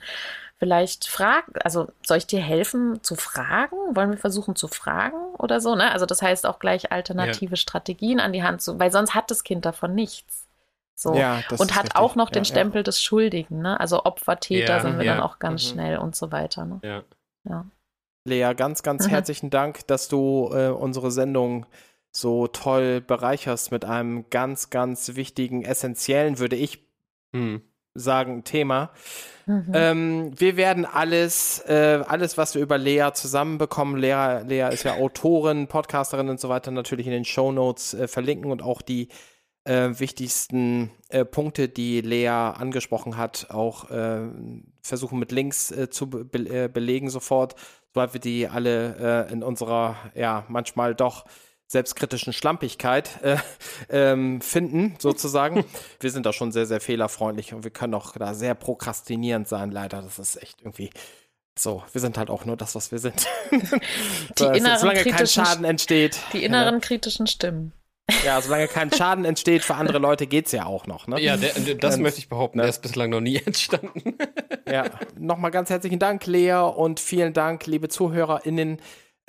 [0.61, 3.77] vielleicht fragen, also soll ich dir helfen zu fragen?
[3.97, 5.75] Wollen wir versuchen zu fragen oder so?
[5.75, 5.91] Ne?
[5.91, 7.57] Also das heißt auch gleich alternative ja.
[7.57, 10.47] Strategien an die Hand zu, weil sonst hat das Kind davon nichts.
[10.95, 11.15] So.
[11.15, 11.97] Ja, und hat richtig.
[11.97, 13.81] auch noch den Stempel des Schuldigen, ne?
[13.81, 15.73] Also Opfer, Täter sind wir dann auch ganz mhm.
[15.73, 16.67] schnell und so weiter.
[16.67, 16.81] Ne?
[16.83, 17.03] Ja.
[17.49, 17.65] ja.
[18.27, 19.11] Lea, ganz, ganz mhm.
[19.11, 21.65] herzlichen Dank, dass du äh, unsere Sendung
[22.13, 26.85] so toll bereicherst mit einem ganz, ganz wichtigen, essentiellen, würde ich
[27.33, 27.63] mhm.
[27.95, 28.91] Sagen, Thema.
[29.47, 29.73] Mhm.
[29.75, 34.95] Ähm, wir werden alles, äh, alles, was wir über Lea zusammenbekommen, Lea, Lea ist ja
[34.95, 39.09] Autorin, Podcasterin und so weiter, natürlich in den Show Notes äh, verlinken und auch die
[39.65, 44.29] äh, wichtigsten äh, Punkte, die Lea angesprochen hat, auch äh,
[44.83, 47.57] versuchen mit Links äh, zu be belegen sofort,
[47.89, 51.25] sobald wir die alle in unserer, ja, manchmal doch
[51.71, 53.37] selbstkritischen Schlampigkeit äh,
[53.91, 55.65] ähm, finden, sozusagen.
[56.01, 59.71] wir sind da schon sehr, sehr fehlerfreundlich und wir können auch da sehr prokrastinierend sein,
[59.71, 60.03] leider.
[60.03, 60.91] Das ist echt irgendwie
[61.57, 61.85] so.
[61.93, 63.25] Wir sind halt auch nur das, was wir sind.
[63.53, 63.59] die
[64.37, 66.19] so, inneren solange kein Schaden entsteht.
[66.33, 66.81] Die inneren ja.
[66.81, 67.73] kritischen Stimmen.
[68.25, 71.07] Ja, solange kein Schaden entsteht für andere Leute, geht's ja auch noch.
[71.07, 71.21] Ne?
[71.21, 72.59] Ja, der, das und, möchte ich behaupten.
[72.59, 72.65] Ne?
[72.65, 74.19] Der ist bislang noch nie entstanden.
[74.69, 74.87] ja,
[75.17, 78.81] nochmal ganz herzlichen Dank, Lea, und vielen Dank, liebe ZuhörerInnen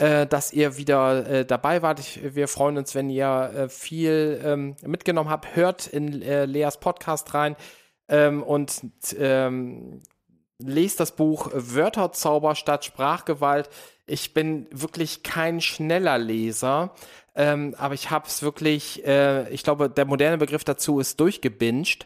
[0.02, 2.00] äh, dass ihr wieder äh, dabei wart.
[2.00, 5.56] Ich, wir freuen uns, wenn ihr äh, viel ähm, mitgenommen habt.
[5.56, 7.56] Hört in äh, Leas Podcast rein
[8.10, 8.82] ähm, und
[9.20, 10.02] ähm,
[10.58, 13.70] lest das Buch Wörterzauber statt Sprachgewalt.
[14.08, 16.96] Ich bin wirklich kein schneller Leser,
[17.34, 22.06] ähm, aber ich habe es wirklich, äh, ich glaube, der moderne Begriff dazu ist durchgebinged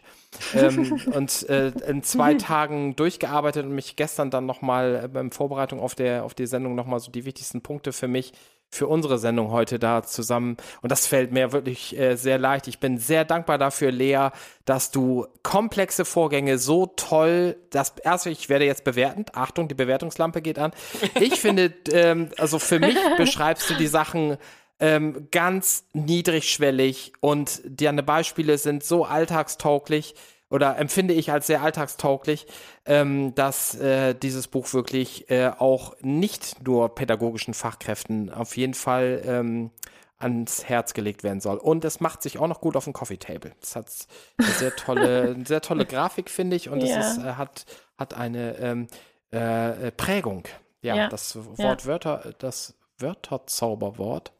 [0.54, 5.80] ähm, und äh, in zwei Tagen durchgearbeitet und mich gestern dann nochmal äh, beim Vorbereitung
[5.80, 8.32] auf, der, auf die Sendung nochmal so die wichtigsten Punkte für mich
[8.68, 10.56] für unsere Sendung heute da zusammen.
[10.82, 12.68] Und das fällt mir wirklich äh, sehr leicht.
[12.68, 14.28] Ich bin sehr dankbar dafür, Lea,
[14.64, 19.34] dass du komplexe Vorgänge so toll, das erste, ich werde jetzt bewertend.
[19.34, 20.72] Achtung, die Bewertungslampe geht an.
[21.20, 24.36] Ich finde, ähm, also für mich beschreibst du die Sachen
[24.78, 30.14] ähm, ganz niedrigschwellig und deine Beispiele sind so alltagstauglich
[30.48, 32.46] oder empfinde ich als sehr alltagstauglich,
[32.84, 39.22] ähm, dass äh, dieses Buch wirklich äh, auch nicht nur pädagogischen Fachkräften auf jeden Fall
[39.24, 39.70] ähm,
[40.18, 41.56] ans Herz gelegt werden soll.
[41.56, 43.52] Und es macht sich auch noch gut auf dem Coffee Table.
[43.60, 43.90] Es hat
[44.38, 46.98] eine sehr tolle, eine sehr tolle Grafik, finde ich, und ja.
[46.98, 47.66] es ist, äh, hat,
[47.98, 48.86] hat eine ähm,
[49.30, 50.44] äh, Prägung.
[50.80, 51.86] Ja, ja, das Wort ja.
[51.86, 54.32] Wörter, das Wörterzauberwort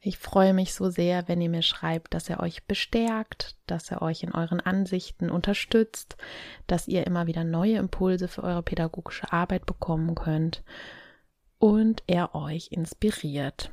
[0.06, 4.02] Ich freue mich so sehr, wenn ihr mir schreibt, dass er euch bestärkt, dass er
[4.02, 6.18] euch in euren Ansichten unterstützt,
[6.66, 10.62] dass ihr immer wieder neue Impulse für eure pädagogische Arbeit bekommen könnt
[11.58, 13.70] und er euch inspiriert.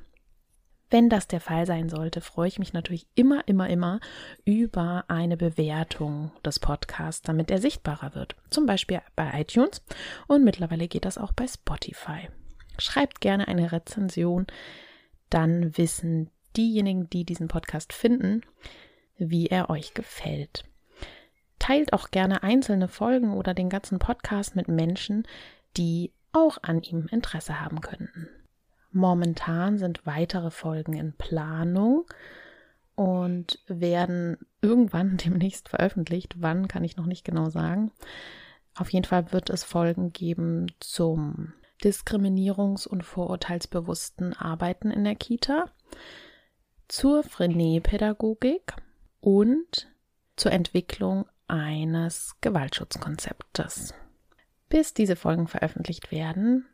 [0.90, 4.00] Wenn das der Fall sein sollte, freue ich mich natürlich immer, immer, immer
[4.46, 8.38] über eine Bewertung des Podcasts, damit er sichtbarer wird.
[8.50, 9.82] Zum Beispiel bei iTunes
[10.28, 12.30] und mittlerweile geht das auch bei Spotify.
[12.78, 14.48] Schreibt gerne eine Rezension
[15.32, 18.42] dann wissen diejenigen, die diesen Podcast finden,
[19.18, 20.66] wie er euch gefällt.
[21.60, 25.28] Teilt auch gerne einzelne Folgen oder den ganzen Podcast mit Menschen,
[25.78, 28.28] die auch an ihm Interesse haben könnten.
[28.92, 32.06] Momentan sind weitere Folgen in Planung
[32.96, 36.36] und werden irgendwann demnächst veröffentlicht.
[36.42, 37.92] Wann kann ich noch nicht genau sagen.
[38.76, 41.54] Auf jeden Fall wird es Folgen geben zum
[41.84, 45.66] diskriminierungs- und vorurteilsbewussten Arbeiten in der Kita,
[46.88, 48.74] zur Frenet-Pädagogik
[49.20, 49.88] und
[50.36, 53.94] zur Entwicklung eines Gewaltschutzkonzeptes.
[54.70, 56.66] Bis diese Folgen veröffentlicht werden,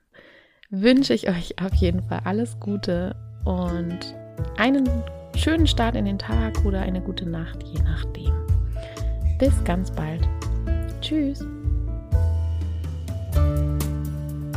[0.70, 3.16] wünsche ich euch auf jeden Fall alles Gute
[3.46, 4.16] und
[4.58, 4.88] einen
[5.36, 8.34] schönen Start in den Tag oder eine gute Nacht, je nachdem.
[9.40, 10.28] Bis ganz bald.
[11.02, 11.46] Tschüss.